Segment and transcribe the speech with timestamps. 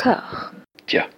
[0.00, 0.52] Encore.
[0.86, 1.06] Tiens.
[1.08, 1.17] Bonjour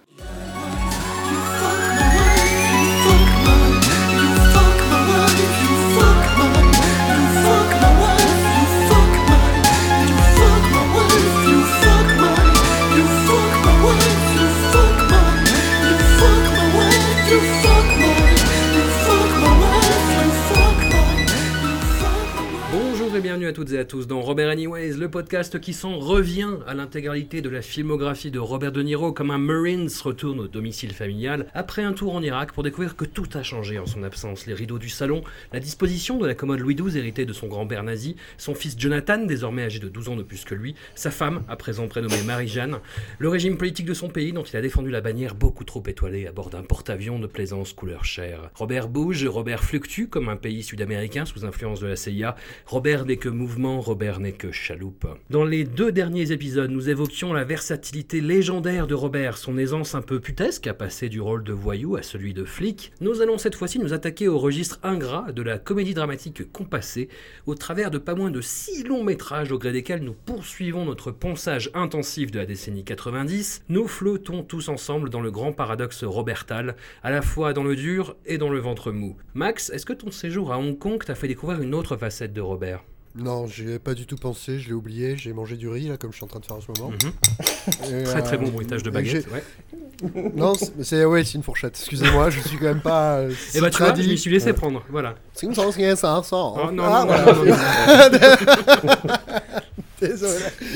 [23.53, 27.49] toutes et à tous dans Robert Anyways, le podcast qui s'en revient à l'intégralité de
[27.49, 31.91] la filmographie de Robert De Niro comme un Marines retourne au domicile familial après un
[31.91, 34.45] tour en Irak pour découvrir que tout a changé en son absence.
[34.45, 37.83] Les rideaux du salon, la disposition de la commode Louis XII héritée de son grand-père
[37.83, 41.43] nazi, son fils Jonathan désormais âgé de 12 ans de plus que lui, sa femme
[41.49, 42.79] à présent prénommée Marie-Jeanne,
[43.19, 46.27] le régime politique de son pays dont il a défendu la bannière beaucoup trop étoilée
[46.27, 48.49] à bord d'un porte-avions de plaisance couleur chair.
[48.55, 53.17] Robert bouge, Robert fluctue comme un pays sud-américain sous influence de la CIA, Robert n'est
[53.17, 55.07] que Robert n'est que chaloupe.
[55.29, 60.01] Dans les deux derniers épisodes, nous évoquions la versatilité légendaire de Robert, son aisance un
[60.01, 62.91] peu putesque à passer du rôle de voyou à celui de flic.
[63.01, 67.09] Nous allons cette fois-ci nous attaquer au registre ingrat de la comédie dramatique compassée,
[67.45, 71.11] au travers de pas moins de six longs métrages au gré desquels nous poursuivons notre
[71.11, 73.63] ponçage intensif de la décennie 90.
[73.69, 78.15] Nous flottons tous ensemble dans le grand paradoxe robertal, à la fois dans le dur
[78.25, 79.15] et dans le ventre mou.
[79.33, 82.41] Max, est-ce que ton séjour à Hong Kong t'a fait découvrir une autre facette de
[82.41, 82.83] Robert?
[83.13, 85.97] Non, j'y ai pas du tout pensé, je l'ai oublié, j'ai mangé du riz là
[85.97, 86.91] comme je suis en train de faire en ce moment.
[86.91, 87.99] Mhm.
[87.99, 89.25] Et, Très très euh, bon bruitage de et baguette.
[89.27, 90.31] j'ai- Ouais.
[90.35, 91.73] Non, c'est c'est- ouais, c'est une fourchette.
[91.77, 93.17] Excusez-moi, je suis quand même pas.
[93.17, 94.53] euh, Et si bah tu vois, je m'y suis laissé Ouais.
[94.53, 94.81] prendre.
[94.89, 95.15] Voilà.
[95.33, 96.35] C'est une sens rien, ça, ça.
[96.37, 97.25] Oh, non, Ah, non, voilà.
[97.33, 97.55] non, non, non,
[100.01, 100.33] Désolé.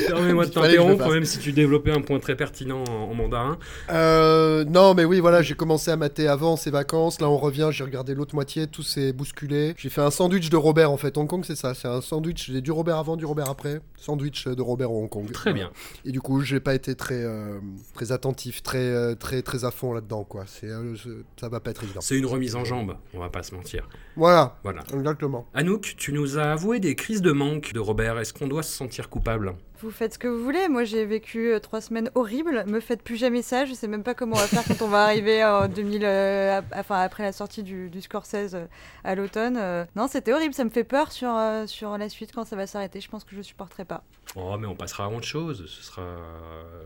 [0.08, 3.58] Permets-moi de t'interrompre, même si tu développais un point très pertinent en, en mandarin.
[3.90, 7.20] Euh, non, mais oui, voilà, j'ai commencé à mater avant ces vacances.
[7.22, 9.74] Là, on revient, j'ai regardé l'autre moitié, tout s'est bousculé.
[9.78, 11.18] J'ai fait un sandwich de Robert en fait.
[11.18, 11.74] Hong Kong, c'est ça.
[11.74, 12.52] C'est un sandwich.
[12.52, 13.82] J'ai du Robert avant, du Robert après.
[13.98, 15.32] Sandwich de Robert au Hong Kong.
[15.32, 15.72] Très bien.
[16.06, 17.60] Et du coup, j'ai pas été très, euh,
[17.94, 20.44] très attentif, très, euh, très, très à fond là-dedans, quoi.
[20.46, 20.94] C'est, euh,
[21.40, 22.02] ça va pas être évident.
[22.02, 23.88] C'est une remise en jambe, on va pas se mentir.
[24.16, 24.84] Voilà, Voilà.
[24.94, 25.48] exactement.
[25.54, 28.20] Anouk, tu nous as avoué des crises de manque de Robert.
[28.20, 30.68] Est-ce qu'on doit se sentir coupable Vous faites ce que vous voulez.
[30.70, 32.64] Moi, j'ai vécu euh, trois semaines horribles.
[32.68, 33.66] Me faites plus jamais ça.
[33.66, 36.62] Je sais même pas comment on va faire quand on va arriver en 2000, euh,
[36.74, 38.66] enfin après la sortie du, du Scorsese euh,
[39.04, 39.58] à l'automne.
[39.60, 40.54] Euh, non, c'était horrible.
[40.54, 43.02] Ça me fait peur sur euh, sur la suite quand ça va s'arrêter.
[43.02, 44.04] Je pense que je supporterai pas.
[44.38, 45.66] Oh, mais on passera à autre chose.
[45.68, 46.04] Ce sera,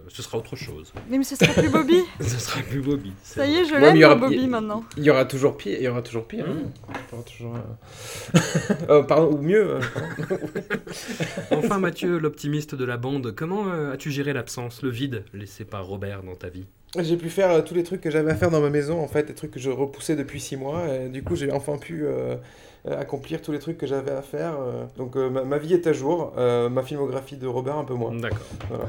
[0.07, 0.91] ce sera autre chose.
[1.09, 1.99] Mais, mais ce sera plus Bobby.
[2.19, 3.13] Ce sera plus Bobby.
[3.23, 4.83] Ça y est, je Ouais, l'aime mais il y aura- mon Bobby maintenant.
[4.97, 5.77] Il y aura toujours pire.
[5.79, 6.45] Il y aura toujours pire.
[6.47, 6.51] Mmh.
[6.51, 6.93] hein.
[7.11, 8.39] Il y aura toujours, euh,
[8.89, 9.79] euh, pardon, ou mieux.
[10.27, 10.43] pardon.
[11.51, 15.85] Enfin, Mathieu, l'optimiste de la bande, comment euh, as-tu géré l'absence, le vide laissé par
[15.85, 16.65] Robert dans ta vie?
[16.97, 19.07] J'ai pu faire euh, tous les trucs que j'avais à faire dans ma maison, en
[19.07, 20.87] fait, des trucs que je repoussais depuis six mois.
[20.87, 22.37] Et du coup, j'ai enfin pu euh,
[22.85, 24.55] accomplir tous les trucs que j'avais à faire.
[24.97, 26.33] Donc, ma, ma vie est à jour.
[26.37, 28.15] ma filmographie de Robert, un peu moins.
[28.15, 28.39] D'accord.
[28.69, 28.85] Voilà.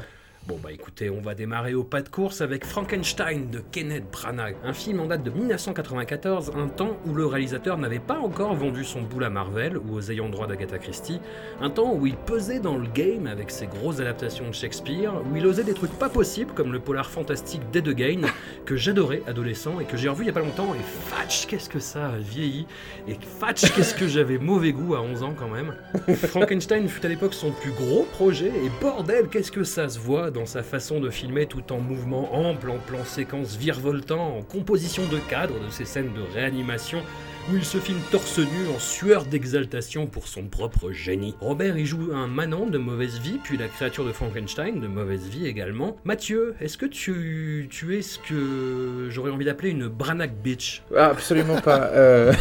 [0.47, 4.55] Bon bah écoutez, on va démarrer au pas de course avec Frankenstein de Kenneth Branagh,
[4.63, 8.83] un film en date de 1994, un temps où le réalisateur n'avait pas encore vendu
[8.83, 11.21] son boule à Marvel ou aux ayants droit d'Agatha Christie,
[11.61, 15.35] un temps où il pesait dans le game avec ses grosses adaptations de Shakespeare, où
[15.35, 18.21] il osait des trucs pas possibles comme le polar fantastique Dead Again,
[18.65, 21.69] que j'adorais adolescent et que j'ai revu il y a pas longtemps, et fatch, qu'est-ce
[21.69, 22.65] que ça a vieilli,
[23.07, 25.75] et fatch, qu'est-ce que j'avais mauvais goût à 11 ans quand même.
[26.15, 30.30] Frankenstein fut à l'époque son plus gros projet, et bordel, qu'est-ce que ça se voit
[30.31, 35.03] dans sa façon de filmer tout en mouvement ample, en plan séquence virevoltant, en composition
[35.07, 37.01] de cadre de ces scènes de réanimation,
[37.49, 41.35] où il se filme torse nu en sueur d'exaltation pour son propre génie.
[41.41, 45.23] Robert y joue un manant de mauvaise vie, puis la créature de Frankenstein de mauvaise
[45.27, 45.97] vie également.
[46.03, 50.83] Mathieu, est-ce que tu, tu es ce que j'aurais envie d'appeler une Branagh bitch?
[50.95, 51.87] Ah, absolument pas.
[51.93, 52.31] euh,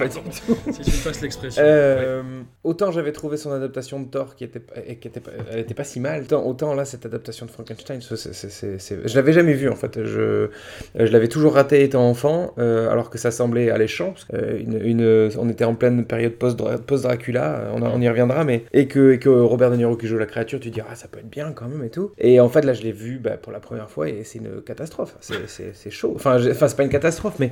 [0.00, 0.42] exemple, si
[0.82, 1.62] tu me passes l'expression.
[1.62, 1.68] Ouais.
[1.70, 2.22] Euh,
[2.62, 5.74] Autant j'avais trouvé son adaptation de Thor qui était, et qui était, pas- elle était
[5.74, 6.22] pas si mal.
[6.24, 9.68] Autant, autant là, cette adaptation de Frankenstein, c'est- c'est- c'est- c'est- je l'avais jamais vu
[9.68, 10.04] en fait.
[10.04, 10.48] Je,
[10.94, 14.10] je l'avais toujours raté étant enfant, euh, alors que ça semblait alléchant.
[14.12, 18.00] parce que, euh, une, une- on était en pleine période post- post-Dracula, on, a- on
[18.00, 20.70] y reviendra, mais et que, et que Robert De Niro qui joue la créature, tu
[20.70, 22.12] dis ah ça peut être bien quand même et tout.
[22.18, 24.60] Et en fait là, je l'ai vu bah, pour la première fois et c'est une
[24.62, 25.16] catastrophe.
[25.20, 26.12] C'est- chaud.
[26.16, 27.50] Enfin, enfin c'est pas une catastrophe, mais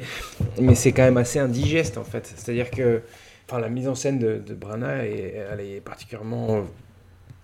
[0.60, 2.32] mais c'est quand même assez indigeste en fait.
[2.36, 3.00] C'est-à-dire que
[3.50, 6.64] enfin, la mise en scène de, de Branagh, est, elle est particulièrement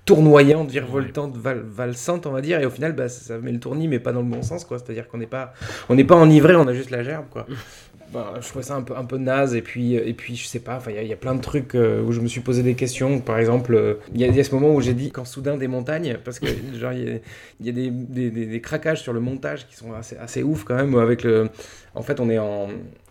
[0.05, 3.59] tournoyante, virevoltante, val- valsante, on va dire, et au final, bah, ça, ça met le
[3.59, 4.79] tournis, mais pas dans le bon sens, quoi.
[4.79, 5.55] C'est-à-dire qu'on n'est pas,
[5.89, 7.47] on n'est pas enivré, on a juste la gerbe, quoi.
[8.15, 10.61] Bah, je trouvais ça un peu, un peu naze, et puis, et puis je sais
[10.61, 12.41] pas, il y a- il y, a plein de trucs euh, où je me suis
[12.41, 13.19] posé des questions.
[13.19, 15.25] Par exemple, euh, il y, a- il y a ce moment où j'ai dit quand
[15.25, 16.47] soudain des montagnes, parce que
[16.79, 17.19] genre il y a,
[17.61, 20.43] il y a des, des, des- des craquages sur le montage qui sont assez, assez
[20.45, 20.95] ouf quand même.
[20.97, 21.49] Avec le,
[21.97, 22.69] en fait, on est en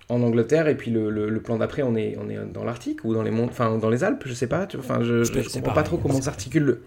[0.09, 3.03] en Angleterre et puis le, le, le plan d'après on est on est dans l'Arctique
[3.05, 5.31] ou dans les monts enfin dans les Alpes je sais pas tu enfin je, je,
[5.49, 6.81] comprends pas trop comment s'articule le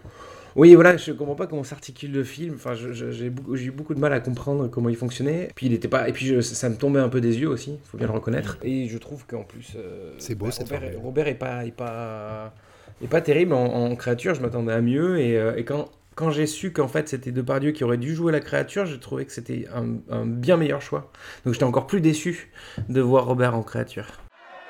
[0.56, 2.54] Oui, voilà, je comprends pas comment s'articule le film.
[2.54, 5.50] Enfin, j'ai eu beaucoup de mal à comprendre comment il fonctionnait.
[5.54, 7.78] Puis il était pas, et puis je- ça me tombait un peu des yeux aussi.
[7.84, 8.56] Faut bien le reconnaître.
[8.62, 10.98] Et je trouve qu'en plus, euh, C'est beau, bah, cette Robert, formule.
[11.04, 12.54] Robert est pas, est pas,
[13.02, 14.34] est pas terrible en, en créature.
[14.34, 15.18] Je m'attendais à mieux.
[15.20, 18.32] Et, euh, et quand quand j'ai su qu'en fait c'était Depardieu qui aurait dû jouer
[18.32, 21.12] la créature, j'ai trouvé que c'était un, un bien meilleur choix.
[21.44, 22.50] Donc j'étais encore plus déçu
[22.88, 24.06] de voir Robert en créature.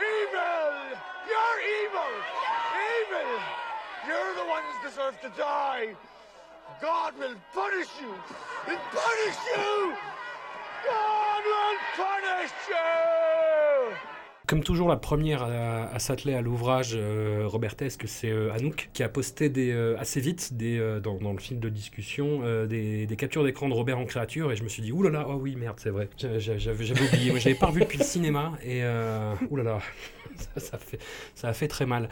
[0.01, 0.97] Evil!
[1.31, 2.11] You're evil!
[2.99, 3.39] Evil!
[4.09, 5.95] You're the ones deserve to die!
[6.81, 8.13] God will punish you!
[8.67, 9.95] He'll punish you!
[10.85, 13.97] God will punish you!
[14.47, 19.09] Comme toujours, la première à, s'atteler à l'ouvrage euh, robertesque, c'est euh, Anouk, qui a
[19.09, 24.05] posté euh, assez vite dans, le film de discussion des, captures d'écran de Robert en
[24.05, 26.11] créature, et je me suis dit, oulala, oh oui, merde, c'est vrai.
[26.19, 28.83] J'avais oublié, moi je l'avais pas revu depuis le cinéma, et
[29.51, 29.79] oulala,
[30.37, 30.79] ça, ça,
[31.35, 32.09] ça a fait très mal.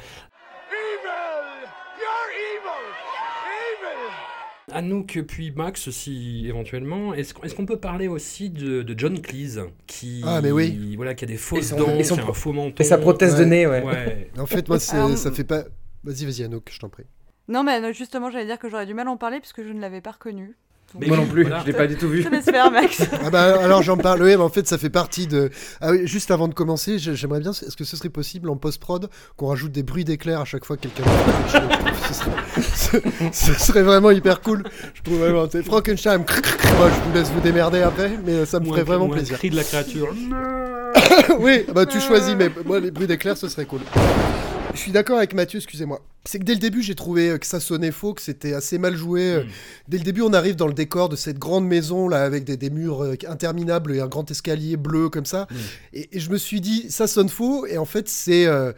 [4.75, 9.21] Anouk, puis Max, si éventuellement, est-ce qu'on est-ce qu'on peut parler aussi de, de John
[9.21, 10.95] Cleese, qui, Ah, mais oui.
[10.97, 12.75] voilà, qui a des fausses son- dents, et son qui a un faux menton.
[12.83, 13.83] Et sa prothèse de nez, ouais.
[13.83, 14.31] Ouais.
[14.39, 15.65] En fait, moi, ça fait pas.
[16.03, 17.05] Vas-y, vas-y, Anouk, je t'en prie.
[17.49, 19.69] Non, mais non, justement, j'allais dire que j'aurais du mal à en parler puisque je
[19.71, 20.57] ne l'avais pas reconnu.
[21.01, 21.61] Mais Moi non plus, voilà.
[21.61, 22.23] je l'ai pas du tout vu.
[22.23, 23.03] Je te laisse faire, Max.
[23.25, 25.51] Ah bah alors j'en parle, oui, mais en fait ça fait partie de...
[25.81, 28.57] Ah oui, juste avant de commencer, j'ai- j'aimerais bien, est-ce que ce serait possible en
[28.57, 31.03] post-prod qu'on rajoute des bruits d'éclairs à chaque fois que quelqu'un...
[32.09, 32.31] ce, serait,
[33.33, 34.63] ce- serait vraiment hyper cool.
[34.95, 35.47] Je trouve vraiment...
[35.51, 39.37] c'est Frankenstein, moi je vous laisse vous démerder après, mais ça me ferait vraiment plaisir.
[39.39, 40.15] cri de la créature.
[41.41, 43.81] oui, bah tu choisis, mais moi les bruits d'éclairs ce serait cool.
[44.75, 46.01] Je suis d'accord avec Mathieu, excusez-moi.
[46.25, 48.77] C'est que dès le début, j'ai trouvé euh, que ça sonnait faux, que c'était assez
[48.79, 49.23] mal joué.
[49.35, 49.45] euh.
[49.45, 49.49] Mm.
[49.89, 52.57] Dès le début, on arrive dans le décor de cette grande maison là, avec des,
[52.57, 55.47] des murs euh, interminables et un grand escalier bleu comme ça.
[55.49, 55.55] Mm.
[55.93, 57.67] Et, et je me suis dit, ça sonne faux.
[57.67, 58.73] Et en fait, c'est euh,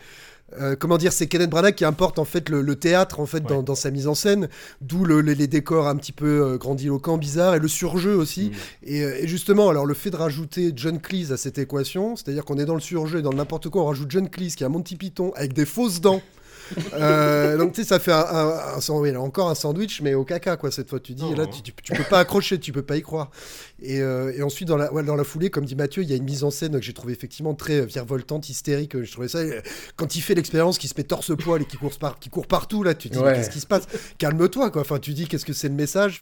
[0.61, 3.41] euh, comment dire, c'est Kenneth Branagh qui importe en fait le, le théâtre en fait
[3.41, 3.63] dans, Ouais.
[3.65, 4.49] dans sa mise en scène,
[4.81, 8.51] d'où le- les, les décors un petit peu euh, grandiloquents, bizarres et le surjeu aussi.
[8.51, 8.89] Mm.
[8.89, 12.45] Et, euh, et justement, alors le fait de rajouter John Cleese à cette équation, c'est-à-dire
[12.45, 14.69] qu'on est dans le surjeu, dans le n'importe quoi, on rajoute John Cleese qui a
[14.69, 16.23] Monty Python avec des fausses dents.
[16.95, 20.15] Euh, donc tu sais, ça fait un, un- un sand- oui, encore un sandwich, mais
[20.15, 20.99] au caca quoi cette fois.
[20.99, 21.51] Tu dis, et là hein.
[21.53, 23.31] tu, tu, tu peux pas accrocher, tu peux pas y croire.
[23.83, 26.13] Et, euh, et ensuite dans la, ouais, dans la foulée, comme dit Mathieu, il y
[26.13, 29.03] a une mise en scène que j'ai trouvé effectivement très euh, virevoltante, hystérique.
[29.03, 29.41] Je trouvais ça
[29.97, 32.47] quand il fait l'expérience, qui se met torse poil et qui court, par, qui court
[32.47, 33.35] partout là, tu te dis Ouais.
[33.35, 33.85] qu'est-ce qui se passe?
[34.19, 34.81] Calme-toi quoi.
[34.83, 36.21] Enfin tu dis qu'est-ce que c'est le message?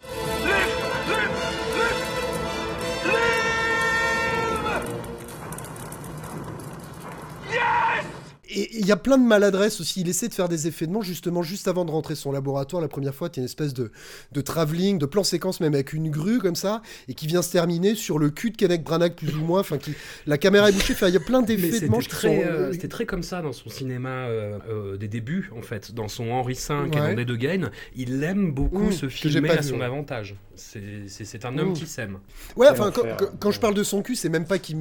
[8.54, 10.00] Et il y a plein de maladresses aussi.
[10.00, 12.80] Il essaie de faire des effets de manche, justement, juste avant de rentrer son laboratoire.
[12.80, 13.90] La première fois, tu une espèce de,
[14.32, 17.50] de travelling, de plan séquence, même avec une grue comme ça, et qui vient se
[17.52, 19.60] terminer sur le cul de Kenneth Branagh, plus ou moins.
[19.60, 19.92] Enfin, qui...
[20.26, 20.94] La caméra est bouchée.
[21.02, 22.28] Il y a plein Mais d'effets de c'était manche qui sont.
[22.28, 25.92] euh, c'était très comme ça dans son cinéma euh, euh, des débuts, en fait.
[25.92, 27.10] Dans son Henri V et Ouais.
[27.10, 29.84] dans Dead Again, il aime beaucoup Mmh, se filmer pas à vu, son ouais.
[29.84, 30.36] avantage.
[30.56, 31.74] C'est- un homme Mmh.
[31.74, 32.18] qui s'aime.
[32.56, 33.02] Ouais, enfin, quand,
[33.40, 34.76] quand- je parle de son cul, c'est même pas qu'il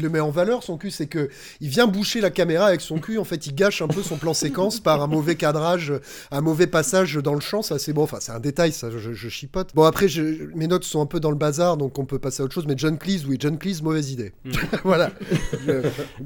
[0.00, 1.30] le met en valeur, son cul, c'est que
[1.60, 3.13] il vient boucher la caméra avec son cul.
[3.18, 5.92] En fait, il gâche un peu son plan séquence par un mauvais cadrage,
[6.30, 7.62] un mauvais passage dans le champ.
[7.62, 8.02] Ça, c'est bon.
[8.02, 9.70] Enfin, c'est un détail, ça, je, je chipote.
[9.74, 12.42] Bon, après, je- mes notes sont un peu dans le bazar, donc on peut passer
[12.42, 12.66] à autre chose.
[12.66, 14.32] Mais John Cleese, oui, John Cleese, mauvaise idée.
[14.44, 14.50] Mm.
[14.84, 15.10] voilà.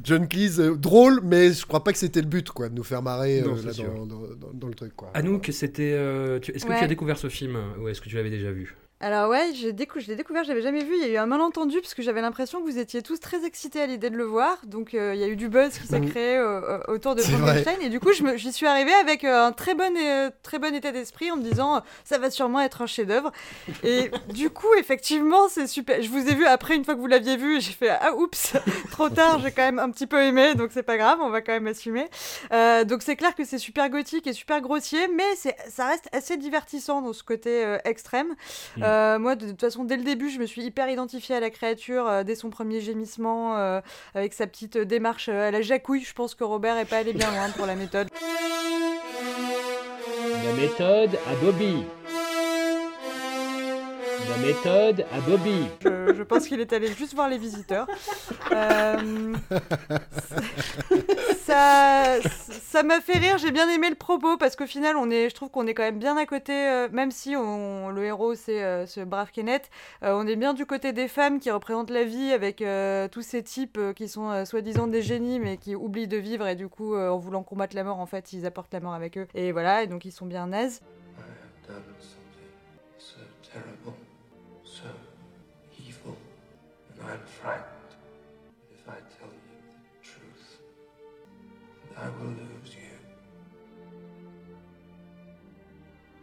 [0.05, 2.85] John Cleese, euh, drôle, mais je crois pas que c'était le but, quoi, de nous
[2.85, 5.11] faire marrer Non, euh, là, dans, dans- dans- dans le truc, quoi.
[5.15, 5.93] Anouk, c'était.
[5.95, 8.51] euh, tu- Est-ce que tu as découvert ce film ou est-ce que tu l'avais déjà
[8.51, 8.77] vu?
[9.01, 10.93] Alors ouais, décou- je l'ai découvert, je l'avais jamais vu.
[10.97, 13.45] Il y a eu un malentendu parce que j'avais l'impression que vous étiez tous très
[13.47, 14.59] excités à l'idée de le voir.
[14.67, 16.11] Donc euh, il y a eu du buzz qui s'est Mhm.
[16.11, 17.77] créé euh, autour de Frankenstein.
[17.81, 20.75] Et du coup, je j'y suis arrivée avec euh, un très bon, euh, très bon
[20.75, 23.31] état d'esprit en me disant ça va sûrement être un chef-d'œuvre.
[23.85, 26.03] Et du coup, effectivement, c'est super.
[26.03, 28.55] Je vous ai vu après une fois que vous l'aviez vu, j'ai fait ah oups,
[28.91, 29.39] trop tard.
[29.39, 31.69] J'ai quand même un petit peu aimé, donc c'est pas grave, on va quand même
[31.69, 32.09] assumer.
[32.51, 35.37] Donc c'est clair que c'est super gothique et super grossier, mais
[35.69, 38.35] ça reste assez divertissant dans ce côté extrême.
[38.77, 38.83] Mm.
[38.89, 41.51] Euh, moi, de, toute façon, dès le début, je me suis hyper identifiée à la
[41.51, 43.81] créature, euh, dès son premier gémissement, euh,
[44.15, 46.05] avec sa petite démarche à la jacouille.
[46.05, 48.09] Je pense que Robert est pas allé bien loin pour la méthode.
[50.45, 51.85] La méthode à Bobby.
[54.27, 55.67] La méthode à Bobby.
[55.85, 57.87] Je, pense qu'il est allé juste voir les visiteurs.
[58.51, 59.35] Euh,
[61.45, 63.39] ça, ça m'a fait rire.
[63.39, 65.85] J'ai bien aimé le propos parce qu'au final, on est, je trouve qu'on est quand
[65.85, 66.53] même bien à côté.
[66.53, 69.71] euh, même si on, le héros c'est euh, ce brave Kenneth,
[70.03, 72.65] on est bien du côté des femmes qui représentent la vie avec
[73.13, 76.69] tous ces types qui sont soi-disant des génies mais qui oublient de vivre et du
[76.69, 79.29] coup, en voulant combattre la mort, en fait, ils apportent la mort avec eux.
[79.35, 80.81] Et voilà, et donc ils sont bien nazes.
[87.43, 87.65] Frightened
[88.73, 89.59] if I tell you
[90.01, 90.59] the truth,
[91.97, 92.97] I will lose you.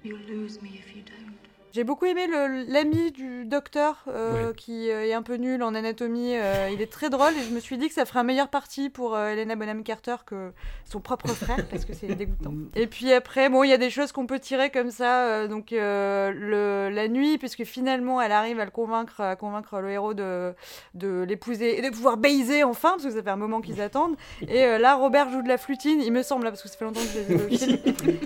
[0.03, 1.44] You'll lose me if you don't.
[1.75, 2.21] J'ai beaucoup aimé
[2.69, 4.53] l'ami du docteur euh, Ouais.
[4.55, 6.37] qui euh, est un peu nul en anatomie.
[6.37, 8.47] euh, il est très drôle et je me suis dit que ça ferait un meilleur
[8.47, 10.51] parti pour euh, Helena Bonham Carter que
[10.89, 12.53] son propre frère parce que c'est dégoûtant.
[12.75, 15.47] Et puis après, bon, il y a des choses qu'on peut tirer comme ça.
[15.49, 20.13] donc le, la nuit, puisque finalement elle arrive à le convaincre, à convaincre le héros
[20.13, 20.53] de,
[20.93, 24.15] de l'épouser et de pouvoir baiser enfin parce que ça fait un moment qu'ils attendent.
[24.47, 26.85] Et là, Robert joue de la flutine, il me semble, là, parce que ça fait
[26.85, 27.77] longtemps que j'ai vu le film.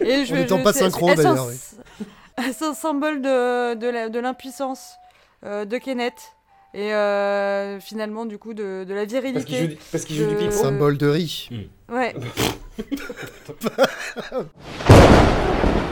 [0.06, 1.48] Et je, En étant je- pas synchro, d'ailleurs,
[2.54, 4.96] c'est un- symbole de, de la- de l'impuissance
[5.46, 6.34] euh, de Kenneth.
[6.76, 9.12] Et euh, finalement, du coup, de, de la Parce
[9.46, 9.82] qu'il joue, virilité.
[9.92, 10.52] parce qu'il joue du pipeau.
[10.52, 11.50] Symbole de riz.
[11.90, 12.14] Ouais.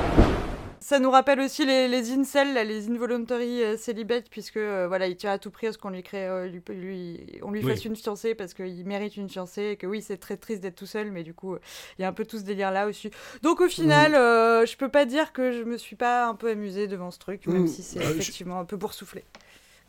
[0.90, 5.18] Ça nous rappelle aussi les, les incels, les involuntary euh, celibates, puisque euh, voilà, il
[5.18, 7.70] tient à tout prix à ce qu'on lui crée, euh, lui, lui- on lui Oui.
[7.72, 10.78] fasse une fiancée parce qu'il mérite une fiancée et que oui, c'est très triste d'être
[10.78, 11.58] tout seul, mais du coup,
[12.00, 13.12] il y a un peu tout ce délire là aussi.
[13.44, 16.50] Donc au final, euh, je peux pas dire que je me suis pas un peu
[16.52, 17.68] amusée devant ce truc, même Mm.
[17.68, 19.26] si c'est Euh, je- effectivement un peu boursouflé.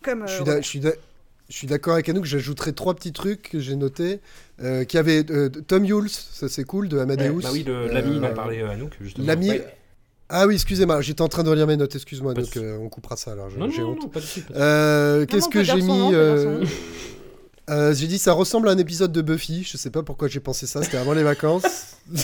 [0.02, 0.26] Comme.
[0.26, 0.94] Je suis je suis d'a-
[1.48, 4.18] je suis d'accord avec Anouk, j'ajouterai trois petits trucs que j'ai notés.
[4.60, 7.40] Euh, qui avait euh, Tom Yules, ça c'est cool, de Amadeus.
[7.42, 9.24] Bah oui, l'ami Euh, dont parlait Anouk, justement.
[9.28, 9.50] L'ami.
[9.50, 9.64] Ouais.
[10.30, 13.16] Ah oui, excusez-moi, j'étais en train de relire mes notes, excuse-moi, donc euh, on coupera
[13.16, 14.02] ça alors, j'ai honte.
[14.02, 14.60] non, pas de souci, pas de souci.
[14.60, 16.64] Euh, non, Qu'est-ce que j'ai mis euh,
[17.70, 20.40] euh, J'ai dit ça ressemble à un épisode de Buffy, je sais pas pourquoi j'ai
[20.40, 21.96] pensé ça, c'était avant les vacances.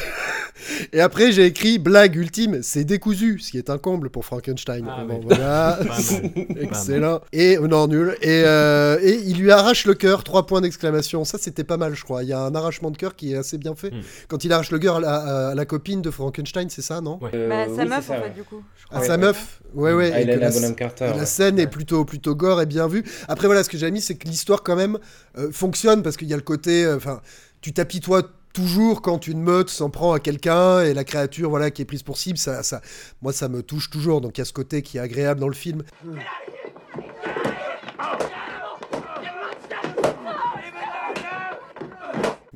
[0.92, 4.86] Et après j'ai écrit blague ultime, c'est décousu, ce qui est un comble pour Frankenstein.
[4.88, 5.26] Ah, Bon, oui.
[5.28, 6.56] voilà, Pas mal.
[6.60, 7.20] excellent.
[7.32, 8.16] Et oh non nul.
[8.22, 11.24] Et, euh, et il lui arrache le cœur, trois points d'exclamation.
[11.24, 12.22] Ça c'était pas mal, je crois.
[12.22, 13.90] Il y a un arrachement de cœur qui est assez bien fait.
[13.90, 14.00] Hmm.
[14.28, 17.18] Quand il arrache le cœur à, la- à la copine de Frankenstein, c'est ça, non?
[17.20, 17.30] Ouais.
[17.34, 18.30] Euh, Bah, sa oui, meuf, ça, en fait, ouais.
[18.30, 18.62] du coup.
[18.88, 19.00] crois.
[19.00, 19.18] Ouais, sa ouais.
[19.18, 20.10] meuf, ouais ouais.
[20.14, 21.04] Ah, et la- Bonham Carter.
[21.06, 21.26] et la ouais.
[21.26, 23.02] scène est plutôt, plutôt gore et bien vue.
[23.28, 24.98] Après, voilà, ce que j'ai mis, c'est que l'histoire, quand même,
[25.36, 26.84] euh, fonctionne parce qu'il y a le côté.
[26.84, 27.20] euh, Enfin,
[27.60, 28.22] tu t'apitoies
[28.54, 32.02] toujours quand une meute s'en prend à quelqu'un et la créature, voilà, qui est prise
[32.02, 32.80] pour cible, ça, ça,
[33.20, 34.22] moi, ça me touche toujours.
[34.22, 35.82] Donc, il y a ce côté qui est agréable dans le film.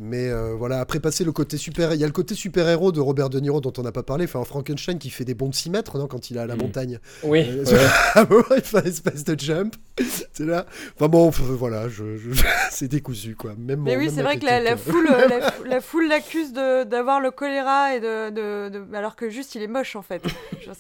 [0.00, 2.92] Mais euh, voilà, après passer le côté super, il y a le côté super héros
[2.92, 5.48] de Robert De Niro dont on n'a pas parlé, enfin Frankenstein qui fait des bonds
[5.48, 6.62] de 6 mètres non, quand il est à la Mhm.
[6.62, 6.98] montagne.
[7.24, 7.44] Oui.
[7.48, 7.86] Euh, ouais.
[8.14, 9.74] à un moment, il fait une espèce de jump.
[10.32, 10.66] C'est là.
[10.94, 12.30] Enfin bon, voilà, je, je-
[12.70, 13.54] c'est décousu quoi.
[13.58, 16.08] Même Mais mon- oui, c'est vrai que la, la critique, foule, la, fou- la foule
[16.08, 19.96] l'accuse de- d'avoir le choléra et de, de- de- alors que juste il est moche
[19.96, 20.22] en fait.
[20.60, 20.76] Genre,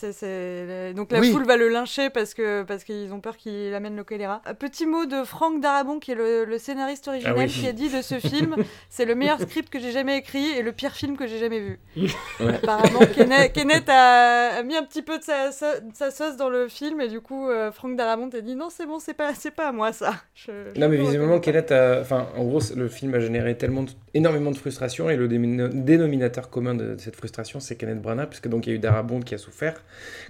[0.94, 1.32] Donc la Oui.
[1.32, 4.42] foule va le lyncher parce que parce qu'ils ont peur qu'il amène le choléra.
[4.46, 7.48] Un petit mot de Franck Darabon qui est le, le scénariste original Ah oui.
[7.48, 8.54] qui a dit de ce film,
[8.90, 11.60] c'est le meilleur script que j'ai jamais écrit et le pire film que j'ai jamais
[11.60, 11.78] vu.
[12.40, 12.54] Ouais.
[12.54, 16.36] Apparemment, Kenneth, Kenneth a, a mis un petit peu de sa, sa- de sa sauce
[16.36, 19.14] dans le film et du coup euh, Franck Darabont a dit non c'est bon c'est
[19.14, 20.14] pas c'est pas à moi ça.
[20.34, 21.40] Je- je Non, mais visiblement.
[21.40, 21.98] Kenneth a.
[22.00, 25.26] Enfin, en gros, le film a généré tellement de- énormément de frustration et le
[25.72, 28.78] dénominateur commun de, de cette frustration, c'est Kenneth Branagh, puisque donc il y a eu
[28.78, 29.82] Darabont qui a souffert.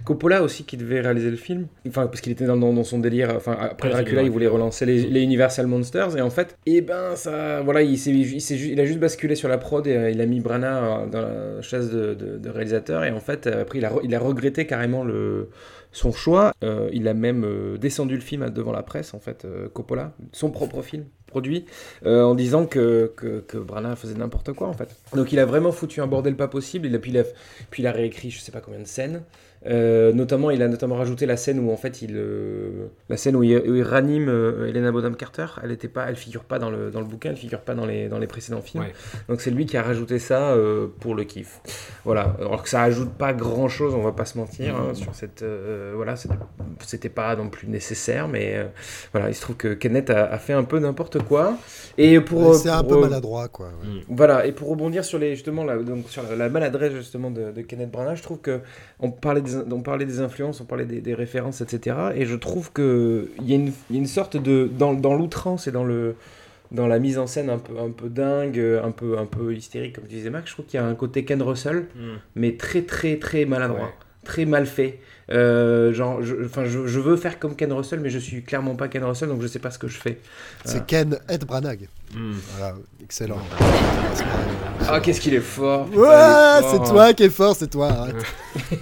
[0.05, 2.99] Coppola aussi qui devait réaliser le film, enfin, parce qu'il était dans, dans- dans son
[2.99, 3.33] délire.
[3.35, 6.81] Enfin, après Ouais, Dracula, il voulait relancer les, les Universal Monsters et en fait, et
[6.81, 7.61] ben, ça.
[7.61, 10.11] Voilà, il, s'est, il, s'est ju- il a juste basculé sur la prod et euh,
[10.11, 13.79] il a mis Branagh euh, dans la chaise de, réalisateur et en fait, euh, après,
[13.79, 15.49] il a, il a regretté carrément le
[15.91, 16.53] son choix.
[16.91, 21.05] Il a même descendu le film devant la presse, en fait, Coppola, son propre film
[21.25, 21.65] produit,
[22.05, 24.95] en disant que, que, Branagh faisait n'importe quoi, en fait.
[25.15, 27.23] Donc il a vraiment foutu un bordel pas possible, puis, il a,
[27.71, 29.23] puis il a réécrit je sais pas combien de scènes.
[29.65, 33.35] Euh, notamment, il a notamment rajouté la scène où en fait il, euh, la scène
[33.35, 35.47] où il, où il ranime euh, Helena Bonham Carter.
[35.61, 37.85] Elle était pas, elle figure pas dans le, dans le bouquin, elle figure pas dans
[37.85, 38.83] les, dans les précédents films.
[38.83, 38.93] Ouais.
[39.27, 41.59] Donc c'est lui qui a rajouté ça euh, pour le kiff.
[42.05, 42.35] Voilà.
[42.39, 45.41] Alors que ça ajoute pas grand chose, on va pas se mentir hein, sur cette,
[45.43, 48.65] euh, voilà, c'était- pas non plus nécessaire, mais euh,
[49.13, 51.57] voilà, il se trouve que Kenneth a, a fait un peu n'importe quoi.
[51.97, 53.67] Et pour, Ouais, c'est un peu euh, maladroit quoi.
[53.81, 53.87] ouais.
[53.89, 54.01] Mm.
[54.09, 57.51] voilà, et pour rebondir sur les justement la, donc sur la, la maladresse justement de,
[57.51, 58.59] de Kenneth Branagh, je trouve que
[58.99, 61.95] on parlait des, on parlait des influences, on parlait des, des références, etc.
[62.15, 65.13] Et je trouve que il y, a une- y a une sorte de dans, dans
[65.15, 66.15] l'outrance et dans le
[66.71, 69.95] dans la mise en scène un peu un peu dingue, un peu un peu hystérique
[69.95, 71.99] comme tu disais Max, je trouve qu'il y a un côté Ken Russell, Mm.
[72.35, 73.93] mais très très très maladroit, Ouais.
[74.23, 74.99] très mal fait.
[75.31, 78.75] Euh, genre, je, enfin, je, je veux faire comme Ken Russell, mais je suis clairement
[78.75, 80.19] pas Ken Russell, donc je sais pas ce que je fais.
[80.65, 81.87] C'est Ken Ed Branagh.
[82.13, 82.33] Mm.
[82.57, 83.39] Voilà, excellent.
[84.87, 87.89] Ah, qu'est-ce qu'il est fort Ouais, c'est toi qui es fort, c'est toi.
[87.89, 88.15] Arrête.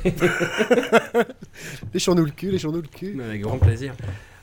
[1.94, 3.22] Léchons-nous le cul, léchons-nous le cul.
[3.22, 3.94] Avec grand plaisir.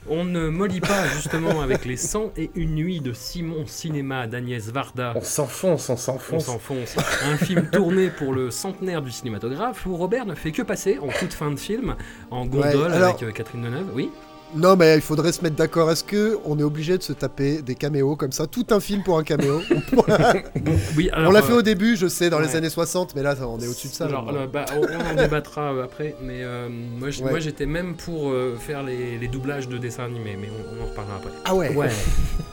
[0.09, 4.69] On ne mollit pas justement avec les 100 et une nuits de Simon Cinéma d'Agnès
[4.71, 5.15] Varda.
[5.17, 6.45] On s'enfonce, on On s'enfonce.
[6.45, 6.97] s'enfonce.
[7.25, 11.09] Un film tourné pour le centenaire du cinématographe où Robert ne fait que passer en
[11.09, 11.97] toute fin de film
[12.31, 13.91] en gondole Ouais, alors- avec euh, Catherine Deneuve.
[13.95, 14.11] Oui.
[14.57, 15.91] Non, mais il faudrait se mettre d'accord.
[15.91, 18.47] Est-ce que on est obligé de se taper des caméos comme ça?
[18.47, 19.61] Tout un film pour un caméo
[20.97, 23.35] Oui, On l'a fait euh, au début, je sais, dans les années 60, mais là,
[23.41, 24.07] on est au-dessus de ça.
[24.07, 27.41] euh, bah, on, en débattra après, mais euh, moi, Ouais.
[27.41, 30.87] j'étais même pour euh, faire les, les doublages de dessins animés, mais on, on en
[30.89, 31.31] reparlera après.
[31.45, 31.75] Ah ouais.
[31.75, 31.89] Ouais.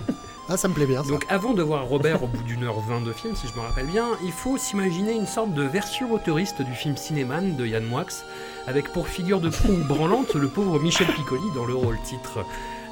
[0.49, 1.03] Ah, ça me plaît bien.
[1.03, 3.61] Donc avant de voir Robert au bout d'une heure vingt de film, si je me
[3.61, 7.85] rappelle bien, il faut s'imaginer une sorte de version autoriste du film Cinéman de Yann
[7.85, 8.05] Moix,
[8.67, 12.45] avec pour figure de proue branlante le pauvre Michel Piccoli dans le rôle titre.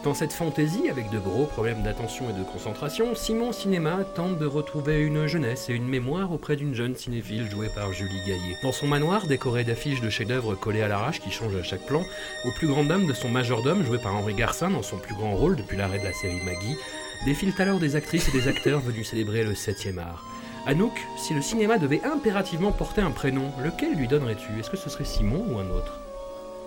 [0.06, 4.48] Dans cette fantaisie, avec de gros problèmes d'attention et de concentration, Simon Cinéma tente de
[4.48, 8.58] retrouver une jeunesse et une mémoire auprès d'une jeune cinéphile jouée par Julie Gaillet.
[8.64, 12.04] Dans son manoir, décoré d'affiches de chefs-d'œuvre collés à l'arrache qui changent à chaque plan,
[12.46, 15.36] au plus grand dame de son majordome joué par Henri Garcin dans son plus grand
[15.36, 16.78] rôle depuis l'arrêt de la série Maggie,
[17.26, 20.26] défilent alors des actrices et des acteurs venus célébrer le 7e art.
[20.66, 24.60] Anouk, si le cinéma devait impérativement porter un prénom, lequel lui donnerais-tu?
[24.60, 26.00] Est-ce que ce serait Simon ou un autre?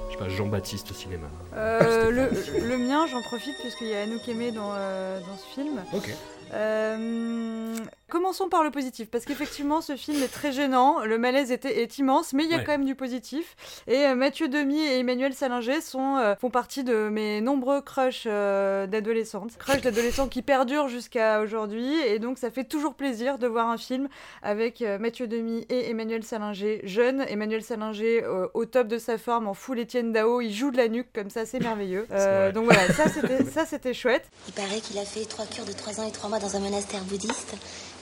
[0.09, 1.27] Je sais pas, Jean-Baptiste Cinéma.
[1.57, 2.31] Euh, le,
[2.69, 5.83] le mien, j'en profite puisqu'il y a Anouk Aimé dans, euh, dans ce film.
[5.93, 6.11] Ok.
[6.53, 7.77] Euh,
[8.09, 11.99] commençons par le positif, parce qu'effectivement, ce film est très gênant, le malaise était, est
[11.99, 12.65] immense, mais il y a Ouais.
[12.65, 13.57] quand même du positif.
[13.87, 18.25] Et euh, Mathieu Demy et Emmanuel Salinger sont, euh, font partie de mes nombreux crushs
[18.27, 19.57] euh, d'adolescentes.
[19.59, 23.79] Crushs d'adolescents qui perdurent jusqu'à aujourd'hui, et donc ça fait toujours plaisir de voir un
[23.79, 24.09] film
[24.43, 27.25] avec euh, Mathieu Demy et Emmanuel Salinger jeunes.
[27.29, 30.77] Emmanuel Salinger euh, au top de sa forme, en full Étienne Dao, il joue de
[30.77, 32.07] la nuque comme ça, c'est merveilleux.
[32.13, 34.25] Euh, donc voilà, ça c'était ça, c'était chouette.
[34.49, 36.61] Il paraît qu'il a fait trois cures de trois ans et trois mois dans un
[36.61, 37.55] monastère bouddhiste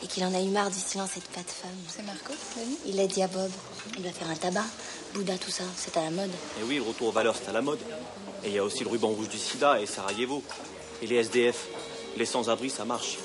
[0.02, 1.70] et qu'il en a eu marre du silence et de pas de femme.
[1.88, 2.32] C'est Marco,
[2.86, 3.50] Il l'a dit à Bob.
[3.96, 4.64] Il va faire un tabac.
[5.14, 6.30] Bouddha, tout ça, c'est à la mode.
[6.60, 7.80] Et oui, le retour aux valeurs, c'est à la mode.
[8.44, 10.42] Et il y a aussi le ruban rouge du sida et Sarajevo.
[11.02, 11.66] Et les SDF.
[12.16, 13.18] Les sans-abri, ça marche.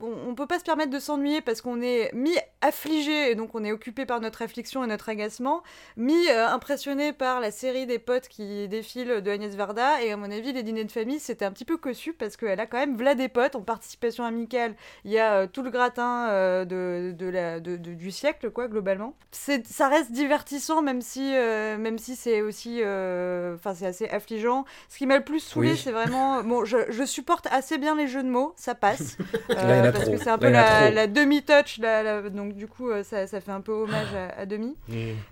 [0.00, 3.72] On peut pas se permettre de s'ennuyer parce qu'on est mi-affligé, et donc on est
[3.72, 5.62] occupé par notre affliction et notre agacement,
[5.96, 10.52] mi-impressionné par la série des potes qui défilent de Agnès Varda, et à mon avis,
[10.52, 13.14] les dîners de famille, c'était un petit peu cossu parce qu'elle a quand même v'là
[13.14, 14.74] des potes en participation amicale.
[15.04, 18.50] Il y a euh, tout le gratin euh, de, de la, de- de- du siècle,
[18.50, 19.14] quoi, globalement.
[19.30, 22.80] C'est, ça reste divertissant, même si, euh, même si c'est aussi.
[22.82, 24.64] euh, Enfin, c'est assez affligeant.
[24.88, 25.80] Ce qui m'a le plus saoulé, Oui.
[25.82, 26.42] c'est vraiment.
[26.42, 29.16] Bon, je, je supporte assez bien les jeux de mots, ça passe.
[29.48, 30.12] Là, parce trop.
[30.14, 31.80] que c'est un peu la, demi-touch,
[32.30, 34.76] donc du coup euh, ça, ça fait un peu hommage à, à demi.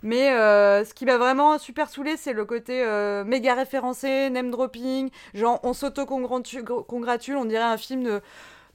[0.03, 4.51] Mais euh, ce qui m'a vraiment super saoulé, c'est le côté euh, méga référencé, name
[4.51, 8.21] dropping, genre on s'auto-congratule, on dirait un film de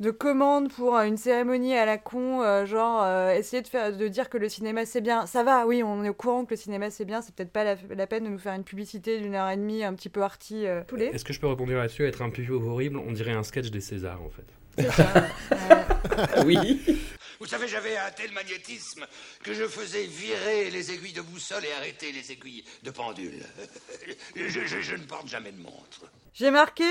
[0.01, 4.08] de commande pour une cérémonie à la con, euh, genre euh, essayer de faire de
[4.08, 5.27] dire que le cinéma c'est bien.
[5.27, 7.63] Ça va, oui, on est au courant que le cinéma c'est bien, c'est peut-être pas
[7.63, 10.23] la, la peine de nous faire une publicité d'une heure et demie un petit peu
[10.23, 11.06] arty euh, tous les.
[11.06, 13.79] Est-ce que je peux répondre là-dessus Être un peu horrible, on dirait un sketch des
[13.82, 14.45] Césars en fait.
[14.77, 15.27] Ça.
[15.51, 15.57] Euh,
[16.45, 16.84] Oui.
[17.39, 19.03] Vous savez, j'avais un tel magnétisme
[19.43, 23.39] que je faisais virer les aiguilles de boussole et arrêter les aiguilles de pendule.
[24.36, 26.01] Je, je- je ne porte jamais de montre.
[26.34, 26.84] J'ai marqué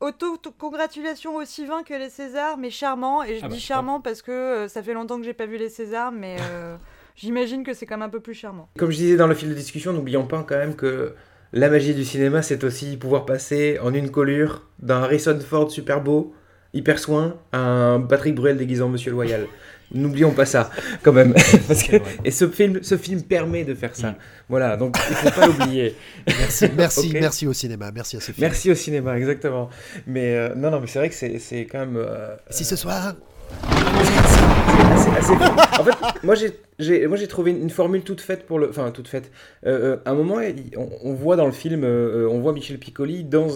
[0.00, 3.22] auto-congratulations aussi vain que les Césars, mais charmant.
[3.22, 5.46] Et je Ah bah, dis charmant parce que euh, ça fait longtemps que j'ai pas
[5.46, 6.76] vu les Césars, mais euh,
[7.16, 8.68] j'imagine que c'est quand même un peu plus charmant.
[8.78, 11.14] Comme je disais dans le fil de discussion, n'oublions pas quand même que
[11.52, 16.00] la magie du cinéma, c'est aussi pouvoir passer en une collure d'un Harrison Ford super
[16.00, 16.34] beau,
[16.76, 19.46] hyper soin, à un Patrick Bruel déguisé en Monsieur Loyal.
[19.94, 20.70] N'oublions pas ça,
[21.04, 21.32] quand même.
[21.68, 24.16] Parce que- et ce film, ce film permet de faire ça.
[24.48, 25.94] Voilà, donc il faut pas l'oublier.
[26.26, 28.38] Merci, merci, merci au cinéma, merci à ce film.
[28.40, 29.70] Merci au cinéma, exactement.
[30.08, 31.96] Mais euh, non, non, mais c'est vrai que c'est c'est quand même.
[31.96, 33.14] euh, Si ce soir,
[34.92, 35.32] assez, assez.
[35.78, 38.90] En fait, moi j'ai, j'ai, moi j'ai trouvé une formule toute faite pour le, enfin
[38.90, 39.30] toute faite.
[39.66, 40.38] Euh, à un moment,
[40.76, 43.46] on, on voit dans le film, on voit Michel Piccoli dans,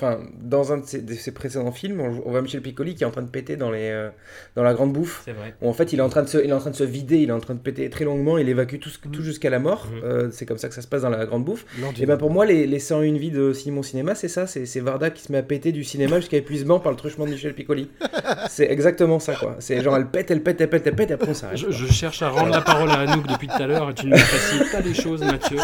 [0.00, 3.06] enfin dans un de ses, de ses précédents films, on, voit Michel Piccoli qui est
[3.06, 4.08] en train de péter dans les, euh,
[4.56, 5.22] dans la grande bouffe.
[5.24, 5.54] C'est vrai.
[5.60, 6.84] Où en fait, il est en train de se, il est en train de se
[6.84, 9.58] vider, il est en train de péter très longuement, il évacue tout, tout jusqu'à la
[9.58, 9.88] mort.
[9.92, 10.00] Mhm.
[10.04, 11.66] Euh, c'est comme ça que ça se passe dans la grande bouffe.
[12.00, 15.10] Et ben pour moi, les, les 101 vies de Simon Cinéma, c'est ça, c'est Varda
[15.10, 17.90] qui se met à péter du cinéma jusqu'à épuisement par le truchement de Michel Piccoli.
[18.48, 19.56] c'est exactement ça, quoi.
[19.58, 21.58] C'est genre, elle pète, elle pète, elle pète, elle pète, et après on s'arrête.
[21.58, 24.06] Je, je cherche à rendre la parole à Anouk depuis tout à l'heure et tu
[24.06, 25.58] ne me facilites pas les choses, Mathieu.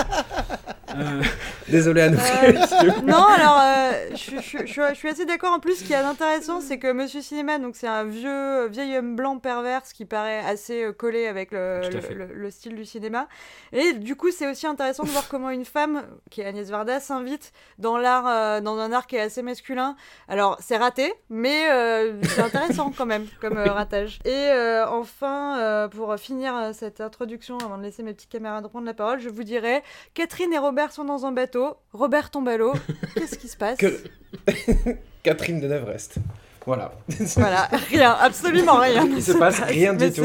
[0.99, 1.23] Euh,
[1.69, 2.19] Désolé à nous.
[2.19, 5.53] Euh, non, alors euh, je, je- je- je suis- assez d'accord.
[5.53, 8.97] En plus, ce qui est intéressant, c'est que Monsieur Cinéma, donc c'est un vieux vieil
[8.99, 13.27] homme blanc perverse qui paraît assez euh, collé avec le, style du cinéma.
[13.73, 17.01] Et du coup, c'est aussi intéressant de voir comment une femme, qui est Agnès Varda,
[17.01, 19.97] s'invite dans l'art, euh, dans un art qui est assez masculin.
[20.29, 24.21] Alors, c'est raté, mais euh, c'est intéressant quand même comme euh, ratage.
[24.25, 28.67] Et euh, enfin, euh, pour finir euh, cette introduction, avant de laisser mes petits camarades
[28.69, 29.83] prendre la parole, je vous dirais
[30.15, 31.77] Catherine et Robert sont dans un bateau.
[31.93, 32.73] Robert tombe à l'eau.
[33.15, 34.01] Qu'est-ce qui se passe Que-
[35.23, 36.17] Catherine Deneuve reste.
[36.67, 36.93] Voilà.
[37.37, 39.07] Voilà, rien, absolument rien.
[39.07, 40.23] Il se passe rien du tout.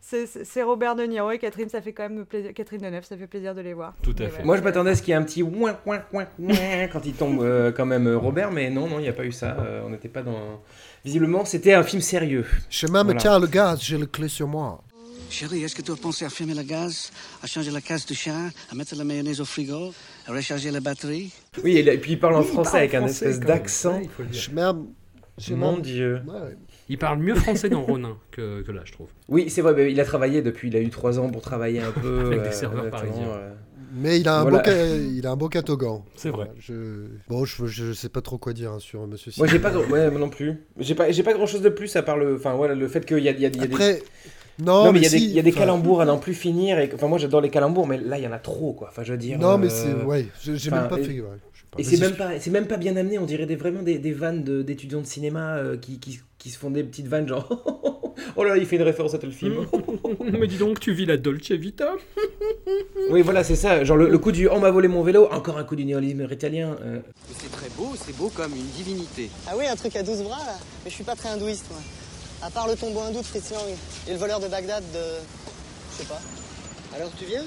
[0.00, 2.52] c'est, euh, C'est Robert De Niro et Catherine, ça fait quand même plaisir.
[2.54, 3.94] Catherine Deneuve, ça fait plaisir de les voir.
[4.02, 4.42] Tout à Et fait.
[4.42, 7.04] Moi, je m'attendais à ce qu'il y ait un petit ouin, ouin, ouin, ouin quand
[7.06, 9.30] il tombe euh, quand même euh, Robert, mais non, non, il n'y a pas eu
[9.32, 9.56] ça.
[9.60, 10.60] Euh, on n'était pas dans.
[11.04, 12.44] Visiblement, c'était un film sérieux.
[12.68, 13.20] Chemin, me Voilà.
[13.20, 14.82] tiens le gaz, j'ai le clé sur moi.
[15.30, 17.12] Chérie, est-ce que tu as pensé à fermer le gaz,
[17.42, 19.92] à changer la case du chien, à mettre la mayonnaise au frigo,
[20.26, 21.32] à recharger la batterie?
[21.62, 24.00] Oui, et, là- et puis il parle en Oui, français parle avec un espèce d'accent.
[24.00, 25.54] Ouais.
[25.56, 26.20] Mon Dieu.
[26.26, 26.56] Ouais.
[26.88, 29.08] Il parle mieux français dans Ronin que, que là, je trouve.
[29.28, 31.80] Oui, c'est vrai, mais il a travaillé depuis, il a eu 3 ans pour travailler
[31.80, 32.20] un peu.
[32.26, 33.32] Avec des euh, serveurs exactement, parisiens.
[33.32, 33.50] euh.
[33.94, 34.58] Mais il a un Voilà.
[34.62, 34.70] beau,
[35.16, 36.04] il a un beau catogan.
[36.16, 36.46] C'est vrai.
[36.46, 37.06] Voilà, je...
[37.28, 39.32] Bon, je, je sais pas trop quoi dire hein, sur Monsieur.
[39.38, 40.62] Moi, j'ai pas, ouais, moi non plus.
[40.78, 43.04] J'ai pas, j'ai pas grand chose de plus à part le, enfin voilà, le fait
[43.06, 44.02] qu'il y a, il y a- il y a des.
[44.62, 46.04] Non, Non, mais il y a si, des, il y a des enfin, calembours à
[46.04, 46.78] n'en plus finir.
[46.78, 46.90] Et...
[46.94, 48.88] Enfin, moi, j'adore les calembours, mais là, il y en a trop, quoi.
[48.90, 49.38] Enfin, je veux dire.
[49.38, 51.20] Non, mais euh, c'est ouais, j'ai même pas et- fait.
[51.20, 51.28] ouais.
[51.78, 53.18] Et c'est même pas, c'est même pas bien amené.
[53.20, 56.50] On dirait des, vraiment des, des vannes de- d'étudiants de, cinéma euh, qui, qui, qui
[56.50, 57.46] se font des petites vannes genre.
[58.36, 59.66] oh là là, il fait une référence à tel film.
[60.32, 61.92] Mais dis donc, tu vis la Dolce Vita
[63.10, 63.84] oui, voilà, c'est ça.
[63.84, 66.26] Genre le, le coup du on m'a volé mon vélo, encore un coup du néolisme
[66.30, 66.76] italien.
[66.82, 66.98] euh.
[67.38, 69.30] C'est très beau, c'est beau comme une divinité.
[69.48, 71.80] Ah oui, un truc à 12 bras là Mais je suis pas très hindouiste moi.
[72.42, 73.76] À part le tombeau hindou de Fritz Lang
[74.08, 74.98] et le voleur de Bagdad de.
[75.92, 76.20] Je sais pas.
[76.96, 77.44] Alors tu viens?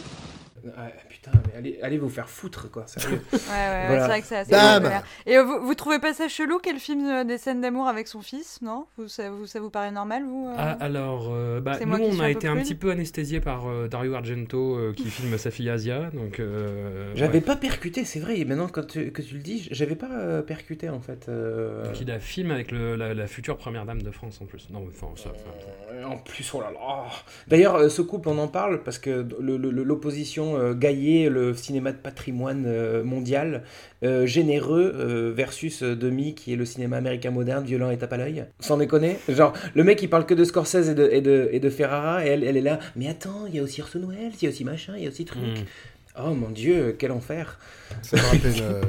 [0.77, 2.83] Ah, putain, mais allez, allez vous faire foutre, quoi.
[2.87, 3.21] sérieux.
[3.33, 4.01] Ouais, ouais, ouais, Voilà.
[4.01, 5.03] c'est vrai que c'est assez populaire.
[5.25, 8.21] Et vous, vous trouvez pas ça chelou quel film euh, des scènes d'amour avec son
[8.21, 8.85] fils Non?
[8.97, 10.55] Vous, ça, vous, ça vous paraît normal, vous euh?
[10.57, 12.55] Ah, alors, euh, bah, C'est nous, moi qui on suis a un peu été un
[12.57, 16.09] petit peu anesthésié par euh, Dario Argento euh, qui filme sa fille Asia.
[16.13, 17.41] Donc, euh, J'avais ouais.
[17.41, 18.39] pas percuté, c'est vrai.
[18.39, 21.27] Et maintenant quand tu, que tu le dis, j'avais pas euh, percuté en fait.
[21.29, 24.45] euh, Donc, il a film avec le- la, la future première dame de France en
[24.45, 24.69] plus.
[24.69, 25.29] Non, enfin, ça.
[25.31, 25.51] enfin,
[25.91, 27.03] Euh, En plus, oh là là.
[27.47, 31.53] D'ailleurs, ce couple, on en parle parce que le- le- le- l'opposition euh, Gaillet, le
[31.53, 33.63] cinéma de patrimoine euh, mondial,
[34.03, 38.13] euh, généreux euh, versus euh, Demi, qui est le cinéma américain moderne, violent et tape
[38.13, 38.45] à l'œil.
[38.59, 39.17] Sans déconner.
[39.29, 42.25] Genre, le mec, il parle que de Scorsese et de, et de, et de Ferrara,
[42.25, 42.79] et elle, elle est là.
[42.95, 45.05] Mais attends, il y a aussi Orson Welles, il y a aussi machin, il y
[45.05, 45.41] a aussi truc.
[45.41, 46.23] Mm.
[46.25, 47.59] Oh mon dieu, quel enfer.
[48.01, 48.81] Ça me rappelle euh,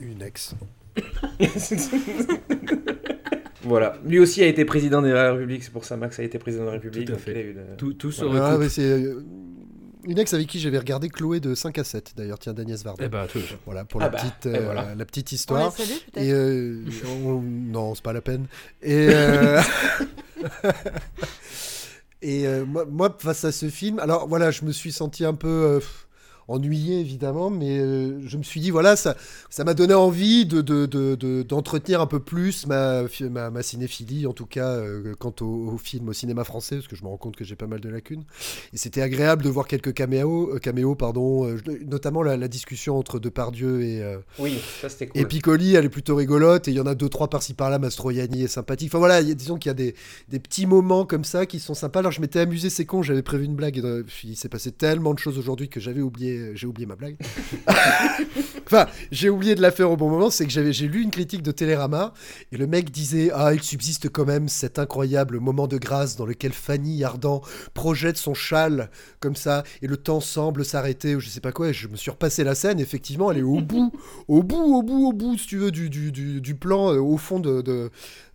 [0.00, 0.54] une ex.
[3.62, 3.98] Voilà.
[4.06, 6.62] Lui aussi a été président de la République, c'est pour ça Max a été président
[6.62, 7.06] de la République.
[7.08, 7.32] Tout à fait.
[7.32, 8.56] il a eu le- Tout, tout se Ah.
[10.04, 13.04] Une ex avec qui j'avais regardé Chloé de 5 à 7 d'ailleurs, tiens d'Agnès Varda.
[13.04, 13.40] Eh bah, tout.
[13.66, 14.94] Voilà pour Ah la, bah, petite, et euh, voilà.
[14.94, 15.72] la petite On histoire.
[15.72, 16.84] salue peut-être Et euh,
[17.24, 18.46] on- non, c'est pas la peine.
[18.82, 19.60] Et, euh,
[22.22, 25.34] et euh, moi, moi, face à ce film, alors voilà, je me suis senti un
[25.34, 25.80] peu euh,
[26.50, 29.16] ennuyé évidemment, mais euh, je me suis dit voilà, ça,
[29.48, 33.62] ça m'a donné envie de, de- de- de- d'entretenir un peu plus ma, ma, ma
[33.62, 37.02] cinéphilie, en tout cas euh, quant au, au film, au cinéma français, parce que je
[37.04, 38.24] me rends compte que j'ai pas mal de lacunes.
[38.72, 41.46] Et c'était agréable de voir quelques caméos, euh, caméos pardon,
[41.86, 44.02] notamment la, la discussion entre Depardieu et
[44.38, 45.20] Oui, ça c'était cool.
[45.20, 47.78] et Piccoli, elle est plutôt rigolote, et il y en a deux, trois par-ci par-là,
[47.78, 48.88] Mastroianni est sympathique.
[48.90, 49.94] Enfin voilà, il y a- disons qu'il y a des,
[50.28, 52.00] des petits moments comme ça qui sont sympas.
[52.00, 55.14] Alors je m'étais amusé, c'est con, j'avais prévu une blague, et il s'est passé tellement
[55.14, 57.16] de choses aujourd'hui que j'avais oublié, j'ai oublié ma blague.
[58.66, 61.10] enfin, j'ai oublié de la faire au bon moment, c'est que j'avais, j'ai lu une
[61.10, 62.12] critique de Télérama,
[62.52, 66.26] et le mec disait Ah, il subsiste quand même cet incroyable moment de grâce dans
[66.26, 67.42] lequel Fanny Ardant
[67.74, 71.68] projette son châle comme ça, et le temps semble s'arrêter, ou je sais pas quoi,
[71.68, 73.92] et je me suis repassé la scène, effectivement, elle est au bout,
[74.28, 77.16] au bout, au bout, au bout, si tu veux, du, du, du, plan, euh, au
[77.16, 77.62] fond de...
[77.62, 77.90] de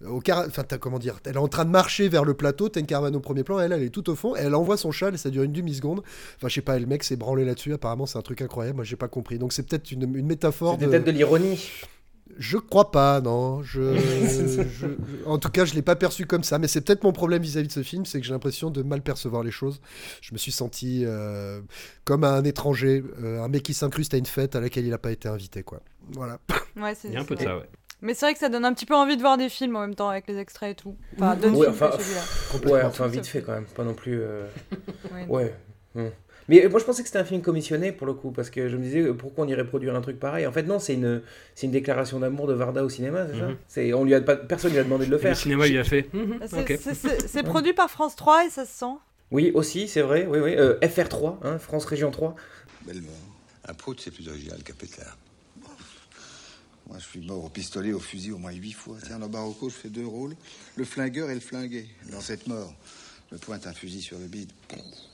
[0.08, 0.46] au car...
[0.48, 2.86] Enfin, t'as- comment dire Elle est en train de marcher vers le plateau, t'as une
[2.86, 5.14] caravane au premier plan, elle, elle est tout au fond, et elle envoie son châle,
[5.16, 6.02] et ça dure une demi-seconde.
[6.38, 8.86] Enfin, je sais pas, le mec s'est branlé là-dessus, apparemment c'est un truc incroyable, moi
[8.86, 9.38] j'ai pas compris.
[9.40, 10.92] Donc c'est peut-être une, une métaphore C'était de...
[10.92, 11.70] peut-être de l'ironie.
[12.38, 13.62] Je crois pas, non.
[13.62, 16.58] Je, je- je- en tout cas, je l'ai pas perçu comme ça.
[16.58, 19.04] Mais c'est peut-être mon problème vis-à-vis de ce film, c'est que j'ai l'impression de mal
[19.04, 19.80] percevoir les choses.
[20.22, 21.62] Je me suis senti euh,
[22.04, 24.98] comme un étranger, euh, un mec qui s'incruste à une fête à laquelle il n'a
[24.98, 25.82] pas été invité, quoi.
[26.14, 26.40] Voilà.
[26.76, 27.70] Ouais, c'est Il y a un c'est peu de ça, ouais.
[28.06, 29.82] Mais c'est vrai que ça donne un petit peu envie de voir des films en
[29.82, 30.96] même temps avec les extraits et tout.
[31.18, 31.90] Enfin, d'autres Ouais, films enfin.
[33.04, 34.20] Ouais, vite fait quand même, pas non plus.
[34.22, 34.46] euh,
[35.12, 35.26] Ouais.
[35.28, 35.56] Ouais.
[35.96, 36.10] hmm.
[36.48, 38.70] Mais euh, moi je pensais que c'était un film commissionné pour le coup, parce que
[38.70, 40.46] je me disais euh, pourquoi on irait produire un truc pareil?
[40.46, 41.24] En fait non, c'est une,
[41.56, 43.48] c'est une déclaration d'amour de Varda au cinéma, c'est ça?
[43.48, 43.58] Mhm.
[43.68, 45.36] c'est, on lui a pas, Personne lui a demandé de le Et le faire.
[45.38, 46.08] cinéma, il a fait.
[46.14, 46.40] Mhm,
[47.28, 48.94] C'est- produit par France 3 et ça se sent.
[49.32, 50.54] Oui, aussi, c'est vrai, oui, oui.
[50.56, 52.36] euh, FR3, hein, France Région 3.
[52.86, 53.12] Belle mort.
[53.68, 55.18] Un prout, c'est plus original qu'un pétard.
[56.88, 58.98] Moi, je suis mort au pistolet, au fusil au moins huit fois.
[59.04, 60.36] Tiens, dans Barocco, je fais deux rôles.
[60.76, 61.88] Le flingueur et le flingué.
[62.12, 62.74] Dans cette mort,
[63.32, 64.52] je pointe un fusil sur le bide.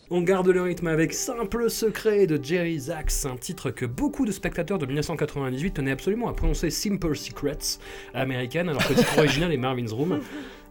[0.10, 4.34] On garde le rythme avec Simple Secret de Jerry Zaks, un titre que beaucoup de
[4.34, 7.80] spectateurs de 1998 tenaient absolument à prononcer Simple Secrets
[8.14, 10.20] à l'américaine, alors que le titre original est Marvin's Room.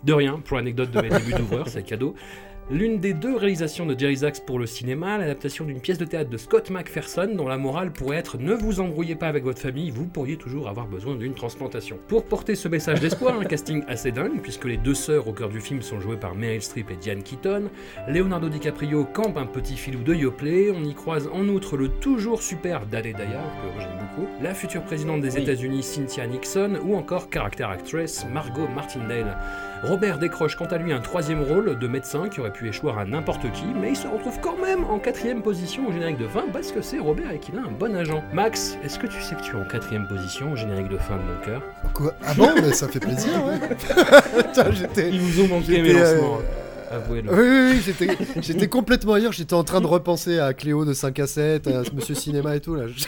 [0.05, 2.15] De rien, pour l'anecdote de mes débuts d'ouvreur, c'est cadeau.
[2.69, 6.31] L'une des deux réalisations de Jerry Zaks pour le cinéma, l'adaptation d'une pièce de théâtre
[6.31, 9.91] de Scott McPherson dont la morale pourrait être ne vous embrouillez pas avec votre famille,
[9.91, 11.99] vous pourriez toujours avoir besoin d'une transplantation.
[12.07, 15.49] Pour porter ce message d'espoir, un casting assez dingue puisque les deux sœurs au cœur
[15.49, 17.71] du film sont jouées par Meryl Streep et Diane Keaton,
[18.07, 22.41] Leonardo DiCaprio campe un petit filou de Yoplait, on y croise en outre le toujours
[22.41, 23.43] super Dale Daya,
[23.75, 25.43] que j'aime beaucoup, la future présidente des Oui.
[25.43, 29.37] États-Unis Cynthia Nixon ou encore character actress Margot Martindale.
[29.83, 33.07] Robert décroche quant à lui un troisième rôle de médecin qui aurait pu échoir à
[33.07, 36.45] n'importe qui, mais il se retrouve quand même en quatrième position au générique de fin
[36.53, 38.23] parce que c'est Robert et qu'il a un bon agent.
[38.35, 41.17] Max, est-ce que tu sais que tu es en quatrième position au générique de fin
[41.17, 41.63] de mon cœur?
[41.95, 42.13] Quoi?
[42.27, 43.59] Ah bon, mais ça fait plaisir, ouais.
[44.43, 45.09] Putain, j'étais.
[45.09, 46.39] Ils vous ont manqué mes euh, lancements.
[46.91, 47.31] Avouez-le.
[47.33, 49.33] Oui, oui, oui, j'étais, j'étais complètement ailleurs.
[49.33, 52.61] J'étais en train de repenser à Cléo de 5 à 7, à Monsieur Cinéma et
[52.61, 52.75] tout.
[52.75, 52.89] Là.
[52.89, 53.05] Je,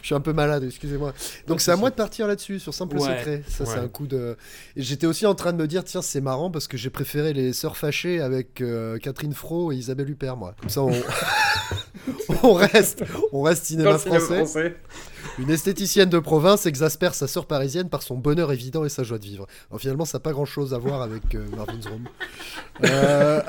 [0.00, 1.12] je suis un peu malade, excusez-moi.
[1.48, 3.42] Donc c'est à moi de partir là-dessus, sur Simple Ouais, Secret.
[3.48, 4.36] Ça, c'est un coup de.
[4.76, 7.32] Et j'étais aussi en train de me dire, tiens, c'est marrant parce que j'ai préféré
[7.32, 10.54] les Sœurs Fâchées avec euh, Catherine Fro et Isabelle Huppert, moi.
[10.60, 10.92] Comme ça, on,
[12.42, 14.76] on reste, on reste cinéma français.
[15.38, 19.18] Une esthéticienne de province exaspère sa sœur parisienne par son bonheur évident et sa joie
[19.18, 19.46] de vivre.
[19.70, 22.08] Alors, finalement, ça n'a pas grand-chose à voir avec euh, Marvin's Room.
[22.84, 23.42] Euh,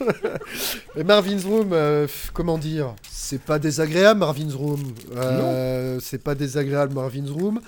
[0.96, 2.94] Mais Marvin's Room, euh, comment dire?
[3.10, 4.82] C'est pas désagréable, Marvin's Room.
[5.16, 7.60] Euh, c'est pas désagréable, Marvin's Room.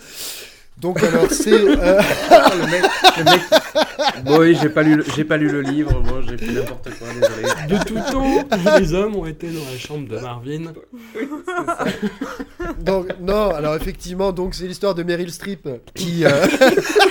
[0.79, 1.53] Donc, alors, c'est.
[1.53, 1.77] euh,
[2.31, 2.83] le mec,
[3.19, 5.93] le mec- Bon, oui, j'ai pas lu, le- j'ai pas lu le livre.
[6.01, 7.07] Bon, j'ai fait n'importe quoi.
[7.15, 7.49] Désolé.
[7.69, 10.73] De tout temps, les hommes ont été dans la chambre de Marvin.
[12.81, 16.25] Donc, non, alors effectivement, donc c'est l'histoire de Meryl Streep qui.
[16.25, 16.31] euh,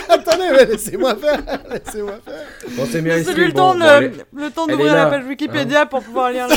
[0.10, 2.34] Attendez, mais laissez-moi faire, laissez-moi faire.
[2.76, 5.86] Bon, c'est Meryl Streep, lui le bon, temps, de- le temps d'ouvrir la page Wikipédia
[5.86, 6.56] pour pouvoir lire le...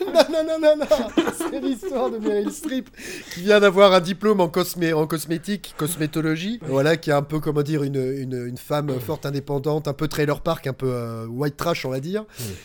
[0.06, 2.88] non, non, non, non, non, c'est l'histoire de Meryl Streep
[3.34, 6.58] qui vient d'avoir un diplôme en, cosmé, en cosmétique, cosmétologie.
[6.66, 10.08] Voilà, qui est un peu, comment dire, une, une, une femme forte, indépendante, un peu
[10.08, 12.24] trailer park, un peu euh, white trash, on va dire,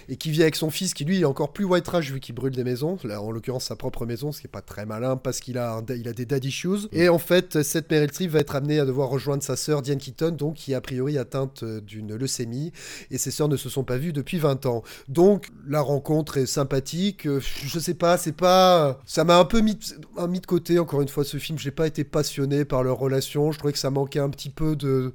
[0.10, 2.36] et qui vit avec son fils qui, lui, est encore plus white trash vu qu'il
[2.36, 5.18] brûle des maisons, là, en l'occurrence sa propre maison, ce qui est pas très malin
[5.18, 6.88] parce qu'il a, un da- il a des daddy issues.
[6.92, 9.98] Et en fait, cette Meryl Streep va être amenée à devoir rejoindre sa sœur Diane
[9.98, 12.72] Keaton, donc qui est a priori atteinte euh, d'une leucémie,
[13.12, 14.84] et ses sœurs ne se sont pas vues depuis 20 ans.
[15.08, 17.17] Donc la rencontre est sympathique.
[17.24, 19.00] Je sais pas, c'est pas.
[19.06, 19.78] Ça m'a un peu mis,
[20.30, 20.80] mis de côté.
[20.80, 23.52] Encore une fois, ce film, j'ai pas été passionné par leur relation.
[23.52, 25.14] Je trouvais que ça manquait un petit peu de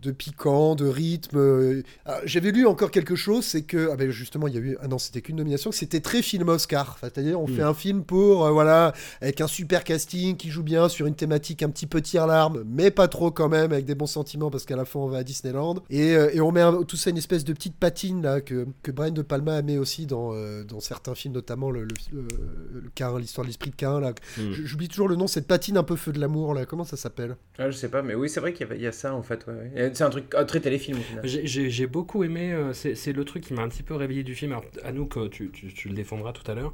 [0.00, 1.36] de piquant, de rythme.
[1.38, 1.82] euh.
[2.06, 4.76] Ah, J'avais lu encore quelque chose, c'est que ah ben justement il y a eu
[4.80, 6.90] ah non c'était qu'une nomination, c'était très film Oscar.
[6.94, 7.54] Enfin, C'est-à-dire on Mm.
[7.56, 11.14] fait un film pour euh, voilà avec un super casting qui joue bien sur une
[11.14, 14.50] thématique un petit peu tire larme, mais pas trop quand même avec des bons sentiments
[14.50, 16.96] parce qu'à la fin on va à Disneyland et, euh, et on met un- tout
[16.96, 20.06] ça une espèce de petite patine là que, que Brian de Palma a mis aussi
[20.06, 23.76] dans, euh, dans certains films notamment le, le, le- le Cain, l'histoire de l'esprit de
[23.76, 24.12] Cain là.
[24.36, 24.52] Mm.
[24.52, 26.66] J'oublie toujours le nom cette patine un peu feu de l'amour là.
[26.66, 27.36] Comment ça s'appelle?
[27.58, 29.14] Ah, je sais pas, mais oui, c'est vrai qu'il y, avait- il y a ça
[29.14, 29.46] en fait.
[29.46, 29.87] ouais, ouais.
[29.94, 30.98] C'est un truc un très téléfilm.
[31.24, 34.52] J'ai- beaucoup aimé, euh, c'est le truc qui m'a un petit peu réveillé du film.
[34.52, 36.72] Alors, Anouk, euh, tu, tu, tu le défendras tout à l'heure.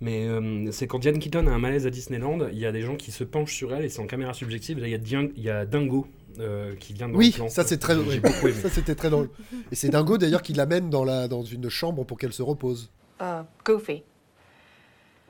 [0.00, 2.82] Mais euh, c'est quand Diane Keaton a un malaise à Disneyland, il y a des
[2.82, 4.78] gens qui se penchent sur elle et c'est en caméra subjective.
[4.78, 6.06] Là, il y a, Dian- il y a Dingo
[6.38, 7.48] euh, qui vient dans Oui, le plan.
[7.48, 8.20] ça c'est très J'ai oui.
[8.20, 8.60] beaucoup aimé.
[8.60, 9.30] Ça c'était très drôle.
[9.72, 12.90] Et c'est Dingo d'ailleurs qui l'amène dans la dans une chambre pour qu'elle se repose.
[13.22, 14.02] Uh, Goofy.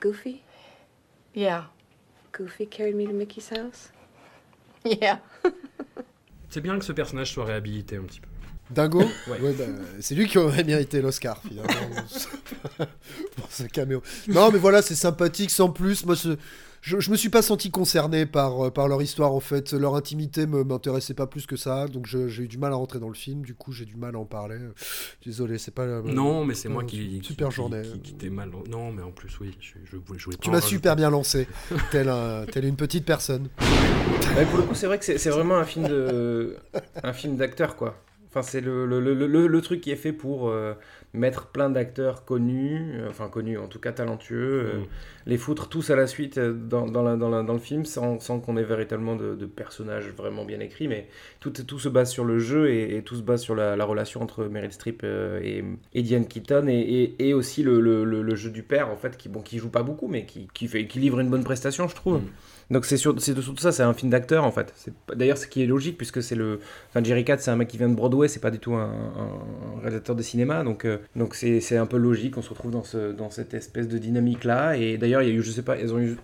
[0.01, 0.41] Goofy?
[1.37, 1.71] Yeah.
[2.37, 3.93] Goofy carried me to Mickey's house?
[4.85, 5.21] Yeah.
[6.49, 8.29] C'est bien que ce personnage soit réhabilité un petit peu.
[8.71, 9.41] Dingo Ouais.
[9.41, 9.65] Ouais, bah,
[10.01, 12.03] C'est lui qui aurait mérité l'Oscar finalement
[13.37, 14.03] pour ce caméo.
[14.29, 16.05] Non mais voilà, c'est sympathique sans plus.
[16.05, 16.15] Moi,
[16.83, 19.73] je, je me suis pas senti concerné par, euh, par leur histoire en fait.
[19.73, 22.99] Leur intimité me m'intéressait pas plus que ça, donc j'ai eu du mal à rentrer
[22.99, 23.43] dans le film.
[23.43, 24.59] Du coup, j'ai du mal à en parler.
[25.25, 25.83] Désolé, c'est pas.
[25.83, 27.21] euh, Non, mais c'est moi qui.
[27.23, 27.83] Super qui- journée.
[28.03, 28.51] Qui, qui mal.
[28.69, 31.49] Non, mais en plus, oui, je, je, voulais- voulais Tu m'as super bien lancé,
[31.91, 33.49] tel, un, tel une petite personne.
[34.37, 36.57] Ouais, pour le coup, c'est vrai que c'est vraiment un film de,
[37.03, 37.97] un film d'acteur quoi.
[38.37, 40.75] Enfin, c'est le, le, truc qui est fait pour euh,
[41.17, 44.85] mettre plein d'acteurs connus, euh, enfin connus en tout cas talentueux, euh, Mm.
[45.27, 47.85] les foutre tous à la suite euh, dans, dans, la- dans, la- dans le film
[47.85, 51.09] sans, sans qu'on ait véritablement de, de personnages vraiment bien écrits, mais
[51.41, 53.85] tout, tout se base sur le jeu et, et tout se base sur la, la
[53.85, 56.75] relation entre Meryl Streep et, et Diane Keaton et,
[57.19, 59.59] et, et aussi le, le, le, le jeu du père en fait qui, bon, qui
[59.59, 62.21] joue pas beaucoup mais qui, qui, fait, qui livre une bonne prestation je trouve.
[62.69, 64.73] Donc c'est sur- c'est surtout ça, c'est un film d'acteur en fait.
[64.75, 66.59] C'est D'ailleurs, ce qui est logique puisque c'est le,
[66.91, 68.87] enfin Jerry Katz, c'est un mec qui vient de Broadway, c'est pas du tout un,
[68.91, 72.37] un- un réalisateur de cinéma, donc euh, donc c'est c'est un peu logique.
[72.37, 74.77] On se retrouve dans ce dans cette espèce de dynamique là.
[74.77, 76.17] Et d'ailleurs, il y a eu, je sais pas, ils ont eu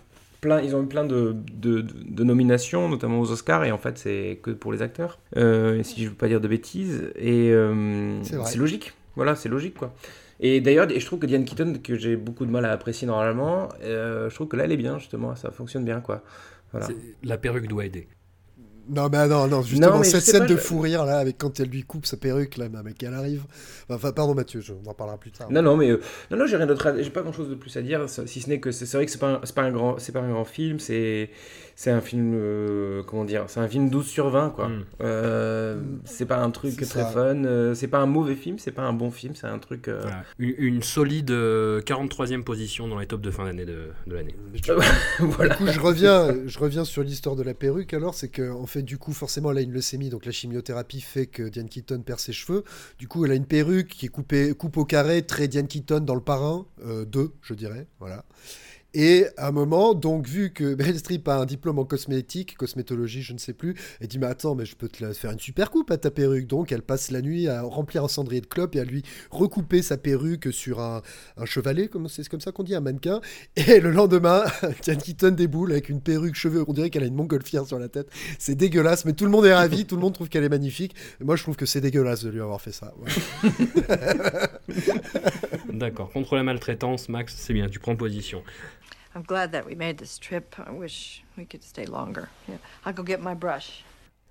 [0.43, 4.39] plein, ils ont eu plein de, de, nominations, notamment aux Oscars, et en fait c'est
[4.43, 5.19] que pour les acteurs.
[5.37, 8.93] Euh, si je veux pas dire de bêtises, et euh, C'est logique.
[9.15, 9.93] Voilà, c'est logique quoi.
[10.39, 13.07] Et d'ailleurs, et je trouve que Diane Keaton, que j'ai beaucoup de mal à apprécier
[13.07, 16.23] normalement, euh, je trouve que là elle est bien justement, ça fonctionne bien quoi.
[16.73, 16.87] Voilà.
[17.23, 18.07] La perruque doit aider.
[18.89, 21.37] Non, mais non, non, justement, Non, je cette scène de je- fou rire, là, avec
[21.37, 23.43] quand elle lui coupe sa perruque, là, mais qu'elle arrive.
[23.89, 25.49] Enfin, pardon, Mathieu, je- on en parlera plus tard.
[25.51, 27.55] Non, non, mais euh, non, non, j'ai rien d'autre, à- j'ai pas grand chose de
[27.55, 29.71] plus à dire, si ce n'est que c'est vrai que c'est pas, un- pas un
[29.71, 31.29] grand, c'est pas un grand film, c'est,
[31.75, 34.69] c'est un film, euh, comment dire, c'est un film 12 sur 20, quoi.
[34.69, 34.85] Mm.
[35.01, 37.05] Euh, c'est pas un truc très ça.
[37.05, 39.87] fun, euh, c'est pas un mauvais film, c'est pas un bon film, c'est un truc.
[39.87, 40.23] euh, Voilà.
[40.39, 44.35] Une, une solide euh, 43e position dans les tops de fin d'année de, de l'année.
[45.19, 45.55] voilà.
[45.55, 47.93] Du coup, je reviens, je reviens sur l'histoire de la perruque.
[47.93, 51.01] Alors, c'est que en fait, du coup, forcément, elle a une leucémie, donc la chimiothérapie
[51.01, 52.63] fait que Diane Keaton perd ses cheveux.
[52.99, 56.01] Du coup, elle a une perruque qui est coupée, coupe au carré, très Diane Keaton
[56.01, 58.25] dans le parrain, 2, je dirais, voilà.
[58.93, 63.21] Et à un moment, donc, vu que Meryl Streep a un diplôme en cosmétique, cosmétologie,
[63.21, 65.71] je ne sais plus, elle dit Mais attends, mais je peux te faire une super
[65.71, 66.47] coupe à ta perruque.
[66.47, 69.81] Donc, elle passe la nuit à remplir un cendrier de clope et à lui recouper
[69.81, 71.01] sa perruque sur un,
[71.45, 73.21] chevalet, c'est comme ça qu'on dit, un mannequin.
[73.55, 74.43] Et le lendemain,
[74.83, 76.63] Diane Keaton déboule avec une perruque cheveux.
[76.67, 78.09] On dirait qu'elle a une montgolfière sur la tête.
[78.37, 80.95] C'est dégueulasse, mais tout le monde est ravi, tout le monde trouve qu'elle est magnifique.
[81.19, 82.93] Moi, je trouve que c'est dégueulasse de lui avoir fait ça.
[85.73, 86.11] D'accord.
[86.11, 88.43] Contre la maltraitance, Max, c'est bien, tu prends position.
[89.15, 90.55] I'm glad that we made this trip.
[90.57, 92.29] I wish we could stay longer.
[92.47, 92.55] Yeah.
[92.85, 93.83] I'll go get my brush.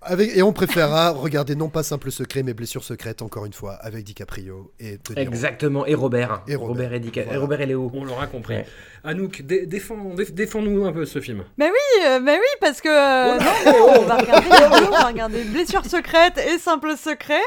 [0.05, 3.75] Avec, et on préférera regarder non pas Simple Secret, mais Blessure Secrète, encore une fois,
[3.75, 5.17] avec DiCaprio et De.
[5.17, 6.43] Exactement, et Robert.
[6.49, 6.93] Et Robert.
[6.93, 7.39] et, Dica- et Voilà.
[7.41, 7.89] Robert et Léo.
[7.95, 8.55] On l'aura compris.
[8.57, 8.67] Ouais.
[9.05, 11.45] Anouk, dé- défends, dé- défends-nous un peu ce film.
[11.57, 14.49] Mais oui, euh, mais oui, parce que euh, non, non, on va regarder
[14.87, 17.41] on va regarder Blessure secrète et Simple secret.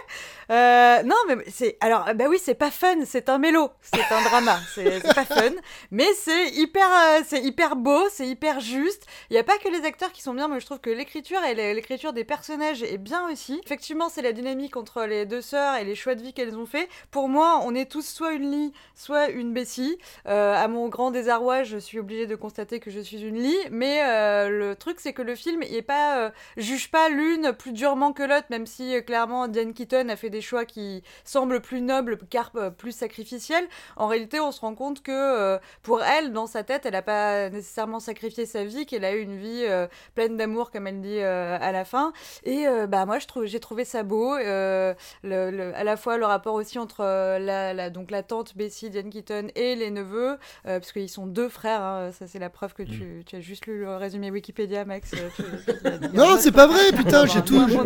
[0.52, 4.22] Euh, non, mais c'est alors bah oui, c'est pas fun, c'est un mélo, c'est un
[4.22, 5.52] drama, c'est pas fun,
[5.92, 9.06] mais c'est hyper, euh, c'est hyper beau, c'est hyper juste.
[9.30, 11.44] Il y a pas que les acteurs qui sont bien, mais je trouve que l'écriture
[11.44, 13.60] et l'é- l'écriture des personnages est bien aussi.
[13.66, 16.66] Effectivement, c'est la dynamique entre les deux sœurs et les choix de vie qu'elles ont
[16.68, 16.88] fait.
[17.12, 19.98] Pour moi, on est tous soit une Lee, soit une Bessie.
[20.28, 23.58] Euh, à mon grand désarroi, je suis obligée de constater que je suis une Lee,
[23.72, 27.54] mais euh, le truc c'est que le film il est pas euh, juge pas l'une
[27.54, 31.04] plus durement que l'autre, même si euh, clairement Diane Keaton a fait des choix qui
[31.24, 33.66] semblent plus nobles car euh, plus sacrificiels.
[33.96, 37.02] En réalité, on se rend compte que euh, pour elle, dans sa tête, elle a
[37.02, 41.02] pas nécessairement sacrifié sa vie, qu'elle a eu une vie euh, pleine d'amour, comme elle
[41.02, 42.14] dit euh, à la fin.
[42.44, 44.36] Et euh, bah moi, je trouve, j'ai trouvé ça beau.
[44.36, 44.94] euh,
[45.24, 48.90] le, le- à la fois le rapport aussi entre la, la- donc la tante Bessie,
[48.90, 51.82] Diane Keaton et les neveux, euh, parce qu'ils sont deux frères.
[51.82, 55.12] hein, ça, c'est la preuve que tu, tu as juste lu le résumé Wikipédia, Max.
[55.12, 57.66] tu- tu- Non, c'est pas vrai, putain, j'ai tout.
[57.68, 57.84] Bon,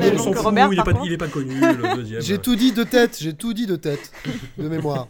[0.72, 2.22] il, est pas, il est pas connu, le deuxième.
[2.22, 4.12] J'ai tout dit de tête, j'ai tout dit de tête,
[4.58, 5.08] de mémoire.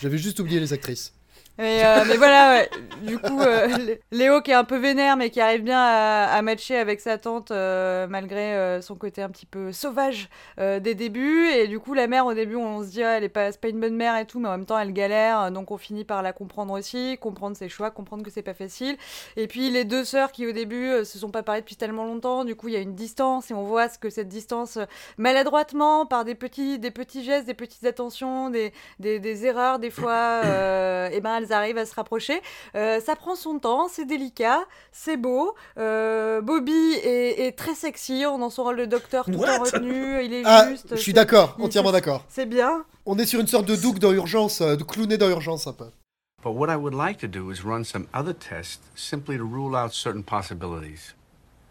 [0.00, 1.12] J'avais juste oublié les actrices.
[1.60, 2.64] Mais, euh, mais voilà,
[3.02, 6.40] du coup, euh, Lé- Léo qui est un peu vénère, mais qui arrive bien à,
[6.40, 11.48] matcher avec sa tante, euh, malgré son côté un petit peu sauvage des débuts.
[11.48, 13.60] Et du coup, la mère, au début, on se dit, ah, elle est pas, c'est
[13.60, 15.50] pas une bonne mère et tout, mais en même temps, elle galère.
[15.50, 18.96] Donc, on finit par la comprendre aussi, comprendre ses choix, comprendre que c'est pas facile.
[19.36, 22.44] Et puis, les deux sœurs qui, au début, se sont pas parlé depuis tellement longtemps,
[22.44, 24.78] du coup, il y a une distance, et on voit ce que cette distance,
[25.18, 29.90] maladroitement, par des petits, des petits gestes, des petites attentions, des, des, des erreurs, des
[29.90, 30.40] fois,
[31.12, 32.40] et ben elles arrivent à se rapprocher.
[32.74, 34.60] Euh, ça prend son temps, c'est délicat,
[34.92, 35.54] c'est beau.
[35.78, 39.58] Euh, Bobby est, est très sexy dans son rôle de docteur tout What?
[39.58, 40.24] en retenue.
[40.24, 40.88] Il est Ah, juste.
[40.90, 42.24] je suis d'accord, entièrement d'accord.
[42.28, 42.84] C'est bien.
[43.06, 45.72] On est sur une sorte de Doug dans Urgence, euh, de clowné dans Urgence un
[45.72, 45.86] peu.
[46.42, 49.76] But what I would like to do is run some other tests simply to rule
[49.76, 51.14] out certain possibilities.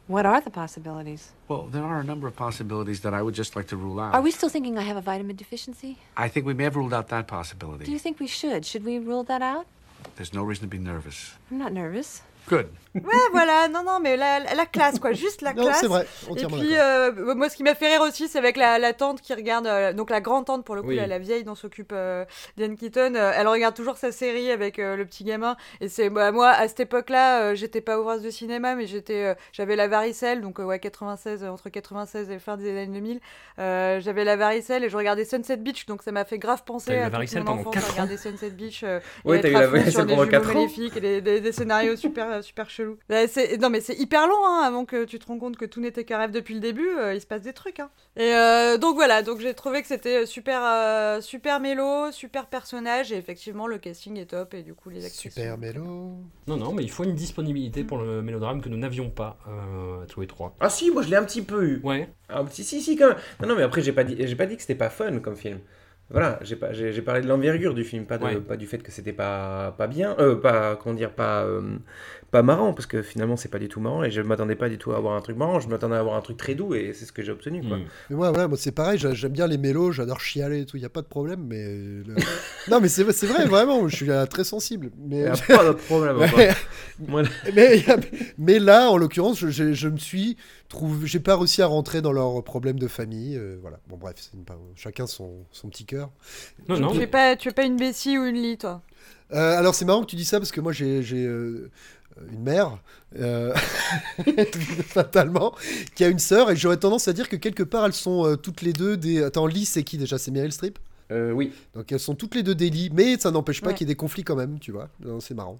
[0.09, 1.33] What are the possibilities?
[1.47, 4.15] Well, there are a number of possibilities that I would just like to rule out.
[4.15, 5.99] Are we still thinking I have a vitamin deficiency?
[6.17, 7.85] I think we may have ruled out that possibility.
[7.85, 8.65] Do you think we should?
[8.65, 9.67] Should we rule that out?
[10.15, 11.33] There's no reason to be nervous.
[11.51, 12.23] I'm not nervous.
[12.49, 12.67] Good.
[12.95, 15.77] Ouais, voilà, non, non, mais la, la classe, quoi, juste la Non, classe.
[15.81, 18.79] c'est vrai, Et puis, euh, moi, ce qui m'a fait rire aussi, c'est avec la,
[18.79, 20.95] la tante qui regarde, euh, donc la grande-tante, pour le coup, Oui.
[20.95, 22.25] là, la vieille dont s'occupe euh,
[22.57, 25.55] Diane Keaton, euh, elle regarde toujours sa série avec euh, le petit gamin.
[25.81, 29.23] Et c'est, bah, moi, à cette époque-là, euh, j'étais pas ouvreuse de cinéma, mais j'étais,
[29.23, 32.87] euh, j'avais la varicelle, donc, euh, ouais, 96, euh, entre 96 et fin des années
[32.87, 33.19] 2000,
[33.59, 36.95] euh, j'avais la varicelle et je regardais Sunset Beach, donc ça m'a fait grave penser
[36.95, 38.81] la à toute varicelle pendant enfance, quatre à ans regarder Sunset Beach.
[38.83, 41.21] euh, Ouais, t'as eu la varicelle sur des pendant jumeaux quatre ans maléfiques et des,
[41.21, 42.97] des- des scénarios super, super chelous.
[43.09, 45.65] Là, c'est- non, mais c'est hyper long hein, avant que tu te rends compte que
[45.65, 46.89] tout n'était qu'un rêve depuis le début.
[46.97, 47.79] euh, il se passe des trucs.
[47.79, 47.89] hein.
[48.15, 53.11] Et euh, donc voilà, donc j'ai trouvé que c'était super, euh, super mélo, super personnage.
[53.11, 54.53] Et effectivement, le casting est top.
[54.53, 55.33] Et du coup, les actrices.
[55.33, 56.13] Super mélo.
[56.47, 60.05] Non, non, mais il faut une disponibilité pour le mélodrame que nous n'avions pas euh,
[60.07, 60.55] tous les trois.
[60.59, 61.81] Ah si, moi je l'ai un petit peu eu.
[61.83, 62.09] Ouais.
[62.29, 63.17] Un petit, si, si, quand même.
[63.41, 65.35] Non, non, mais après, j'ai pas dit, j'ai pas dit que c'était pas fun comme
[65.35, 65.59] film.
[66.11, 68.35] Voilà, j'ai pas, j'ai j'ai parlé de l'envergure du film, pas, de, Ouais.
[68.41, 71.77] pas du fait que c'était pas, pas bien, euh, pas, comment dire, pas, euh,
[72.31, 74.77] pas marrant, parce que finalement c'est pas du tout marrant et je m'attendais pas du
[74.77, 76.93] tout à avoir un truc marrant, je m'attendais à avoir un truc très doux et
[76.93, 77.77] c'est ce que j'ai obtenu, quoi.
[77.77, 77.85] Mm.
[78.09, 80.77] Mais moi, voilà, moi c'est pareil, j'a- j'aime bien les mélos, j'adore chialer et tout,
[80.77, 81.63] il n'y a pas de problème, mais...
[81.65, 82.15] le-
[82.69, 84.91] non, mais c'est c'est vrai, vraiment, je suis euh, très sensible.
[84.97, 85.21] Mais...
[85.21, 86.49] Y a pas de problème, Ouais.
[87.55, 87.83] mais,
[88.37, 92.01] mais là, en l'occurrence, je, je- je me suis trouve, j'ai pas réussi à rentrer
[92.01, 93.35] dans leurs problèmes de famille.
[93.37, 93.79] euh, voilà.
[93.87, 94.43] Bon, bref, une-
[94.75, 96.11] chacun son, son petit cœur.
[96.67, 98.81] Non, Je- non, Tu es pas, tu es pas une Bessie ou une Lee, toi?
[99.31, 101.69] Euh, alors c'est marrant que tu dis ça parce que moi j'ai j'ai, euh,
[102.31, 102.77] une mère,
[103.19, 103.53] euh,
[104.87, 105.55] fatalement,
[105.95, 108.35] qui a une sœur et j'aurais tendance à dire que quelque part elles sont euh,
[108.35, 109.23] toutes les deux des.
[109.23, 110.17] Attends, Lee c'est qui déjà?
[110.17, 110.79] C'est Meryl Streep?
[111.11, 111.53] Euh, oui.
[111.73, 113.73] Donc elles sont toutes les deux des Lee, mais ça n'empêche pas Ouais.
[113.73, 114.89] qu'il y ait des conflits quand même, tu vois.
[115.03, 115.59] Non, C'est marrant.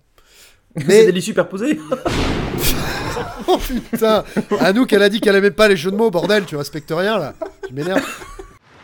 [0.78, 1.80] C'est des lits superposés
[3.48, 4.24] oh putain
[4.60, 7.18] Anouk elle a dit qu'elle aimait pas les jeux de mots, bordel, tu respectes rien
[7.18, 7.34] là.
[7.68, 8.06] Tu m'énerves.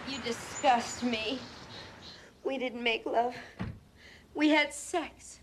[0.10, 1.38] You disgust me.
[2.44, 3.34] We didn't make love.
[4.36, 5.40] We had sex.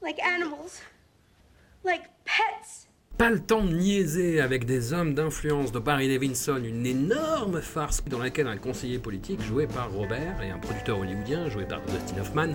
[0.00, 0.80] Like animals.
[1.84, 2.88] Like pets.
[3.18, 8.02] Pas le temps de niaiser avec des hommes d'influence de Barry Levinson, une énorme farce
[8.06, 12.22] dans laquelle un conseiller politique joué par Robert et un producteur hollywoodien joué par Dustin
[12.22, 12.54] Hoffman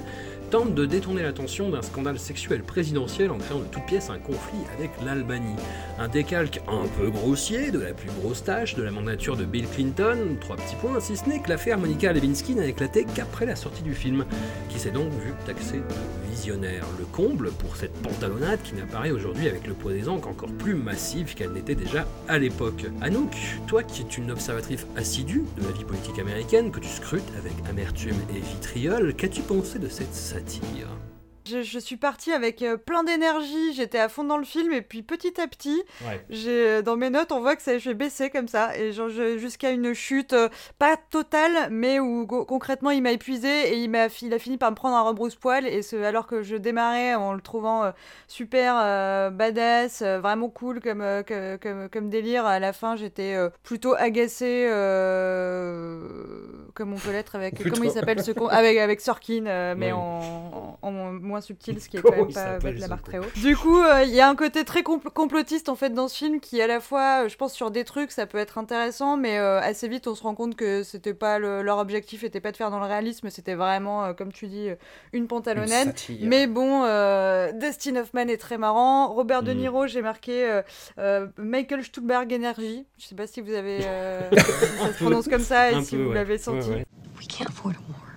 [0.50, 4.60] tentent de détourner l'attention d'un scandale sexuel présidentiel en créant de toutes pièces un conflit
[4.78, 5.56] avec l'Albanie.
[6.00, 9.68] Un décalque un peu grossier de la plus grosse tâche de la mandature de Bill
[9.68, 13.56] Clinton, trois petits points, si ce n'est que l'affaire Monica Lewinsky n'a éclaté qu'après la
[13.56, 14.26] sortie du film,
[14.70, 16.86] qui s'est donc vu taxé de visionnaire.
[16.98, 20.76] Le comble pour cette pantalonnade qui n'apparaît aujourd'hui avec le poids des encres encore plus
[20.76, 22.86] massif qu'elle n'était déjà à l'époque.
[23.02, 23.36] Anouk,
[23.68, 27.54] toi qui es une observatrice assidue de la vie politique américaine, que tu scrutes avec
[27.70, 30.88] amertume et vitriol, qu'as-tu pensé de cette satire?
[31.50, 34.82] Je, je suis partie avec euh, plein d'énergie, j'étais à fond dans le film et
[34.82, 36.24] puis petit à petit, Ouais.
[36.30, 39.72] j'ai dans mes notes on voit que ça fait baisser comme ça et je- jusqu'à
[39.72, 44.58] une chute euh, pas totale mais où concrètement il m'a épuisé et il a fini
[44.58, 47.92] par me prendre un rebrousse-poil et ce, alors que je démarrais en le trouvant euh,
[48.28, 51.24] super euh, badass, euh, vraiment cool comme, euh,
[51.62, 56.00] comme, comme délire, à la fin j'étais euh, plutôt agacée euh,
[56.74, 59.92] comme on peut l'être avec comment il s'appelle ce con avec avec Sorkin euh, mais
[59.92, 63.26] en, en- en moins subtil ce qui est quand même pas la con très haut.
[63.36, 66.18] Du coup, euh, il y a un côté très compl- complotiste en fait dans ce
[66.18, 69.18] film qui à la fois, euh, je pense sur des trucs ça peut être intéressant,
[69.18, 72.40] mais euh, assez vite on se rend compte que c'était pas le- leur objectif était
[72.42, 74.70] pas de faire dans le réalisme, c'était vraiment comme tu dis
[75.14, 75.28] une
[75.68, 76.18] satire.
[76.24, 76.82] mais bon,
[77.60, 79.08] Dustin Hoffman est très marrant.
[79.14, 79.58] Robert De Mm.
[79.58, 80.62] Niro, j'ai marqué
[81.38, 82.86] Michael Stuhlbarg Energy.
[82.98, 83.80] Je sais pas si vous avez,
[84.32, 86.16] si ça se prononce comme ça et Un si peu, vous ouais.
[86.16, 86.69] l'avez senti.
[87.64, 87.74] Ouais.
[87.74, 88.16] We can't afford a war.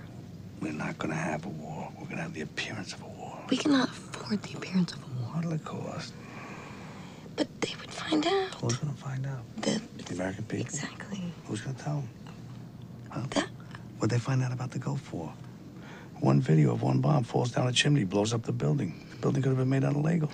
[0.61, 1.93] We're not gonna have a war.
[1.99, 3.39] We're gonna have the appearance of a war.
[3.51, 5.31] We cannot afford the appearance of a war.
[5.35, 6.13] What'll it cost?
[7.37, 8.55] But they would find out.
[8.61, 9.43] Who's gonna find out?
[9.63, 10.67] The, The American people?
[10.67, 11.33] Exactly.
[11.47, 12.09] Who's gonna tell them?
[13.11, 13.43] Huh?
[13.99, 15.33] What'd they find out about the Gulf War?
[16.21, 19.05] One video of one bomb falls down a chimney, blows up the building.
[19.11, 20.31] The building could have been made out of Legos.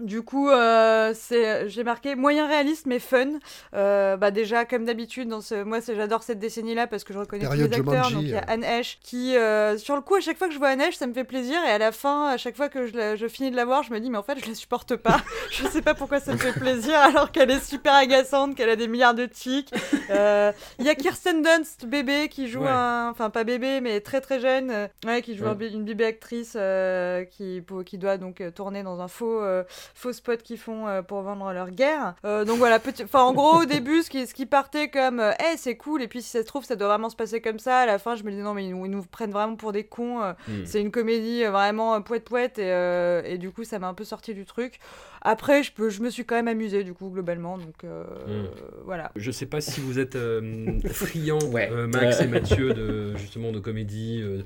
[0.00, 3.26] Du coup, euh, c'est, j'ai marqué moyen réaliste mais fun.
[3.74, 7.46] Euh, bah déjà, comme d'habitude, dans ce, moi j'adore cette décennie-là parce que je reconnais
[7.46, 8.04] tous les acteurs.
[8.04, 8.44] Jumanji, Donc il y a euh.
[8.48, 10.96] Anne Heche qui, euh, sur le coup, à chaque fois que je vois Anne Heche,
[10.96, 13.26] ça me fait plaisir et à la fin, à chaque fois que je, la- je
[13.28, 15.20] finis de la voir, je me dis mais en fait je la supporte pas.
[15.50, 18.76] je sais pas pourquoi ça me fait plaisir alors qu'elle est super agaçante, qu'elle a
[18.76, 19.72] des milliards de tics.
[20.10, 22.68] Euh, Il y a Kirsten Dunst, bébé, qui joue Ouais.
[22.68, 25.50] un, enfin pas bébé mais très très jeune, ouais, qui joue Ouais.
[25.50, 29.40] un bé- une bébé actrice euh, qui, pour- qui doit donc tourner dans un faux,
[29.40, 29.62] euh,
[29.94, 32.14] faux spot qu'ils font euh, pour vendre leur guerre.
[32.24, 33.04] Euh, donc voilà, petit...
[33.04, 36.08] enfin en gros au début ce qui, ce qui partait comme Eh, c'est cool et
[36.08, 37.80] puis si ça se trouve ça doit vraiment se passer comme ça.
[37.80, 39.72] À la fin je me dis non mais ils nous, ils nous prennent vraiment pour
[39.72, 40.22] des cons.
[40.22, 40.64] euh, Mm.
[40.64, 44.04] C'est une comédie vraiment poète poète et, euh, et du coup ça m'a un peu
[44.04, 44.78] sorti du truc.
[45.22, 48.46] Après je, peux, je me suis quand même amusée du coup globalement donc euh, Mm.
[48.84, 49.12] voilà.
[49.16, 51.68] Je sais pas si vous êtes euh, friands, Ouais.
[51.72, 52.24] euh, Max Ouais.
[52.24, 54.42] et Mathieu, de, justement de comédie euh,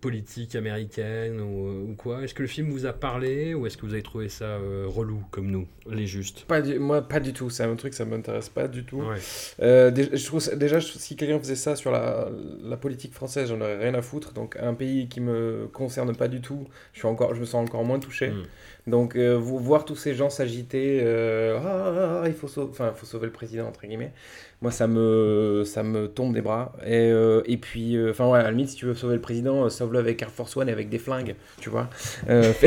[0.00, 2.22] politique américaine ou, ou quoi.
[2.22, 4.84] Est-ce que le film vous a parlé ou est-ce que vous avez trouvé ça euh,
[4.86, 6.44] relou comme nous, les justes?
[6.44, 7.50] Pas du- moi, pas du tout.
[7.50, 9.00] C'est un truc, ça m'intéresse pas du tout.
[9.02, 9.16] Ouais.
[9.60, 12.28] Euh, déjà, je trouve déjà, si quelqu'un faisait ça sur la,
[12.62, 14.32] la politique française, j'en aurais rien à foutre.
[14.32, 17.66] Donc, un pays qui me concerne pas du tout, je, suis encore, je me sens
[17.68, 18.28] encore moins touché.
[18.28, 18.42] Mm.
[18.88, 22.70] Donc, euh, vous- voir tous ces gens s'agiter, euh, Ah, ah, ah, il faut sauver,
[22.70, 24.12] enfin, faut sauver le président, entre guillemets.
[24.60, 26.72] Moi, ça me, ça me tombe des bras.
[26.84, 29.20] Et, euh, et puis, euh, enfin, ouais, à la limite, si tu veux sauver le
[29.20, 31.88] président, euh, sauve-le avec Air Force One et avec des flingues, tu vois.
[32.28, 32.52] Euh,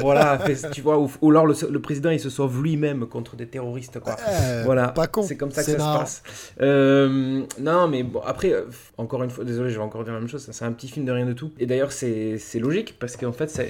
[0.00, 3.36] voilà, fais- tu vois, ou, ou alors le, le président il se sauve lui-même contre
[3.36, 4.16] des terroristes, quoi.
[4.28, 5.22] Euh, voilà, pas con.
[5.22, 6.06] c'est comme ça que ça marrant.
[6.06, 6.54] se passe.
[6.60, 8.64] Euh, non, mais bon, après, euh,
[8.98, 11.06] encore une fois, désolé, je vais encore dire la même chose, c'est un petit film
[11.06, 11.52] de rien de tout.
[11.58, 13.60] Et d'ailleurs, c'est c'est logique, parce qu'en fait,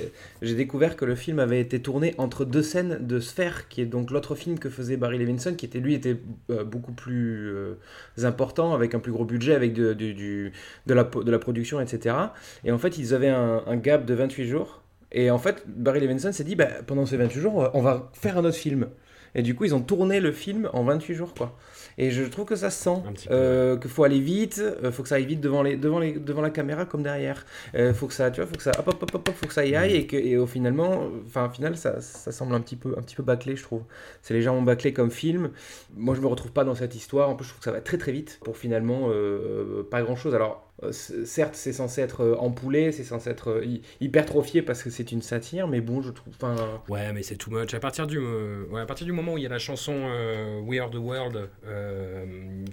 [0.42, 3.86] j'ai découvert que le film avait été tourné entre deux scènes de Sphère, qui est
[3.86, 6.16] donc l'autre film que faisait Barry Levinson, qui était lui était
[6.50, 7.74] euh, beaucoup plus euh,
[8.22, 10.52] important, avec un plus gros budget, avec de,
[10.86, 12.16] la, production, etc.
[12.64, 14.82] Et en fait, ils avaient un, un gap de 28 jours.
[15.12, 18.38] Et en fait, Barry Levinson s'est dit, bah, pendant ces 28 jours, on va faire
[18.38, 18.88] un autre film.
[19.34, 21.56] Et du coup, ils ont tourné le film en 28 jours, quoi.
[21.98, 25.08] Et je trouve que ça se sent, euh, qu'il faut aller vite, euh, faut que
[25.08, 27.44] ça aille vite devant, les, devant, les, devant la caméra comme derrière.
[27.74, 29.46] Euh, faut que ça, tu vois, faut que ça, hop, hop, hop, hop, hop, faut
[29.46, 32.60] que ça y aille et que, et au finalement, enfin, final, ça, ça semble un
[32.60, 33.82] petit peu, un petit peu bâclé, je trouve.
[34.22, 35.50] C'est légèrement bâclé comme film.
[35.96, 37.28] Moi, je me retrouve pas dans cette histoire.
[37.28, 40.16] En plus, je trouve que ça va très très vite pour finalement euh, pas grand
[40.16, 40.34] chose.
[40.34, 44.90] Alors, certes, c'est censé être euh, empoulé, c'est censé être euh, hy- hypertrophié parce que
[44.90, 46.56] c'est une satire, mais bon, je trouve, enfin.
[46.88, 47.72] Ouais, mais c'est too much.
[47.74, 49.92] À partir du, euh, ouais, à partir du moment où il y a la chanson
[49.94, 51.48] euh, We Are the World.
[51.66, 52.24] euh,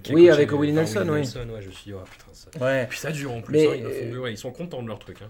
[0.02, 1.18] qui est Oui, avec Willie Nelson, oui.
[1.18, 2.64] Nelson, ouais, je me suis dit, oh putain, ça.
[2.64, 2.86] Ouais.
[2.88, 4.88] Puis ça dure en plus, Mais, hein, ils, font euh, durer, ils sont contents de
[4.88, 5.18] leur truc.
[5.22, 5.28] Hein.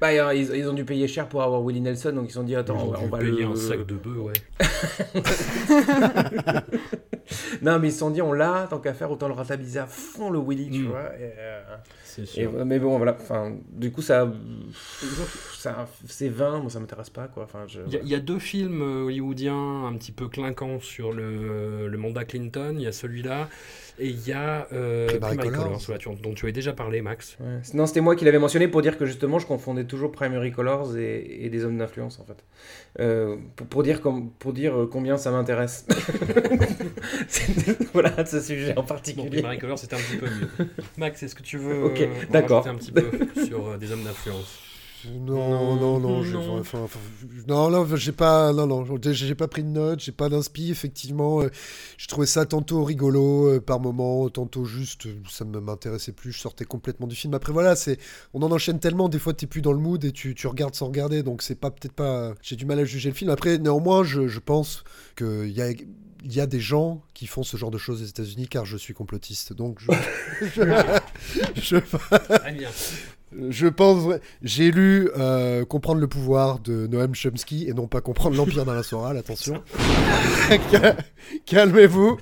[0.00, 2.42] Bah, ils, ils ont dû payer cher pour avoir Willie Nelson, donc ils se sont
[2.42, 4.18] dit, attends, Ils ont on va, dû on va payer le- un sac de bœufs,
[4.20, 4.32] ouais.
[7.62, 9.86] non, mais ils se sont dit, on l'a, tant qu'à faire, autant le rentabiliser à
[9.86, 10.86] fond le Willy, tu Mm.
[10.88, 11.06] vois.
[11.18, 11.62] et, euh,
[12.18, 12.64] et, sûr.
[12.64, 14.30] mais bon, voilà, enfin, du coup, ça,
[15.56, 17.44] ça c'est 20, moi ça m'intéresse pas, quoi.
[17.44, 20.80] Enfin, je, Il y, a- il y a deux films hollywoodiens un petit peu clinquants
[20.80, 22.74] sur le, le mandat Clinton.
[22.76, 23.48] Il y a celui-là
[23.98, 25.98] et il y a euh, Primary Primary Colors.
[25.98, 27.36] Tu- dont tu avais déjà parlé, Max.
[27.40, 27.60] Ouais.
[27.74, 30.96] Non, c'était moi qui l'avais mentionné pour dire que justement, je confondais toujours Primary Colors
[30.96, 32.44] et, et des hommes d'influence, en fait.
[33.00, 34.00] Euh, pour, pour dire
[34.38, 35.86] pour dire euh, combien ça m'intéresse.
[37.92, 39.28] Voilà, de ce sujet en Bon, particulier.
[39.30, 40.68] Primary Colors, c'était un petit peu mieux.
[40.98, 42.66] Max, est-ce que tu veux Ok, d'accord.
[42.66, 43.10] un petit peu
[43.46, 44.58] sur des hommes d'influence?
[45.20, 46.58] Non, non, non, j'ai- Non.
[46.60, 46.98] enfin, enfin,
[47.46, 51.42] non, non, j'ai pas, non, non, j'ai pas pris de notes, j'ai pas d'inspi, effectivement,
[51.42, 51.50] euh,
[51.98, 56.32] j'ai trouvé ça tantôt rigolo euh, par moment, tantôt juste, euh, ça ne m'intéressait plus,
[56.32, 57.34] je sortais complètement du film.
[57.34, 57.98] Après voilà, c'est,
[58.34, 60.74] on en enchaîne tellement, des fois t'es plus dans le mood et tu, tu regardes
[60.74, 63.30] sans regarder, donc c'est pas peut-être pas, j'ai du mal à juger le film.
[63.30, 64.82] Après, néanmoins, je, je pense
[65.14, 65.72] que y a
[66.26, 68.76] il y a des gens qui font ce genre de choses aux États-Unis car je
[68.76, 69.52] suis complotiste.
[69.52, 69.92] Donc je,
[71.56, 71.76] je,
[73.50, 78.36] je- pense, j'ai lu euh, Comprendre le pouvoir de Noam Chomsky et non pas Comprendre
[78.36, 79.62] l'empire d'Alain Soral, attention.
[80.70, 80.96] Cal-
[81.46, 82.18] Calmez-vous.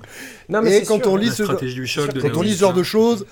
[0.49, 2.41] Non, mais et c'est quand sûr, on la lit ce du choc de quand on
[2.41, 3.25] lit ce genre de choses,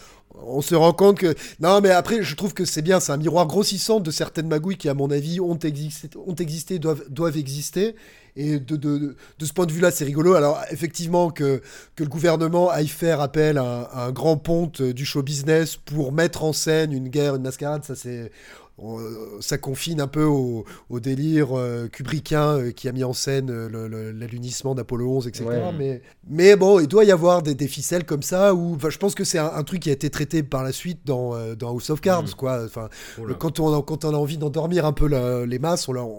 [0.45, 3.17] on se rend compte que non mais après je trouve que c'est bien c'est un
[3.17, 7.37] miroir grossissant de certaines magouilles qui à mon avis ont existé ont existé doivent doivent
[7.37, 7.95] exister
[8.35, 11.61] et de, de, de ce point de vue là c'est rigolo alors effectivement que
[11.95, 15.21] que le gouvernement aille faire appel à, un- à un grand ponte euh, du show
[15.21, 18.31] business pour mettre en scène une guerre une mascarade ça c'est
[18.79, 18.97] on-
[19.39, 23.51] ça confine un peu au, au délire euh, kubrickien euh, qui a mis en scène
[23.51, 25.45] euh, l'alunissement d'Apollo 11, etc.
[25.45, 25.61] Ouais.
[25.77, 29.13] Mais, mais bon, il doit y avoir des, des ficelles comme ça où je pense
[29.13, 31.69] que c'est un, un truc qui a été traité par la suite dans, euh, dans
[31.69, 32.35] House of Cards.
[32.35, 32.63] Quoi.
[32.65, 35.87] Enfin, Oh quand, on a, quand on a envie d'endormir un peu la- les masses,
[35.87, 36.09] on, leur-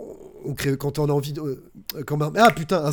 [0.44, 1.40] on crée, quand on a envie de.
[1.40, 2.90] euh, quand ah putain, un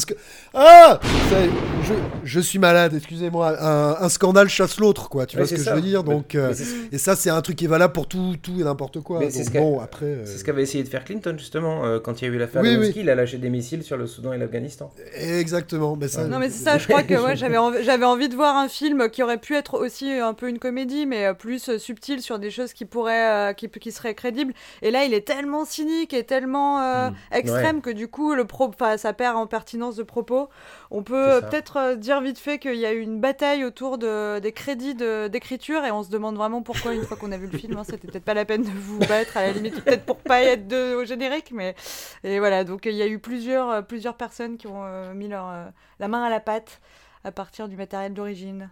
[0.53, 0.99] Ah
[1.29, 1.35] Ça
[1.83, 1.93] je,
[2.23, 3.55] je suis malade, excusez-moi.
[3.59, 5.25] Un, un scandale chasse l'autre, quoi.
[5.25, 5.71] Tu Ouais, vois ce que ça.
[5.71, 6.53] je veux dire Mais- Donc, euh,
[6.91, 9.19] Et ça, c'est un truc qui est valable pour tout, tout et n'importe quoi.
[9.19, 10.05] Mais Donc, c'est ce qu'a- bon, après.
[10.05, 12.37] euh, C'est ce qu'avait essayé de faire Clinton, justement, euh, quand il y a eu
[12.37, 12.93] l'affaire Oui, oui.
[12.95, 14.91] il a lâché des missiles sur le Soudan et l'Afghanistan.
[15.15, 15.95] Exactement.
[15.95, 18.35] Mais ça, Non mais c'est ça, je crois que ouais, j'avais envie, j'avais envie de
[18.35, 22.21] voir un film qui aurait pu être aussi un peu une comédie, mais plus subtil
[22.21, 24.53] sur des choses qui pourraient, euh, qui, qui seraient crédibles.
[24.81, 27.13] Et là, il est tellement cynique et tellement euh, Mm.
[27.41, 30.49] Extrême que du coup, le pro, ça perd en pertinence de propos.
[30.89, 33.97] On peut euh, peut-être euh, dire vite fait qu'il y a eu une bataille autour
[33.97, 37.37] de, des crédits de- d'écriture et on se demande vraiment pourquoi une fois qu'on a
[37.37, 37.77] vu le film.
[37.77, 40.41] hein, C'était peut-être pas la peine de vous battre à la limite, peut-être pour pas
[40.41, 41.75] être de, au générique, mais
[42.23, 42.63] et voilà.
[42.63, 45.65] Donc il y a eu plusieurs, euh, plusieurs personnes qui ont euh, mis leur, euh,
[45.99, 46.79] la main à la pâte
[47.23, 48.69] à partir du matériel d'origine.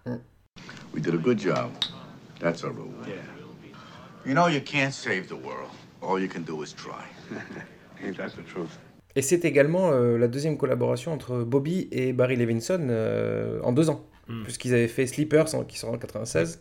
[0.93, 1.70] We did a good job.
[2.39, 2.89] That's our rule.
[4.26, 5.70] You know you can't save the world.
[6.01, 7.05] All you can do is try.
[9.16, 13.89] Et c'est également euh, la deuxième collaboration entre Bobby et Barry Levinson euh, en deux
[13.89, 14.43] ans, Mm.
[14.43, 16.60] puisqu'ils avaient fait Sleepers en- qui sort en 96,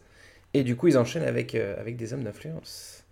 [0.55, 3.05] et du coup ils enchaînent avec, euh, avec des hommes d'influence.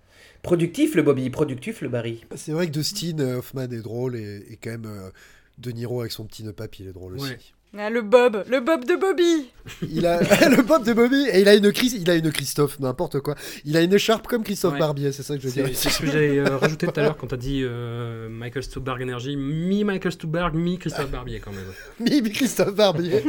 [0.42, 2.24] Productif le Bobby, productif le Barry.
[2.36, 5.10] C'est vrai que Dustin Hoffman est drôle et, et quand même euh,
[5.58, 7.54] De Niro avec son petit nœud papy, il est drôle aussi.
[7.78, 9.50] Ah, le Bob, le Bob de Bobby.
[9.90, 12.78] Il a le Bob de Bobby et il a une Chris, il a une Christophe,
[12.80, 13.34] n'importe quoi.
[13.66, 14.78] Il a une écharpe comme Christophe Ouais.
[14.78, 15.68] Barbier, c'est ça que je veux dire.
[15.76, 19.02] c'est ce que j'allais euh, rajouter tout à l'heure quand t'as dit euh, Michael Stuhlbarg
[19.02, 21.66] Energy, mi-Michael Stuhlbarg, mi-Christophe Barbier quand même.
[22.00, 23.22] Mimi Christophe Barbier.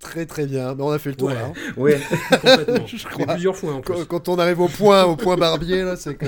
[0.00, 0.74] très très bien.
[0.74, 1.34] Mais on a fait le tour Ouais.
[1.34, 1.46] là.
[1.46, 1.52] hein.
[1.76, 1.98] Ouais.
[2.30, 2.86] Complètement.
[2.86, 3.26] Je crois.
[3.26, 4.04] plusieurs fois en plus.
[4.04, 6.26] Quand, on arrive au point, au point Barbier là, c'est que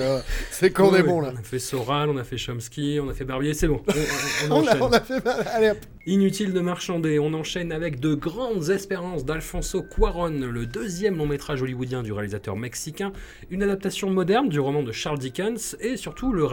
[0.50, 1.08] c'est qu'on Ouais, est ouais.
[1.08, 1.32] bon là.
[1.34, 3.82] On a fait Soral, on a fait Chomsky, on a fait Barbier, c'est bon.
[3.86, 4.82] On, on- on On a, enchaîne.
[4.82, 5.26] on a fait.
[5.54, 5.78] Allez hop.
[6.06, 11.60] Inutile de marchander, on enchaîne avec De grandes espérances d'Alfonso Cuaron, le deuxième long métrage
[11.60, 13.12] hollywoodien du réalisateur mexicain,
[13.50, 16.46] une adaptation moderne du roman de Charles Dickens et surtout le,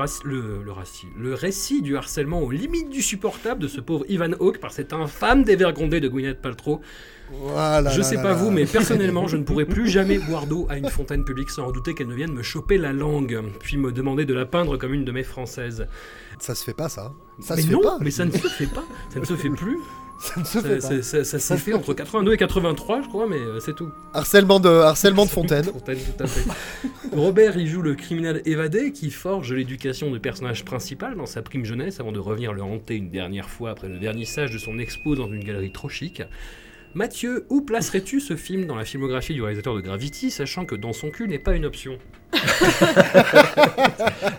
[1.34, 5.45] récit du harcèlement aux limites du supportable de ce pauvre Ivan Hawke par cet infâme
[5.45, 6.82] dévergondé de Gwyneth Paltrow.
[7.32, 8.36] Voilà, je sais là, pas là.
[8.36, 11.66] vous, mais personnellement, je ne pourrais plus jamais boire d'eau à une fontaine publique sans
[11.68, 14.94] redouter qu'elle ne vienne me choper la langue, puis me demander de la peindre comme
[14.94, 15.88] une de mes françaises.
[16.40, 17.14] Ça se fait pas, ça.
[17.40, 17.98] Ça mais se fait non, pas.
[18.02, 18.84] mais ça ne se fait pas.
[19.14, 19.78] Ça ne se fait plus.
[20.20, 21.02] Ça ne se fait Ça, pas.
[21.04, 23.90] ça- ça s'est fait entre 82 et 83, je crois, mais euh, c'est tout.
[24.16, 25.64] Harcèlement de, harcèlement de fontaine.
[25.72, 26.50] Fontaine, tout à fait.
[27.16, 31.66] Robert y joue le criminel évadé qui forge l'éducation du personnage principal dans sa prime
[31.66, 35.14] jeunesse avant de revenir le hanter une dernière fois après le vernissage de son expo
[35.16, 36.24] dans une galerie trop chic.
[37.02, 40.93] Mathieu, où placerais-tu ce film dans la filmographie du réalisateur de Gravity, sachant que dans
[40.93, 42.00] son cul n'est pas une option?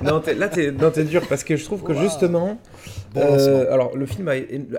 [0.03, 2.61] Non, t'es- là, t'es dur parce que je trouve que justement.
[3.15, 4.35] Bon euh, alors, le film, a,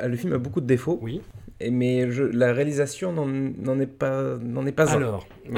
[0.07, 0.99] le film a beaucoup de défauts.
[1.01, 1.21] Oui.
[1.69, 4.97] Mais je- la réalisation n'en n'en est pas, n'en est pas un.
[4.97, 5.27] Alors.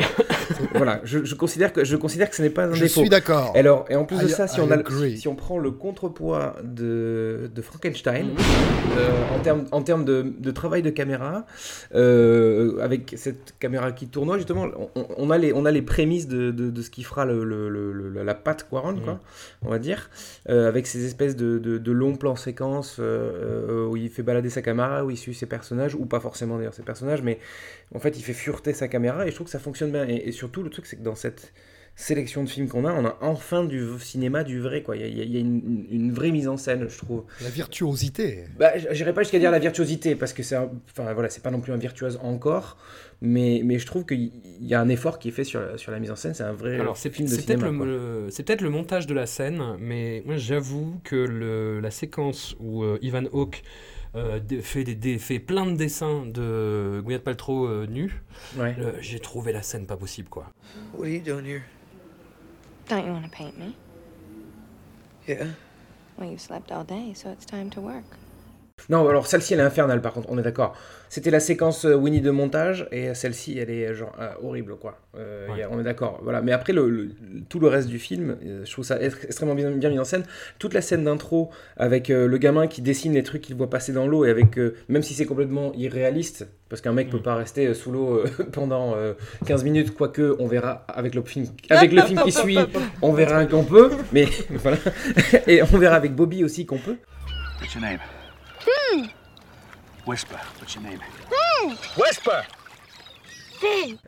[0.76, 3.00] Voilà, je, je considère que je considère que ce n'est pas un Je défaut.
[3.02, 3.54] suis d'accord.
[3.56, 4.78] Et alors, et en plus de ça, si I on a,
[5.16, 8.36] si on prend le contrepoids de, de Frankenstein Mhm.
[8.98, 11.46] euh, en termes en termes de, de travail de caméra,
[11.96, 16.28] euh, avec cette caméra qui tournoie justement, on, on a les on a les prémices
[16.28, 19.20] de, de, de ce qui fera le, le- le- le- la patte Quaron, quoi,
[19.66, 20.10] on va dire,
[20.50, 24.62] euh, avec ces espèces de, de, de longs plans séquences où il fait balader sa
[24.62, 27.40] caméra, où il suit ses personnages, ou pas forcément d'ailleurs ses personnages, mais
[27.96, 30.08] en fait il fait fureter sa caméra et je trouve que ça fonctionne bien.
[30.08, 31.54] Et, et surtout le truc c'est que dans cette
[31.94, 34.96] sélection de films qu'on a, on a enfin du cinéma du vrai quoi.
[34.96, 37.26] Il y a, il y une, une vraie mise en scène, je trouve.
[37.42, 38.46] La virtuosité.
[38.58, 41.60] Bah, j'irai pas jusqu'à dire la virtuosité parce que c'est, enfin voilà, c'est pas non
[41.60, 42.78] plus un virtuose encore,
[43.20, 44.32] mais, mais je trouve qu'il
[44.62, 46.34] y a un effort qui est fait sur la, sur la mise en scène.
[46.34, 47.86] C'est un vrai Alors, c'est film de c'est peut-être cinéma.
[47.86, 52.56] le, c'est peut-être le montage de la scène, mais moi j'avoue que le- la séquence
[52.62, 53.64] où euh, Ivan Hawke
[54.14, 58.22] fait, des, des- fait plein de dessins de Gwyneth Paltrow euh, nue,
[58.58, 58.76] Ouais.
[58.78, 60.48] le- j'ai trouvé la scène pas possible quoi.
[60.94, 61.62] What are you doing here?
[62.90, 63.74] Don't you want to paint me?
[65.28, 65.46] Yeah.
[66.18, 68.04] Well, you've slept all day, so it's time to work.
[68.90, 70.76] Non, alors celle-ci elle est infernale par contre, on est d'accord.
[71.10, 74.98] C'était la séquence euh, Winnie de montage et celle-ci elle est genre euh, horrible quoi.
[75.18, 75.60] Euh, Ouais.
[75.60, 76.20] y a- on est d'accord.
[76.24, 76.42] Voilà.
[76.42, 77.10] Mais après le, le-
[77.50, 80.24] tout le reste du film, euh, je trouve ça extrêmement bien, bien mis en scène.
[80.58, 83.92] Toute la scène d'intro avec euh, le gamin qui dessine les trucs qu'il voit passer
[83.92, 87.12] dans l'eau et avec euh, même si c'est complètement irréaliste parce qu'un mec Mm.
[87.12, 89.14] peut pas rester euh, sous l'eau euh, pendant euh,
[89.48, 92.58] 15 minutes quoique on verra avec le film avec le film qui suit,
[93.02, 94.78] on verra qu'on peut mais voilà.
[95.48, 96.96] et on verra avec Bobby aussi qu'on peut.
[97.60, 98.00] What's your name?
[98.66, 99.06] Hmm.
[100.08, 100.38] Whisper.
[100.60, 101.00] What's your name?
[101.98, 102.42] Whisper!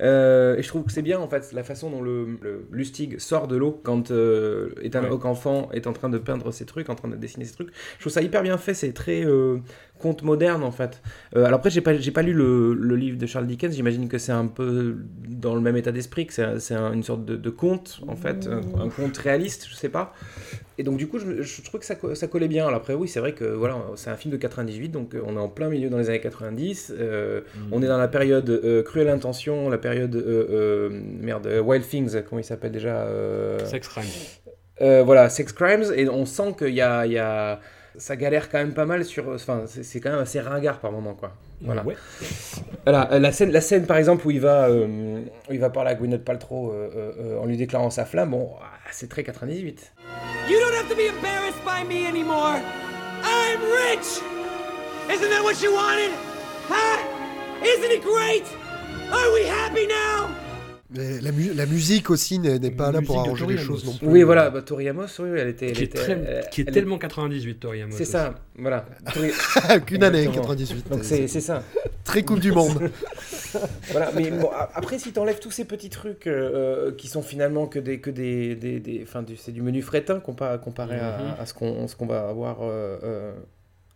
[0.01, 3.20] Euh, et je trouve que c'est bien en fait la façon dont le, le Lustig
[3.20, 5.10] sort de l'eau quand euh, Ethan Ouais.
[5.10, 7.70] Hawke enfant est en train de peindre ses trucs, en train de dessiner ses trucs.
[7.97, 9.60] Je trouve ça hyper bien fait, c'est très euh,
[10.04, 11.01] conte moderne en fait.
[11.36, 14.08] Euh, alors après j'ai pas j'ai pas lu le, le livre de Charles Dickens, j'imagine
[14.08, 14.97] que c'est un peu
[15.45, 18.16] dans le même état d'esprit, que c'est c'est un- une sorte de, de conte en
[18.24, 20.14] fait, un, un conte réaliste, je sais pas.
[20.78, 22.64] Et donc du coup je, je trouve que ça, ça collait bien.
[22.68, 25.36] Alors après oui c'est vrai que voilà c'est un film de 98 donc euh, on
[25.38, 26.93] est en plein milieu dans les années 90.
[26.99, 27.41] euh,
[27.72, 30.89] On est dans la période euh, Cruelle Intention, la période euh, euh,
[31.22, 34.04] merde euh, Wild Things, comment il s'appelle déjà euh, Sex Crime.
[34.82, 37.60] euh, voilà, Sex Crimes, et on sent qu'il y a, il y a-
[37.98, 39.30] ça galère quand même pas mal sur.
[39.30, 41.34] Enfin, c'est quand même assez ringard par moment, quoi.
[41.62, 41.84] Voilà.
[41.84, 41.96] Ouais.
[42.84, 45.70] Voilà, euh, la scène, la scène par exemple où il va, euh, où il va
[45.70, 49.08] parler à Gwyneth Paltrow euh, euh, euh, en lui déclarant sa flamme, bon, ah, c'est
[49.10, 49.94] très 98.
[50.50, 52.60] You don't have to be embarrassed by me anymore.
[53.24, 54.22] I'm rich.
[55.10, 56.12] Isn't that what you wanted?
[56.68, 57.00] Huh?
[57.64, 58.44] Isn't it great?
[59.12, 60.43] Are we happy now?
[60.96, 64.08] Mais la, mu- la musique aussi n'est pas là pour arranger les choses non plus.
[64.08, 65.68] Oui, voilà, bah, Tori Amos, oui, elle était.
[65.68, 67.96] elle Qui est, était- très- elle- qui est elle- tellement 98, Tori Amos.
[67.98, 68.86] C'est ça, voilà.
[69.14, 69.32] Tori-
[69.86, 70.44] Qu'une année, Exactement.
[70.56, 70.89] 98.
[70.89, 71.64] Donc c'est c'est ça.
[72.04, 72.91] Très Coupe du Monde.
[73.91, 77.22] voilà, mais bon, a- après, si t'enlèves tous ces petits trucs euh, euh, qui sont
[77.22, 79.06] finalement que des, que des, des, des-
[79.38, 81.34] c'est du menu fretin compa- comparé à- Mhm.
[81.39, 83.34] à, ce qu'on, ce qu'on va avoir euh, euh,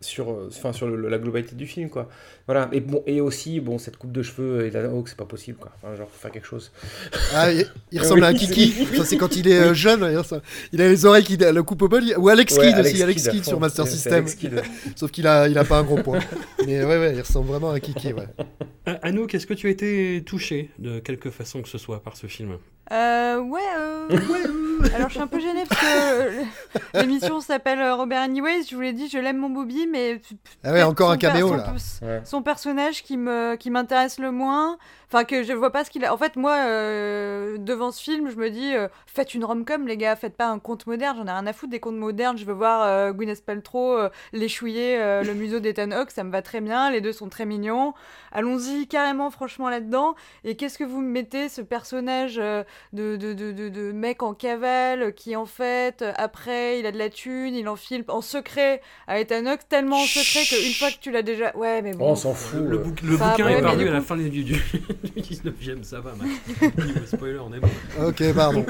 [0.00, 2.08] sur, euh, enfin, sur le- la globalité du film, quoi.
[2.46, 5.24] Voilà, et bon, et aussi, bon, cette coupe de cheveux et la Hawke, c'est pas
[5.24, 5.72] possible, quoi.
[5.76, 6.70] Enfin, genre, faut faire quelque chose.
[7.34, 8.72] Ah, il, il ressemble à un Oui, Kiki.
[8.90, 10.00] c'est- Ça, c'est quand il est euh, jeune.
[10.72, 12.04] il a les oreilles qui le coupe au bol.
[12.16, 13.02] Ou Alex Ouais, Kidd Alex aussi.
[13.02, 14.12] Alex Kidd à Kidd sur Master System.
[14.14, 14.36] Alex.
[14.96, 16.20] Sauf qu'il a, il a pas un gros poids.
[16.66, 18.12] Mais ouais, ouais, il ressemble vraiment à un Kiki.
[18.12, 18.26] Ouais.
[19.02, 22.26] Anouk, est-ce que tu as été touché de quelque façon que ce soit par ce
[22.28, 22.56] film?
[22.92, 24.08] Euh, ouais, euh,
[24.94, 26.42] Alors je suis un peu gênée parce que euh,
[26.94, 28.64] l'émission s'appelle euh, Robert Anyways.
[28.70, 30.20] Je vous l'ai dit, je l'aime mon Bobby, mais
[30.64, 31.74] Ah ouais, encore son un caméo, son- là.
[32.02, 32.20] Ouais.
[32.24, 34.78] Son personnage qui me qui m'intéresse le moins.
[35.10, 36.12] Enfin que je vois pas ce qu'il a.
[36.12, 39.96] En fait, moi, euh, devant ce film, je me dis, euh, faites une rom-com, les
[39.96, 41.16] gars, faites pas un conte moderne.
[41.18, 42.36] J'en ai rien à foutre des contes modernes.
[42.36, 46.30] Je veux voir euh, Gwyneth Paltrow euh, l'échouiller euh, le museau d'Ethan Hawke, ça me
[46.30, 46.90] va très bien.
[46.90, 47.94] Les deux sont très mignons.
[48.32, 50.14] Allons-y carrément, franchement là-dedans.
[50.44, 54.22] Et qu'est-ce que vous me mettez ce personnage euh, de, de, de, de, de mec
[54.22, 58.82] en cavale qui en fait après il a de la thune, il enfile en secret
[59.06, 62.08] à Ethan Hawke tellement en secret qu'une fois que tu l'as déjà, ouais mais bon.
[62.08, 62.60] Oh, on s'en fout.
[62.62, 64.28] Le, bouc- le bouquin est paru à la fin du,
[65.02, 66.30] du, du 19e, ça va, Max.
[66.86, 67.68] Niveau spoiler, on est bon.
[68.06, 68.64] Ok, pardon.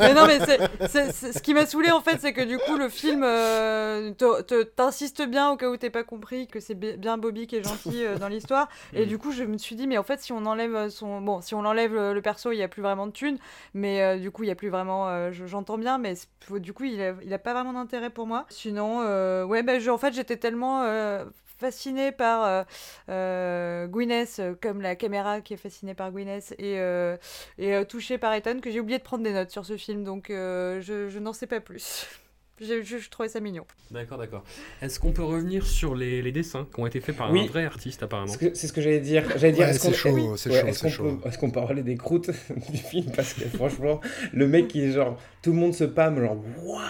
[0.00, 2.58] mais non, mais c'est, c'est- c'est- ce qui m'a saoulé en fait, c'est que du
[2.58, 6.60] coup, le film euh, te- te- t'insiste bien au cas où t'es pas compris que
[6.60, 8.68] c'est bi- bien Bobby qui est gentil euh, dans l'histoire.
[8.92, 9.08] Et Mm.
[9.08, 11.20] du coup, je me suis dit, mais en fait, si on enlève son.
[11.20, 13.38] Bon, si on enlève le, le perso, il y a plus vraiment de thunes,
[13.74, 15.08] mais euh, du coup, il y a plus vraiment.
[15.08, 17.72] euh, je- j'entends bien, mais c'est- faut- du coup, il a, il a pas vraiment
[17.72, 18.46] d'intérêt pour moi.
[18.48, 20.82] Sinon, euh, ouais, ben, je- en fait, j'étais tellement.
[20.84, 21.24] euh,
[21.64, 22.62] fascinée par euh,
[23.08, 27.16] euh, Gwyneth, euh, comme la caméra qui est fascinée par Gwyneth, et, euh,
[27.58, 30.04] et euh, touchée par Ethan, que j'ai oublié de prendre des notes sur ce film,
[30.04, 32.06] donc euh, je, je n'en sais pas plus.
[32.60, 33.64] J'ai juste trouvé ça mignon.
[33.90, 34.44] D'accord, d'accord.
[34.80, 37.40] Est-ce qu'on peut revenir sur les, les dessins qui ont été faits par Oui.
[37.40, 39.24] un vrai artiste apparemment C'est ce que j'allais dire.
[39.36, 40.22] J'allais dire, Ouais, est-ce c'est qu'on chaud, oui.
[40.36, 41.16] c'est Ouais, chaud, est-ce c'est qu'on chaud.
[41.16, 42.30] peut, est-ce qu'on peut parler des croûtes
[42.70, 43.10] du film?
[43.10, 44.00] Parce que franchement,
[44.32, 46.80] le mec qui est genre, tout le monde se pâme, genre, waouh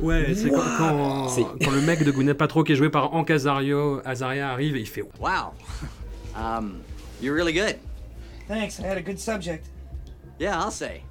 [0.00, 3.14] Ouais, c'est quand, quand, C'est- quand le mec de Gwyneth Paltrow qui est joué par
[3.14, 5.52] Hank Azario, Azaria arrive et il fait Wow.
[6.36, 6.78] Um,
[7.20, 7.76] you're really good.
[8.46, 9.66] Thanks, I had a good subject.
[10.38, 11.02] Yeah, I'll say.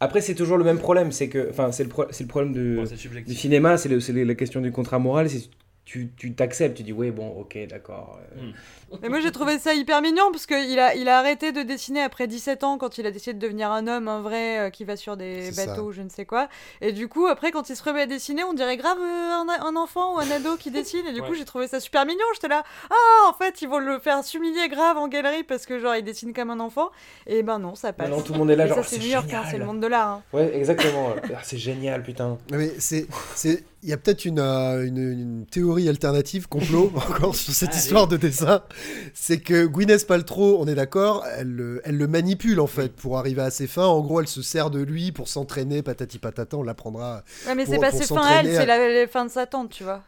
[0.00, 2.52] Après, c'est toujours le même problème, c'est que, enfin, c'est le, pro- c'est le problème
[2.76, 2.84] Bon,
[3.26, 5.50] du cinéma, c'est le- c'est le- la question du contrat moral, c'est
[5.84, 8.20] tu tu t'acceptes, tu dis, ouais, bon, ok, d'accord.
[8.36, 8.52] euh, Hmm.
[9.02, 12.02] Mais moi j'ai trouvé ça hyper mignon parce qu'il a, il a arrêté de dessiner
[12.02, 14.84] après 17 ans quand il a décidé de devenir un homme, un vrai euh, qui
[14.84, 16.48] va sur des bateaux, je ne sais quoi.
[16.80, 19.46] Et du coup, après, quand il se remet à dessiner, on dirait grave euh, un,
[19.66, 21.06] un enfant ou un ado qui dessine.
[21.06, 22.24] Et du coup, j'ai trouvé ça super mignon.
[22.34, 25.78] J'étais là, ah, en fait, ils vont le faire s'humilier grave en galerie parce que
[25.78, 26.90] genre il dessine comme un enfant.
[27.26, 28.08] Et ben non, ça passe.
[28.08, 29.46] non, tout le monde est là, Et genre, ça, c'est New York, génial.
[29.50, 30.08] c'est le monde de l'art.
[30.08, 30.22] hein.
[30.32, 31.10] Ouais, exactement.
[31.34, 32.38] Ah, c'est génial, putain.
[32.50, 37.34] Mais c'est, c'est, il y a peut-être une, euh, une, une théorie alternative complot encore
[37.36, 37.78] sur cette Allez.
[37.78, 38.62] histoire de dessin.
[39.14, 43.18] C'est que Gwyneth Paltrow, on est d'accord, elle, le- elle le manipule en fait pour
[43.18, 43.86] arriver à ses fins.
[43.86, 46.56] En gros, elle se sert de lui pour s'entraîner, patati patata.
[46.56, 47.22] On l'apprendra.
[47.46, 49.70] Ouais, mais c'est pas ses fins à elle, c'est la, les fins de sa tante,
[49.70, 50.02] tu vois.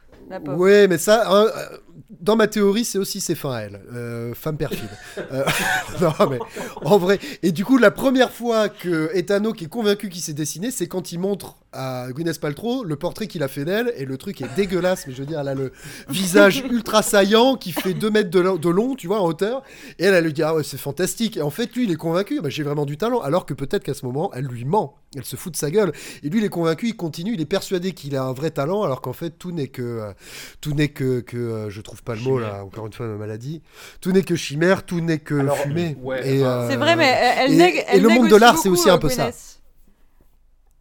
[0.57, 3.81] Ouais, mais ça, hein, euh, dans ma théorie, c'est aussi ses fins à elle.
[3.93, 4.89] Euh, femme perfide.
[5.33, 5.45] Euh,
[6.01, 6.39] non, mais
[6.85, 7.19] en vrai.
[7.43, 10.89] Et du coup, la première fois que Ethan qui est convaincu qu'il s'est dessiné, c'est
[10.89, 13.93] quand il montre à Gwyneth Paltrow le portrait qu'il a fait d'elle.
[13.97, 15.73] Et le truc est dégueulasse, mais je veux dire, elle a le
[16.09, 19.63] visage ultra saillant qui fait 2 mètres de long, tu vois, en hauteur.
[19.99, 21.37] Et elle, elle lui dit, ah ouais, c'est fantastique.
[21.37, 23.21] Et en fait, lui, il est convaincu, bah, j'ai vraiment du talent.
[23.21, 24.97] Alors que peut-être qu'à ce moment, elle lui ment.
[25.17, 25.93] Elle se fout de sa gueule.
[26.23, 28.85] Et lui, il est convaincu, il continue, il est persuadé qu'il a un vrai talent,
[28.85, 29.83] alors qu'en fait, tout n'est que.
[29.83, 30.13] euh,
[30.61, 31.21] tout n'est que.
[31.21, 33.63] que euh, je trouve pas le mot là, encore une fois, ma maladie.
[34.01, 35.97] Tout n'est que chimère, tout n'est que Alors, fumée.
[36.03, 37.85] ouais, Et, euh, C'est vrai, mais elle, et-.
[37.95, 39.31] Et le monde de l'art, c'est aussi un euh, peu ça.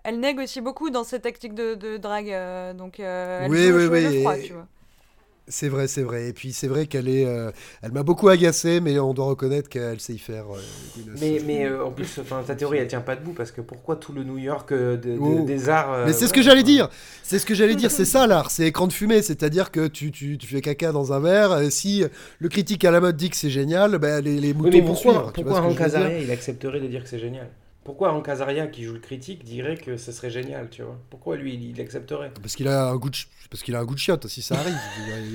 [0.03, 3.70] Elle nègue aussi beaucoup dans ses tactiques de, de drague, euh, donc euh, elle Oui,
[3.72, 4.68] oui, oui, le froid, et- tu vois.
[5.52, 6.30] C'est vrai, c'est vrai.
[6.30, 7.26] Et puis c'est vrai qu'elle est.
[7.26, 10.45] euh, elle m'a beaucoup agacé, mais on doit reconnaître qu'elle sait y faire.
[10.54, 10.60] euh.
[11.20, 14.14] Mais, mais euh, en plus, ta théorie, elle tient pas debout parce que pourquoi tout
[14.14, 15.43] le New York de- de- Oh.
[15.45, 16.06] des arts.
[16.06, 16.88] Mais c'est ce que j'allais dire.
[17.24, 17.89] C'est ce que j'allais dire.
[17.91, 18.52] C'est ça l'art.
[18.52, 19.22] C'est écran de fumée.
[19.24, 21.60] C'est-à-dire que tu, tu, tu fais caca dans un verre.
[21.62, 22.04] et si
[22.39, 24.82] le critique à la mode dit que c'est génial, ben, les, les Oui, moutons mais
[24.82, 25.24] vont pourquoi, suivre.
[25.24, 27.47] Vois pourquoi Hank Azaria, il accepterait de dire que c'est génial?
[27.90, 30.96] Pourquoi Hank Azaria, qui joue le critique, dirait que ce serait génial, tu vois?
[31.10, 32.32] Pourquoi lui, il, il accepterait?
[32.40, 34.44] Parce qu'il a un goût de, ch- parce qu'il a un goût de chiotte, si
[34.44, 34.78] ça arrive.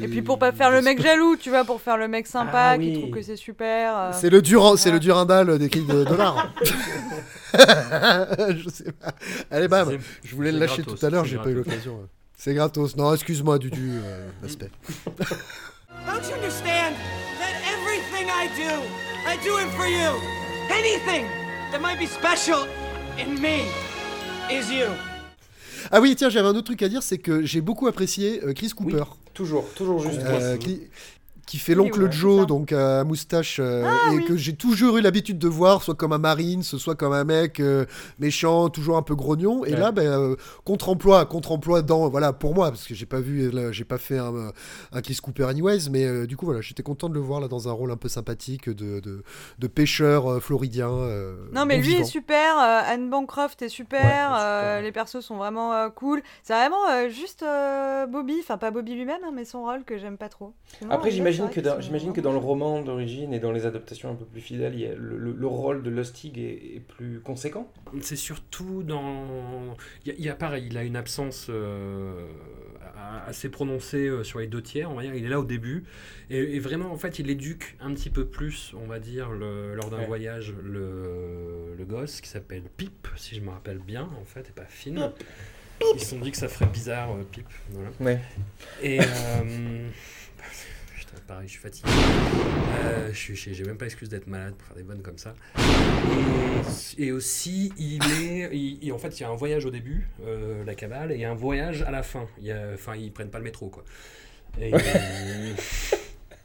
[0.01, 2.71] Et puis pour pas faire le mec jaloux, tu vois, pour faire le mec sympa,
[2.75, 3.01] Ah qui oui.
[3.01, 3.99] trouve que c'est super.
[3.99, 4.11] euh.
[4.13, 6.55] C'est le Durand, c'est le Durandal des cris de, l'art.
[7.55, 9.13] je sais pas.
[9.51, 9.89] Allez, bam.
[9.91, 12.09] C'est- Je voulais le lâcher gratos, tout à l'heure, j'ai pas eu l'occasion.
[12.37, 12.95] C'est gratos.
[12.97, 13.99] Non, excuse-moi, Dudu.
[14.01, 14.71] Euh, respect.
[16.07, 16.95] Don't you understand
[17.41, 18.81] that everything I do,
[19.27, 20.13] I do it for you?
[20.71, 21.27] Anything
[21.75, 22.69] that might be special
[23.19, 23.65] in me
[24.49, 24.87] is you.
[25.91, 28.53] Ah oui, tiens, j'avais un autre truc à dire, c'est que j'ai beaucoup apprécié euh,
[28.53, 29.05] Chris Cooper.
[29.35, 30.21] Toujours, toujours juste.
[30.23, 30.83] Euh, qui,
[31.47, 34.25] qui fait l'oncle ouais, Joe, donc euh, à moustache, euh, Ah, et oui.
[34.25, 37.61] que j'ai toujours eu l'habitude de voir, soit comme un Marine, soit comme un mec
[37.61, 37.85] euh,
[38.19, 39.65] méchant, toujours un peu grognon.
[39.65, 39.77] Et Ouais.
[39.81, 43.85] là, ben, euh, contre-emploi, contre-emploi dans, voilà, pour moi, parce que j'ai pas vu, j'ai
[43.85, 44.53] pas fait un,
[44.93, 47.49] un Chris Cooper anyways, mais euh, du coup, voilà, j'étais content de le voir là
[47.49, 49.23] dans un rôle un peu sympathique de, de,
[49.59, 50.91] de pêcheur euh, floridien.
[50.91, 55.21] euh, Non mais bon lui est super, euh, Anne Bancroft est super, Ouais, les persos
[55.21, 56.23] sont vraiment euh, cool.
[56.43, 59.99] C'est vraiment euh, juste euh, Bobby, enfin pas Bobby lui-même, hein, mais son rôle que
[59.99, 60.53] j'aime pas trop.
[60.79, 63.53] Sinon, Après, j'imagine j'imagine que, dans- sont j'imagine que dans le roman d'origine et dans
[63.53, 66.39] les adaptations un peu plus fidèles, il y a le, le- le rôle de Lustig
[66.39, 67.71] est, est plus conséquent.
[68.01, 69.75] C'est surtout dans.
[70.05, 72.27] Il y, a- il y a pareil, il a une absence euh,
[73.27, 75.15] assez prononcée euh, sur les deux tiers, on va dire.
[75.15, 75.85] Il est là au début.
[76.31, 79.75] Et, et vraiment, en fait, il éduque un petit peu plus, on va dire, le-
[79.75, 80.07] lors d'un Ouais.
[80.07, 84.53] voyage, le, le gosse qui s'appelle Pip, si je me rappelle bien, en fait, et
[84.53, 85.11] pas Finn.
[85.95, 87.47] Ils se sont dit que ça ferait bizarre, euh, Pip.
[87.71, 87.91] Voilà.
[88.01, 88.21] Ouais.
[88.83, 89.01] Et.
[89.01, 89.89] euh,
[91.23, 91.89] pareil, je suis fatigué.
[92.85, 95.35] Euh, je j'ai même pas excuse d'être malade pour faire des bonnes comme ça.
[96.99, 99.71] Et, et aussi, il est, il- il- en fait, il y a un voyage au
[99.71, 102.27] début, euh, la cabale, et un voyage à la fin.
[102.39, 103.85] Il y a, enfin, ils prennent pas le métro, quoi.
[104.61, 104.79] Et, euh,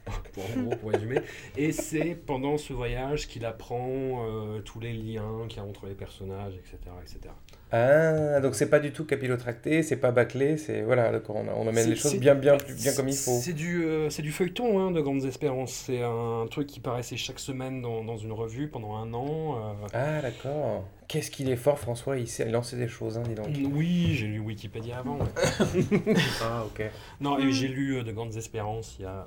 [0.32, 1.20] pour, gros, pour résumer.
[1.56, 5.86] Et c'est pendant ce voyage qu'il apprend euh, tous les liens qu'il y a entre
[5.86, 7.32] les personnages, etc., etc.
[7.72, 11.68] Ah, donc c'est pas du tout capillotracté, c'est pas bâclé, c'est voilà, d'accord, on, on
[11.68, 13.38] amène les choses c'est- bien, bien, bien comme il faut.
[13.40, 15.72] C'est du, euh, c'est du feuilleton hein, de Grandes Espérances.
[15.86, 19.56] C'est un truc qui paraissait chaque semaine dans, dans une revue pendant un an.
[19.56, 19.86] euh.
[19.92, 20.84] Ah, d'accord.
[21.06, 23.46] Qu'est-ce qu'il est fort, François, il sait lancer des choses, hein, dis donc.
[23.72, 25.18] Oui, j'ai lu Wikipédia avant.
[25.18, 25.84] ouais.
[26.42, 26.82] ah, ok.
[27.20, 29.26] Non, et j'ai lu euh, De Grandes Espérances il y a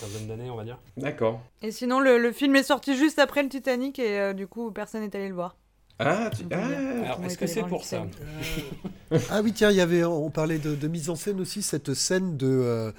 [0.00, 0.78] quinzaine d'années, on va dire.
[0.96, 1.40] D'accord.
[1.62, 4.70] Et sinon, le, le film est sorti juste après le Titanic et euh, du coup,
[4.70, 5.56] personne n'est allé le voir.
[5.98, 6.44] Ah, tu...
[6.44, 6.58] Dire.
[6.58, 8.06] Alors, est-ce est que c'est pour ça.
[9.30, 11.94] Ah oui, tiens, il y avait, on parlait de, de mise en scène aussi, cette
[11.94, 12.92] scène de.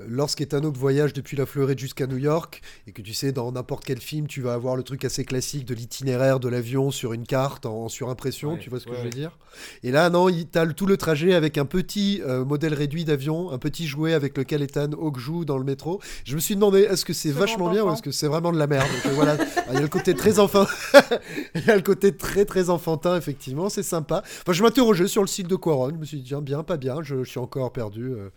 [0.00, 3.84] Euh, Lorsqu'Etano voyage depuis la Floride jusqu'à New York, et que tu sais, dans n'importe
[3.84, 7.26] quel film, tu vas avoir le truc assez classique de l'itinéraire de l'avion sur une
[7.26, 9.38] carte en, surimpression, Ouais, tu vois ce que ouais, je veux dire
[9.82, 13.50] Et là, non, il- le- tout le trajet avec un petit euh, modèle réduit d'avion,
[13.50, 16.00] un petit jouet avec lequel Ethan Hawke joue dans le métro.
[16.24, 18.58] Je me suis demandé, est-ce que c'est vachement bien ou est-ce que c'est vraiment de
[18.58, 18.86] la merde?
[18.90, 19.36] Donc, euh, voilà,
[19.68, 20.66] il y a le côté très enfant,
[21.54, 24.22] il y a le côté très très enfantin, effectivement, c'est sympa.
[24.42, 26.76] Enfin, je m'interrogeais sur le site de Quaron, je me suis dit, tiens, bien, pas
[26.76, 28.12] bien, je, je suis encore perdu.
[28.12, 28.28] euh,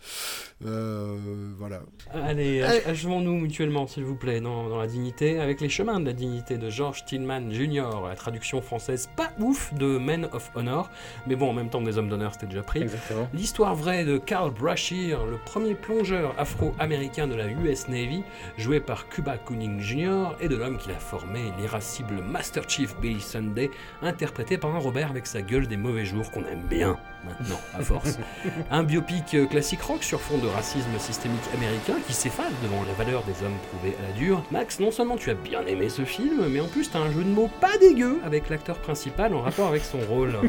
[0.66, 1.16] euh,
[1.58, 1.80] voilà.
[2.12, 2.62] Allez, Allez.
[2.62, 6.12] ach- achevons-nous mutuellement, s'il vous plaît, dans, dans la dignité, avec Les chemins de la
[6.12, 10.90] dignité de George Tillman Jr., la traduction française pas ouf de Men of Honor,
[11.26, 12.82] mais bon, en même temps, des hommes d'honneur, c'était déjà pris.
[12.82, 13.28] Exactement.
[13.34, 18.22] L'histoire vraie de Carl Brashear, le premier plongeur afro-américain de la US Navy,
[18.58, 23.20] joué par Cuba Gooding Jr., et de l'homme qui l'a formé, l'irascible Master Chief Billy
[23.20, 23.70] Sunday,
[24.02, 27.80] interprété par un Robert avec sa gueule des mauvais jours qu'on aime bien maintenant, à
[27.82, 28.18] force.
[28.70, 32.92] un biopic euh, classique rock sur fond de racisme systémique américain qui s'efface devant la
[32.92, 34.42] valeur des hommes prouvés à la dure.
[34.50, 37.22] Max, non seulement tu as bien aimé ce film, mais en plus t'as un jeu
[37.22, 40.38] de mots pas dégueu avec l'acteur principal en rapport avec son rôle.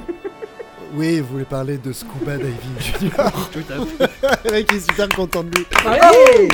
[0.93, 4.29] Oui, vous voulez parler de Scuba Diving Junior Tout à fait.
[4.45, 5.65] Le mec est super content de lui.
[5.85, 6.47] Allez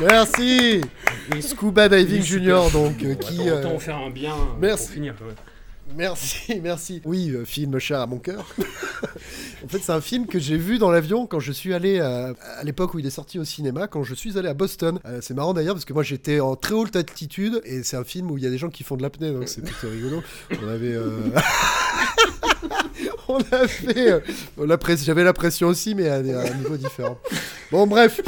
[0.00, 0.80] Merci
[1.40, 2.20] Scuba Diving.
[2.20, 3.40] Junior, donc, euh, qui...
[3.40, 4.86] Autant, euh, autant en faire un bien euh, merci.
[4.86, 5.14] pour finir.
[5.96, 7.02] Merci, merci.
[7.04, 8.46] Oui, euh, film cher à mon cœur.
[9.64, 12.32] En fait, c'est un film que j'ai vu dans l'avion quand je suis allé à,
[12.56, 14.98] à l'époque où il est sorti au cinéma, quand je suis allé à Boston.
[15.06, 18.04] Euh, c'est marrant d'ailleurs parce que moi j'étais en très haute altitude et c'est un
[18.04, 20.22] film où il y a des gens qui font de l'apnée, donc c'est plutôt rigolo.
[20.62, 20.94] On avait.
[20.94, 21.10] euh,
[23.28, 24.10] On avait.
[24.12, 24.20] euh,
[24.58, 27.18] la presse- J'avais la pression aussi, mais à un niveau différent.
[27.70, 28.20] Bon, bref.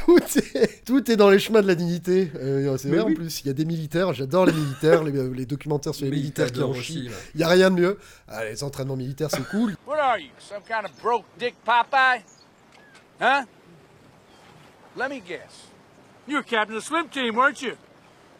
[0.00, 2.30] Euh, Tout est, tout est dans les chemins de la dignité.
[2.36, 3.12] Euh, c'est vrai oui.
[3.12, 3.40] en plus.
[3.40, 4.12] Il y a des militaires.
[4.12, 7.10] J'adore les militaires, les, les documentaires sur les militaires qui en chient.
[7.34, 7.98] Il n'y a rien de mieux.
[8.28, 9.76] Ah, les entraînements militaires, c'est cool.
[9.86, 12.22] What are you, some kind of broke dick Popeye?
[13.20, 13.44] Huh?
[14.96, 15.68] Let me guess.
[16.26, 17.76] You were captain of the swim team, weren't you?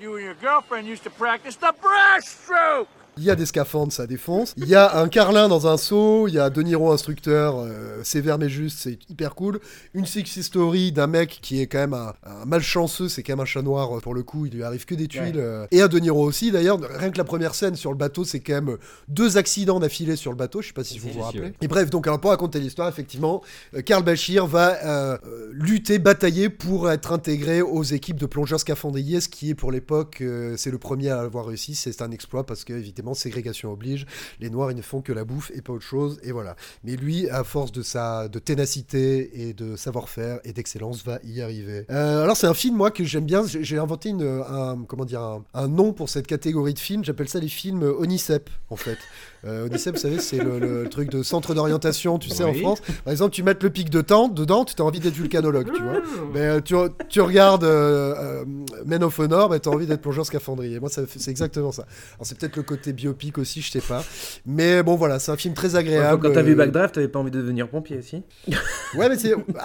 [0.01, 2.89] You and your girlfriend used to practice the breaststroke!
[3.17, 4.55] Il y a des scaphandres, ça défonce.
[4.57, 6.27] Il y a un Carlin dans un seau.
[6.29, 9.61] Il y a De Niro instructeur, euh, sévère mais juste, c'est hyper cool.
[9.95, 13.41] Une sexy story d'un mec qui est quand même un, un malchanceux, c'est quand même
[13.41, 14.47] un chat noir euh, pour le coup.
[14.47, 15.37] Il lui arrive que des tuiles.
[15.37, 15.43] Ouais.
[15.43, 15.67] euh.
[15.71, 16.79] Et un De Niro aussi d'ailleurs.
[16.99, 18.77] Rien que la première scène sur le bateau, c'est quand même
[19.09, 20.61] deux accidents d'affilée sur le bateau.
[20.61, 21.41] Je sais pas si vous vous rappelez.
[21.43, 21.53] ouais.
[21.61, 23.43] Et bref, donc alors pour raconter l'histoire, effectivement,
[23.85, 25.19] Karl Bachir va
[25.53, 30.23] lutter, batailler pour être intégré aux équipes de plongeurs scaphandriers, ce qui est pour l'époque,
[30.57, 31.75] c'est le premier à avoir réussi.
[31.75, 34.07] C'est un exploit parce que évidemment, ségrégation oblige.
[34.41, 36.19] Les Noirs, ils ne font que la bouffe et pas autre chose.
[36.23, 36.57] Et voilà.
[36.83, 41.43] Mais lui, à force de sa de ténacité et de savoir-faire et d'excellence, va y
[41.43, 41.85] arriver.
[41.91, 43.43] Euh, alors c'est un film moi que j'aime bien.
[43.47, 47.05] J'ai inventé une, un comment dire un, un nom pour cette catégorie de films.
[47.05, 48.97] J'appelle ça les films Onicep en fait.
[49.45, 52.55] Euh, Onicep, vous savez, c'est le, le truc de centre d'orientation, tu sais, en.
[52.55, 52.81] France.
[53.05, 55.83] Par exemple, tu mets le pic de temps dedans, tu as envie d'être vulcanologue, tu
[55.83, 56.01] vois.
[56.33, 56.75] Mais euh, tu,
[57.09, 58.45] tu regardes euh, euh,
[58.87, 60.79] Men of Honor, bah, tu as envie d'être plongeur scaphandrier.
[60.79, 61.83] Moi, c'est exactement ça.
[62.15, 64.03] Alors, c'est peut-être le côté biopics aussi, je sais pas.
[64.47, 66.23] Mais bon, voilà, c'est un film très agréable.
[66.23, 68.23] Quand t'as vu euh, Backdraft, t'avais pas envie de devenir pompier, si
[68.97, 69.17] Ouais, mais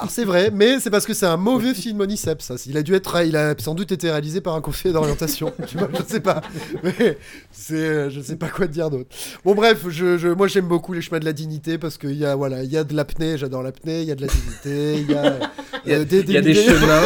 [0.09, 2.55] c'est vrai, mais c'est parce que c'est un mauvais film Onicept, ça.
[2.65, 5.53] Il a dû être, il a sans doute été réalisé par un conseiller d'orientation.
[5.67, 6.41] je sais pas.
[6.84, 7.17] Mais
[7.51, 9.09] c'est, je sais pas quoi te dire d'autre.
[9.45, 12.25] Bon, bref, je, je- moi j'aime beaucoup les chemins de la dignité parce qu'il y
[12.25, 14.95] a, voilà, il y a de l'apnée, j'adore l'apnée, il y a de la dignité,
[15.01, 15.39] il y a,
[15.86, 17.01] Il y a- euh, des, il y a des chemins.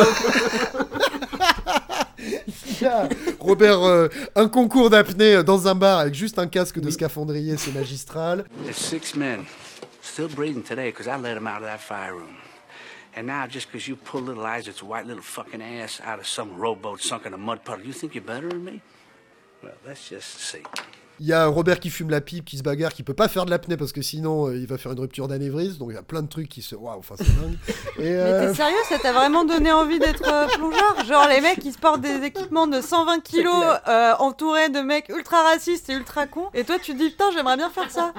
[2.19, 3.07] Il y a
[3.44, 7.74] Robert, euh, un concours d'apnée dans un bar avec juste un casque de scaphandrier, c'est
[7.74, 8.46] magistral.
[8.64, 9.46] There's six men
[10.02, 12.38] still breathing today because I let them out of that fire room.
[13.18, 16.56] And now, just because you pull little Isaac's white little fucking ass out of some
[16.58, 18.82] rowboat sunk in a mud puddle, you think you're better than me?
[19.62, 20.64] Well, let's just see.
[21.20, 23.45] Il y a Robert qui fume la pipe, qui se bagarre, qui peut pas faire
[23.45, 25.78] de l'apnée parce que sinon euh, il va faire une rupture d'anévrisme.
[25.78, 26.76] Donc il y a plein de trucs qui se.
[26.76, 27.57] Waouh, enfin c'est dingue.
[27.99, 31.05] Et, Mais euh, t'es sérieux, ça t'a vraiment donné envie d'être euh, plongeur?
[31.05, 35.09] Genre les mecs qui se portent des équipements de 120 kilos euh, entourés de mecs
[35.09, 36.49] ultra racistes et ultra cons.
[36.53, 38.14] Et toi tu te dis putain j'aimerais bien faire ça.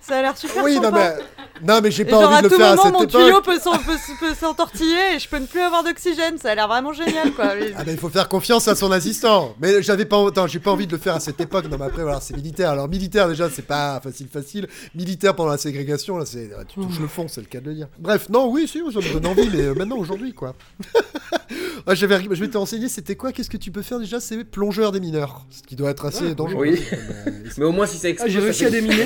[0.00, 1.14] Ça a l'air super Oui, non sympa.
[1.62, 2.92] mais, non, mais j'ai pas genre envie à de le tout faire à moment cette
[2.94, 3.20] mon époque.
[3.26, 6.38] tuyau peut s'en- peut s- peut s'entortiller et je peux ne plus avoir d'oxygène.
[6.38, 7.54] Ça a l'air vraiment génial quoi.
[7.54, 9.54] Mais- Ah ben, il faut faire confiance à son assistant.
[9.60, 11.66] Mais j'avais pas, attends, j'ai pas envie de le faire à cette époque.
[11.70, 12.70] Non, mais après, voilà, c'est militaire.
[12.70, 14.68] Alors, militaire, déjà, c'est pas facile, facile.
[14.94, 17.74] Militaire pendant la ségrégation, là, c'est, tu touches le fond, c'est le cas de le
[17.74, 17.88] dire.
[17.98, 20.54] Bref, non, oui, si, ça me donne envie, mais euh, maintenant, aujourd'hui, quoi.
[21.86, 24.44] Ah, j'avais, je vais te renseigner, c'était quoi Qu'est-ce que tu peux faire déjà C'est
[24.44, 25.46] plongeur des mineurs.
[25.50, 26.66] Ce qui doit être assez Ouais, dangereux.
[26.68, 26.82] oui.
[26.92, 29.04] euh, Mais au moins, si ça Ah, explose, j'ai ça réussi fait- à déminer,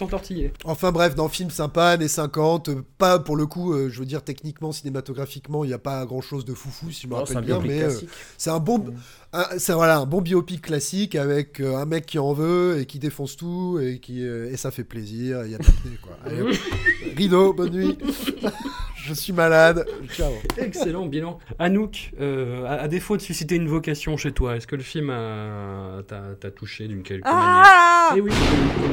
[0.00, 0.52] entortillé.
[0.64, 4.06] Enfin bref, dans film sympa, années 50, euh, pas pour le coup, euh, je veux
[4.06, 7.18] dire techniquement, cinématographiquement, il n'y a pas grand chose de foufou si je me Non,
[7.24, 7.90] rappelle bien, mais euh,
[8.38, 8.84] c'est un bon,
[9.32, 12.86] un- c'est voilà un bon biopic classique avec euh, un mec qui en veut et
[12.86, 15.58] qui défonce tout et qui euh, et ça fait plaisir, il y a
[16.02, 16.16] quoi.
[16.26, 16.42] Allez.
[17.16, 17.98] Rideau, bonne nuit.
[18.96, 19.86] je suis malade.
[20.12, 20.32] Ciao.
[20.58, 21.38] Excellent bilan.
[21.58, 25.10] Anouk, euh, à, à défaut de susciter une vocation chez toi, est-ce que le film
[25.10, 28.16] a- t'a t'a touché d'une quelque Ah manière?
[28.16, 28.30] Eh oui.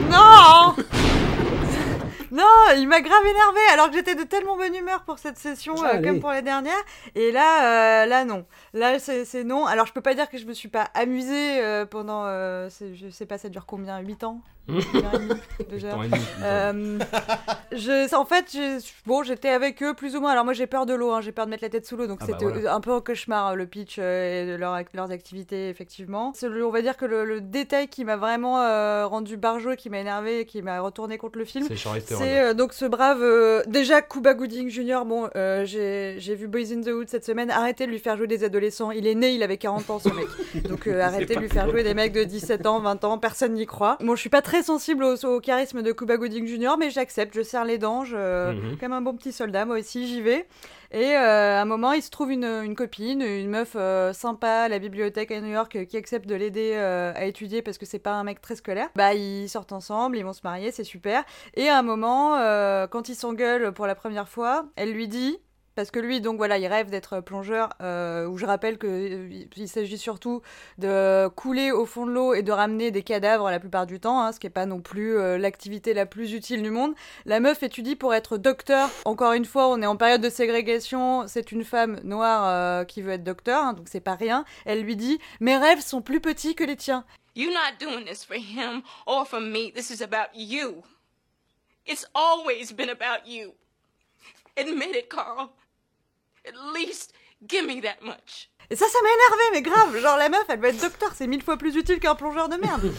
[0.10, 0.76] Non
[2.32, 2.46] Non,
[2.78, 5.96] il m'a grave énervé alors que j'étais de tellement bonne humeur pour cette session Ah,
[5.96, 6.74] euh, comme pour les dernières.
[7.16, 8.46] Et là, euh, là non.
[8.74, 9.66] Là, c'est c'est non.
[9.66, 12.24] Alors, je peux pas dire que je me suis pas amusée euh, pendant.
[12.26, 13.98] euh, c'est- je sais pas, ça dure combien?
[14.00, 14.42] 8 ans?
[16.44, 17.00] Euh,
[17.72, 18.56] je, en fait,
[19.08, 20.32] bon, j'étais avec eux plus ou moins.
[20.32, 22.06] Alors moi, j'ai peur de l'eau, hein, j'ai peur de mettre la tête sous l'eau,
[22.06, 22.76] donc Ah bah c'était voilà.
[22.76, 26.34] un peu un cauchemar le pitch euh, et de leur, leurs activités effectivement.
[26.36, 29.76] C'est le- on va dire que le, le détail qui m'a vraiment euh, rendu barjot,
[29.76, 31.66] qui m'a énervé, qui m'a retourné contre le film,
[32.20, 34.99] C'est euh, donc ce brave euh, déjà Cuba Gooding Jr.
[35.05, 37.49] Bon, euh, j'ai j'ai vu Boys in the Hood cette semaine.
[37.51, 38.91] Arrêtez de lui faire jouer des adolescents.
[38.91, 40.28] Il est né, il avait 40 ans ce mec.
[40.70, 43.17] Donc arrêtez de lui faire jouer des mecs de 17 ans, 20 ans.
[43.17, 43.97] Personne n'y croit.
[44.01, 46.76] Bon, je suis pas très sensible au, au charisme de Cuba Gooding Jr.
[46.80, 47.34] Mais j'accepte.
[47.36, 48.03] Je serre les dents.
[48.05, 48.78] Je, Mhm.
[48.80, 50.45] comme un bon petit soldat, moi aussi, j'y vais.
[50.92, 54.70] Et euh, à un moment, il se trouve une, copine, une meuf euh, sympa à
[54.70, 57.86] la bibliothèque à New York euh, qui accepte de l'aider euh, à étudier parce que
[57.86, 58.90] c'est pas un mec très scolaire.
[58.96, 61.24] Bah, ils sortent ensemble, ils vont se marier, c'est super.
[61.54, 65.40] Et à un moment, euh, quand ils s'engueulent pour la première fois, elle lui dit.
[65.76, 69.70] Parce que lui, donc voilà, il rêve d'être plongeur, euh, où je rappelle qu'il il
[69.70, 70.41] s'agit surtout
[70.78, 74.22] de couler au fond de l'eau et de ramener des cadavres la plupart du temps,
[74.22, 76.93] hein, ce qui n'est pas non plus euh, l'activité la plus utile du monde.
[77.26, 78.89] La meuf étudie pour être docteur.
[79.05, 81.28] Encore une fois, on est en période de ségrégation.
[81.28, 84.45] C'est une femme noire euh, qui veut être docteur, hein, donc c'est pas rien.
[84.65, 87.05] Elle lui dit Mes rêves sont plus petits que les tiens.
[87.36, 89.72] You're not doing this for him or for me.
[89.72, 90.84] This is about you.
[91.86, 93.53] It's always been about you.
[94.58, 95.54] Admit it, Carl.
[96.45, 97.14] At least
[97.47, 98.50] give me that much.
[98.72, 99.97] Et ça, ça m'a énervé, mais grave.
[100.01, 102.55] Genre, la meuf, elle va être docteur, c'est mille fois plus utile qu'un plongeur de
[102.57, 102.91] merde.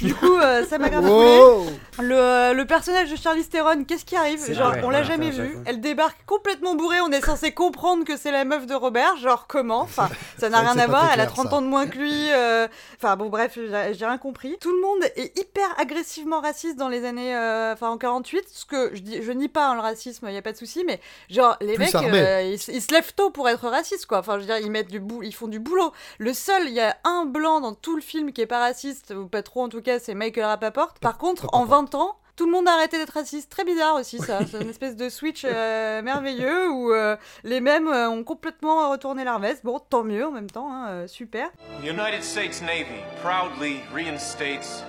[0.00, 1.66] du coup, euh, ça m'a grave Wow.
[1.98, 5.56] Le, le personnage de Charlize Theron, qu'est-ce qui arrive Genre, vrai, on l'a jamais vu.
[5.66, 7.00] Elle débarque complètement bourrée.
[7.00, 9.16] On est censé comprendre que c'est la meuf de Robert.
[9.16, 10.08] Genre, comment Enfin,
[10.38, 11.04] ça n'a rien à voir.
[11.12, 11.54] Elle a clair, 30 ça.
[11.56, 12.30] ans de moins que lui.
[12.32, 13.58] euh, Enfin, bon, bref,
[13.92, 14.56] j'ai rien compris.
[14.60, 17.34] Tout le monde est hyper agressivement raciste dans les années.
[17.34, 18.44] euh, Enfin, en 48.
[18.52, 20.56] Ce que je, dis, je nie pas hein, le racisme, il y a pas de
[20.58, 20.84] souci.
[20.86, 21.00] Mais
[21.30, 24.18] genre, les Plus mecs, euh, ils, se- ils se lèvent tôt pour être racistes, quoi.
[24.18, 25.92] Enfin, je veux dire, ils mettent du boulot, ils font du boulot.
[26.18, 29.12] Le seul, il y a un blanc dans tout le film qui est pas raciste,
[29.16, 30.94] ou pas trop en tout cas, c'est Michael Rapaport.
[31.00, 33.50] Par contre, en 20 ans, tout le monde a arrêté d'être raciste.
[33.50, 34.40] Très bizarre aussi, ça.
[34.50, 39.24] C'est une espèce de switch euh, merveilleux où euh, les mêmes euh, ont complètement retourné
[39.24, 39.64] leur veste.
[39.64, 41.50] Bon, tant mieux en même temps, hein, euh, super.
[41.82, 44.84] The United States Navy proudly reinstates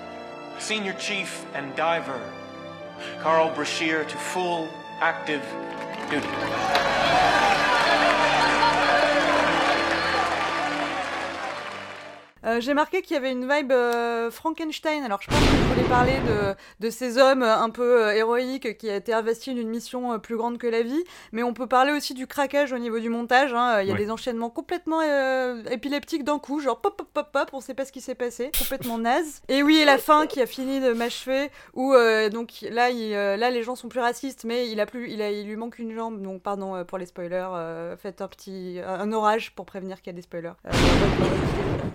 [0.60, 2.20] Senior Chief and Diver
[3.24, 4.68] Carl Brashear to full
[5.02, 5.44] active
[6.10, 6.28] duty.
[12.48, 15.04] Euh, J'ai marqué qu'il y avait une vibe euh, Frankenstein.
[15.04, 18.14] Alors, je pense que je voulais parler de, de ces hommes euh, un peu euh,
[18.16, 21.04] héroïques qui étaient investis d'une mission plus grande que la vie.
[21.34, 23.54] Mais on peut parler aussi du craquage au niveau du montage.
[23.54, 23.82] hein.
[23.82, 24.00] Il y a Ouais.
[24.00, 25.02] des enchaînements complètement
[25.72, 28.52] épileptiques d'un coup, genre pop, pop, pop, pop, on sait pas ce qui s'est passé.
[28.58, 29.42] Complètement naze.
[29.50, 31.94] Et oui, et la fin qui a fini de m'achever, où
[32.32, 35.32] donc là, il, là, les gens sont plus racistes, mais il, a plus, il, a,
[35.32, 36.22] il lui manque une jambe.
[36.22, 37.48] Donc, pardon pour les spoilers.
[38.02, 38.80] faites un petit.
[38.86, 40.54] un orage pour prévenir qu'il y a des spoilers.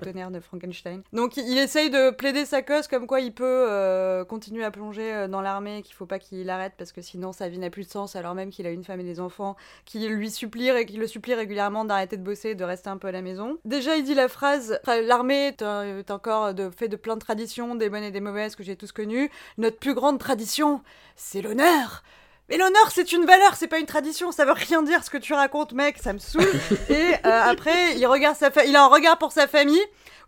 [0.03, 1.03] De Frankenstein.
[1.13, 5.13] Donc il essaye de plaider sa cause comme quoi il peut euh, continuer à plonger
[5.13, 7.85] euh, dans l'armée qu'il faut pas qu'il arrête parce que sinon sa vie n'a plus
[7.85, 10.87] de sens alors même qu'il a une femme et des enfants qui lui supplient et
[10.87, 13.59] qui le supplient régulièrement d'arrêter de bosser et de rester un peu à la maison.
[13.65, 17.89] Déjà il dit la phrase l'armée est encore de, fait de plein de traditions, des
[17.89, 19.31] bonnes et des mauvaises que j'ai tous connues.
[19.59, 20.83] Notre plus grande tradition,
[21.17, 22.03] c'est l'honneur.
[22.53, 24.31] Mais l'honneur, c'est une valeur, c'est pas une tradition.
[24.31, 25.97] Ça veut rien dire ce que tu racontes, mec.
[25.99, 26.45] Ça me saoule.
[26.91, 29.81] Et euh, après, il regarde sa fa- il a un regard pour sa famille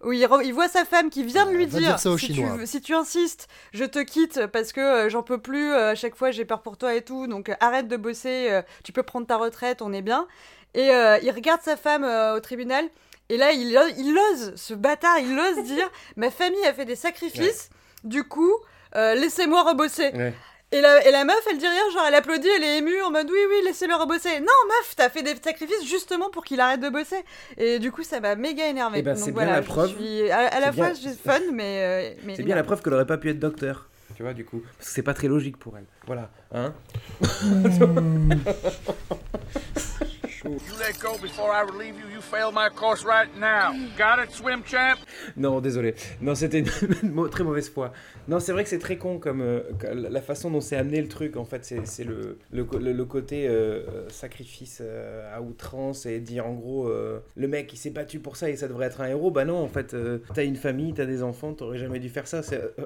[0.02, 2.26] où il, re- il voit sa femme qui vient de lui dire, si.
[2.58, 5.70] Tu, si tu insistes, je te quitte parce que euh, j'en peux plus.
[5.72, 7.26] euh, à chaque fois, j'ai peur pour toi et tout.
[7.26, 8.60] Donc arrête de bosser.
[8.84, 9.82] tu peux prendre ta retraite.
[9.82, 10.26] On est bien.
[10.74, 12.86] Et il regarde sa femme au tribunal.
[13.28, 13.68] Et là, il,
[13.98, 17.68] il ose, ce bâtard, il ose dire Ma famille a fait des sacrifices.
[18.02, 18.52] Du coup,
[18.94, 20.10] laissez-moi rebosser.
[20.14, 20.34] Ouais.
[20.76, 23.10] Et la, et la meuf, elle dit rien, genre elle applaudit, elle est émue en
[23.12, 24.40] mode oui, oui, laissez-le rebosser.
[24.40, 27.22] Non, meuf, t'as fait des sacrifices justement pour qu'il arrête de bosser.
[27.56, 28.98] Et du coup, ça m'a méga énervé.
[28.98, 29.90] Eh ben, Donc c'est bien voilà, la je preuve.
[29.96, 31.80] suis- À, à la fois, bien- j'ai fun, mais.
[31.82, 33.88] euh, mais C'est bien la preuve qu'elle aurait pas pu être docteur.
[34.16, 34.62] Tu vois, du coup.
[34.78, 35.86] Parce que c'est pas très logique pour elle.
[36.06, 36.28] Voilà.
[36.52, 36.74] Hein
[37.22, 37.86] You
[40.44, 42.06] let go before I relieve you.
[42.12, 43.74] You fail my course right now.
[43.96, 44.98] Got it, swim champ?
[45.36, 45.94] Non, désolé.
[46.20, 46.66] Non, c'était une
[47.30, 47.92] très mauvaise foi.
[48.28, 49.62] Non, c'est vrai que c'est très con comme euh,
[49.94, 51.36] la façon dont c'est amené le truc.
[51.36, 56.90] En fait, c'est le, le, côté euh, sacrifice euh, à outrance et dire en gros,
[57.34, 59.30] le mec il s'est battu pour ça et ça devrait être un héros.
[59.30, 59.96] Bah non, en fait,
[60.34, 62.42] t'as une famille, t'as des enfants, t'aurais jamais dû faire ça.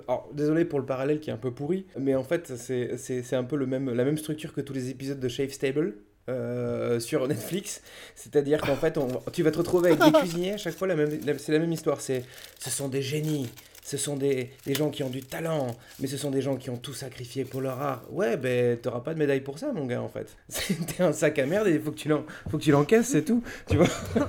[0.06, 3.44] Alors, désolé pour le parallèle qui est un peu pourri, mais en fait, c'est un
[3.44, 5.94] peu le même, la même structure que tous les épisodes de Shave Stable.
[6.28, 7.80] Euh, sur Netflix,
[8.14, 10.94] c'est-à-dire qu'en fait, on- tu vas te retrouver avec des cuisiniers à chaque fois, la
[10.96, 12.00] même, c'est la même histoire.
[12.00, 12.24] C'est,
[12.58, 13.48] ce sont des génies,
[13.88, 16.68] ce sont des, des gens qui ont du talent, mais ce sont des gens qui
[16.68, 18.02] ont tout sacrifié pour leur art.
[18.10, 20.36] Ouais, ben t'auras pas de médaille pour ça, mon gars, en fait.
[20.86, 23.42] T'es un sac à merde et il faut que tu l'encaisses, c'est tout.
[23.66, 23.86] Tu vois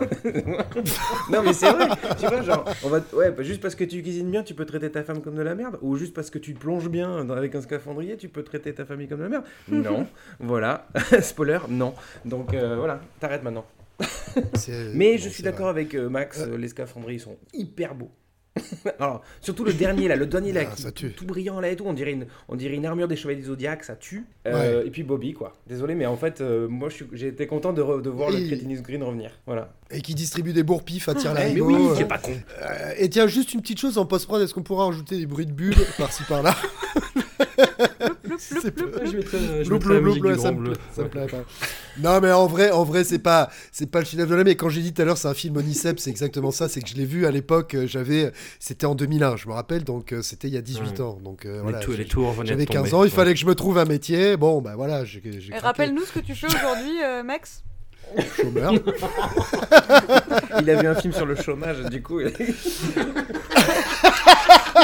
[1.30, 1.88] Non, mais c'est vrai.
[2.18, 4.66] Tu vois, genre, on va, ouais, bah, juste parce que tu cuisines bien, tu peux
[4.66, 7.34] traiter ta femme comme de la merde, ou juste parce que tu plonges bien dans-
[7.36, 9.44] avec un scaphandrier, tu peux traiter ta famille comme de la merde.
[9.68, 10.08] Non,
[10.40, 10.88] voilà.
[11.22, 11.94] Spoiler, non.
[12.24, 13.66] Donc euh, voilà, t'arrêtes maintenant.
[14.94, 18.12] Mais je suis d'accord avec euh, Max, euh, les scaphandriers sont hyper beaux.
[19.00, 21.12] Alors, surtout le dernier là, le dernier là, Ah, qui- ça tue.
[21.12, 23.48] tout brillant là et tout, on dirait une, on dirait une armure des chevaliers du
[23.48, 24.26] zodiaque, ça tue.
[24.48, 25.54] Euh, Et puis Bobby quoi.
[25.68, 28.82] Désolé, mais en fait, euh, moi j'ai été content de, re- de voir le Crétinus
[28.82, 29.32] Green revenir.
[29.46, 29.74] Voilà.
[29.92, 32.32] Et qui distribue des bourpifs à tir Eh, mais oui, euh, c'est pas con.
[32.62, 35.46] euh, et tiens, juste une petite chose en post-prod, est-ce qu'on pourra rajouter des bruits
[35.46, 36.56] de bulles par-ci par-là?
[37.80, 41.10] ça me plaît, ça me Ouais.
[41.10, 41.38] plaît pas.
[42.02, 44.52] Non, mais en vrai, en vrai, c'est pas, c'est pas le chef-d'œuvre de l'année.
[44.52, 46.70] Mais quand j'ai dit tout à l'heure, c'est un film Onicep, c'est exactement ça.
[46.70, 47.76] C'est que je l'ai vu à l'époque.
[47.76, 49.84] euh, J'avais, c'était en 2001, je me rappelle.
[49.84, 51.02] Donc euh, c'était il y a 18 Ouais.
[51.02, 51.20] ans.
[51.24, 51.80] Donc euh, voilà.
[52.44, 53.04] J'avais 15 tomber, ans.
[53.04, 54.38] Il fallait que je me trouve un métier.
[54.38, 57.64] Bon, bah voilà, Et rappelle-nous ce que tu fais aujourd'hui, euh, Max
[58.38, 58.74] Chômeur.
[60.62, 62.20] Il a vu un film sur le chômage, du coup.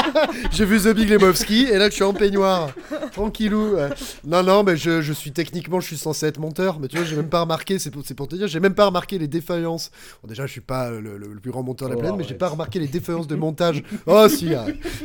[0.52, 2.70] J'ai vu The Big Lebowski et là je suis en peignoir.
[3.12, 3.76] Tranquillou.
[4.24, 7.04] Non, non, mais je, je suis techniquement, je suis censé être monteur, mais tu vois,
[7.06, 9.90] j'ai même pas remarqué, c'est pour, pour te dire, j'ai même pas remarqué les défaillances.
[10.22, 12.24] Bon, déjà, je suis pas le, le- plus grand monteur de la Oh, planète, mais
[12.26, 13.82] j'ai pas remarqué les défaillances de montage.
[14.06, 14.50] Oh, si,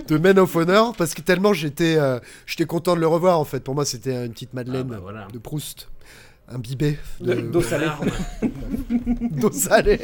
[0.08, 3.46] de Men of Honor, parce que tellement j'étais euh, j'étais content de le revoir en
[3.46, 3.60] fait.
[3.62, 5.28] Pour moi, c'était une petite Madeleine Ah, bah, voilà.
[5.32, 5.88] de Proust.
[6.54, 7.88] Imbibé De- d'eau salée.
[9.32, 10.00] d'eau salée.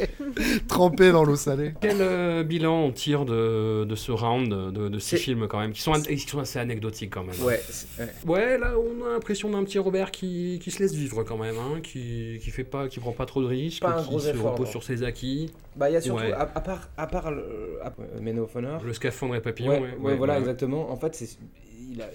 [0.68, 1.72] Trempé dans l'eau salée.
[1.80, 5.72] Quel euh, bilan on tire de, de ce round de, de C'est- films quand même,
[5.72, 7.34] qui sont, an- qui sont assez anecdotiques quand même.
[7.44, 8.08] Ouais, c'est- ouais.
[8.26, 11.56] Ouais, là on a l'impression d'un petit Robert qui, qui se laisse vivre quand même,
[11.56, 14.20] hein, qui, qui fait pas, qui prend pas trop de risques, Pas un qui gros
[14.20, 14.72] se effort, repose non.
[14.72, 15.50] sur ses acquis.
[15.76, 16.32] Bah, il y a surtout, Ouais.
[16.32, 18.82] à, à part, à part le, à- euh, Men of Honor.
[18.84, 19.72] Le scaphandre et papillon.
[19.72, 20.40] Ouais, ouais, ouais, ouais, voilà, ouais.
[20.40, 20.90] exactement.
[20.90, 21.28] En fait, c'est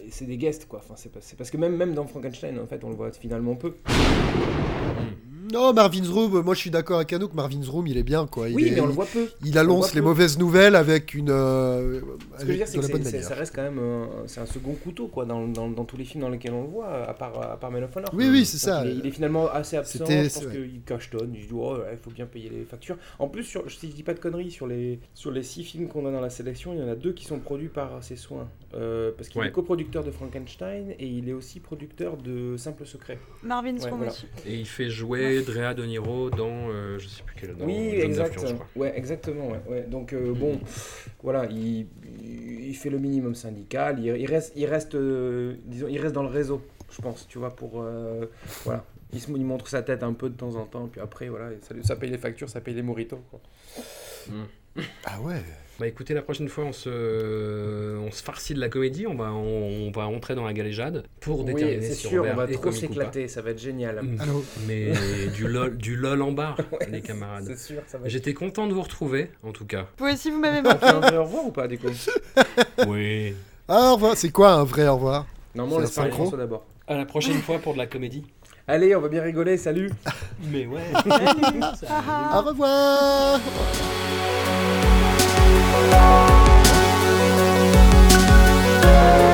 [0.10, 0.80] c'est des guests, quoi.
[0.80, 3.76] Enfin, c'est parce que même dans Frankenstein, en fait, on le voit finalement peu.
[5.52, 8.48] Non, Marvin's Room, moi je suis d'accord avec Anouk, Marvin's Room il est bien quoi.
[8.50, 9.28] Il Oui, est- mais on le voit peu.
[9.44, 10.08] Il annonce les peu.
[10.08, 11.30] mauvaises nouvelles avec une.
[11.32, 12.00] euh,
[12.38, 13.28] Ce que je veux dire, c'est que la bonne c'est- c'est- manière.
[13.30, 16.06] ça reste quand même un, c'est un second couteau, quoi, dans, dans, dans tous les
[16.06, 18.10] films dans lesquels on le voit, à part, à part Men of Honor.
[18.14, 18.84] Oui, oui, c'est ça.
[18.86, 21.98] Il est, il est finalement assez absent, je pense qu'il cachetonne, il dit, oh, il
[21.98, 22.98] faut bien payer les factures.
[23.20, 25.88] En plus, sur, si je dis pas de conneries, sur les, sur les six films
[25.88, 28.16] qu'on a dans la sélection, il y en a deux qui sont produits par ses
[28.16, 28.48] soins.
[28.76, 29.48] Euh, parce qu'il Ouais.
[29.48, 33.20] est coproducteur de Frankenstein et il est aussi producteur de Simple Secret.
[33.44, 34.12] Marvin's Ouais, Room voilà.
[34.14, 34.26] aussi.
[34.48, 37.90] Et il fait jouer Drea De Niro dans, euh, je sais plus quel, dans Oui,
[37.96, 38.30] exact.
[38.36, 38.68] d'influence, je crois.
[38.76, 39.50] Ouais, exactement.
[39.50, 39.82] Ouais, ouais.
[39.90, 40.60] Donc euh, bon,
[41.22, 41.88] voilà, il,
[42.22, 43.98] il fait le minimum syndical.
[44.00, 46.62] Il, il reste, il reste, euh, disons, il reste dans le réseau,
[46.92, 47.28] je pense.
[47.28, 48.26] Tu vois, pour euh,
[48.64, 51.30] voilà, il, se, il montre sa tête un peu de temps en temps, puis après
[51.30, 53.22] voilà, ça, ça paye les factures, ça paye les moritos.
[53.32, 53.40] Quoi.
[55.06, 55.42] Ah ouais.
[55.80, 59.32] Bah écoutez, la prochaine fois, on se, on se farcit de la comédie, on va,
[59.34, 62.48] on, on va rentrer dans la galéjade pour Oui, déterminer c'est si sûr, on va
[62.48, 64.02] trop s'éclater, ça va être génial.
[64.04, 64.22] Mm.
[64.22, 64.92] Allô Mais
[65.36, 66.58] du lol, du lol en barre,
[66.92, 67.46] les camarades.
[67.48, 69.88] c'est sûr, ça va être- J'étais content de vous retrouver, en tout cas.
[69.98, 70.86] Vous aussi, vous m'avez On fait manqué.
[70.86, 71.88] un vrai au revoir ou pas, du coup
[72.88, 73.34] Oui.
[73.68, 74.16] Ah, au revoir.
[74.16, 75.26] C'est quoi un vrai au revoir?
[75.56, 76.66] Normalement, on C'est laisse parler François d'abord.
[76.88, 78.24] À la prochaine fois pour de la comédie.
[78.68, 79.90] Allez, on va bien rigoler, salut
[80.52, 80.82] Mais ouais.
[82.36, 83.40] Au revoir.
[85.74, 85.94] thank
[89.28, 89.33] you.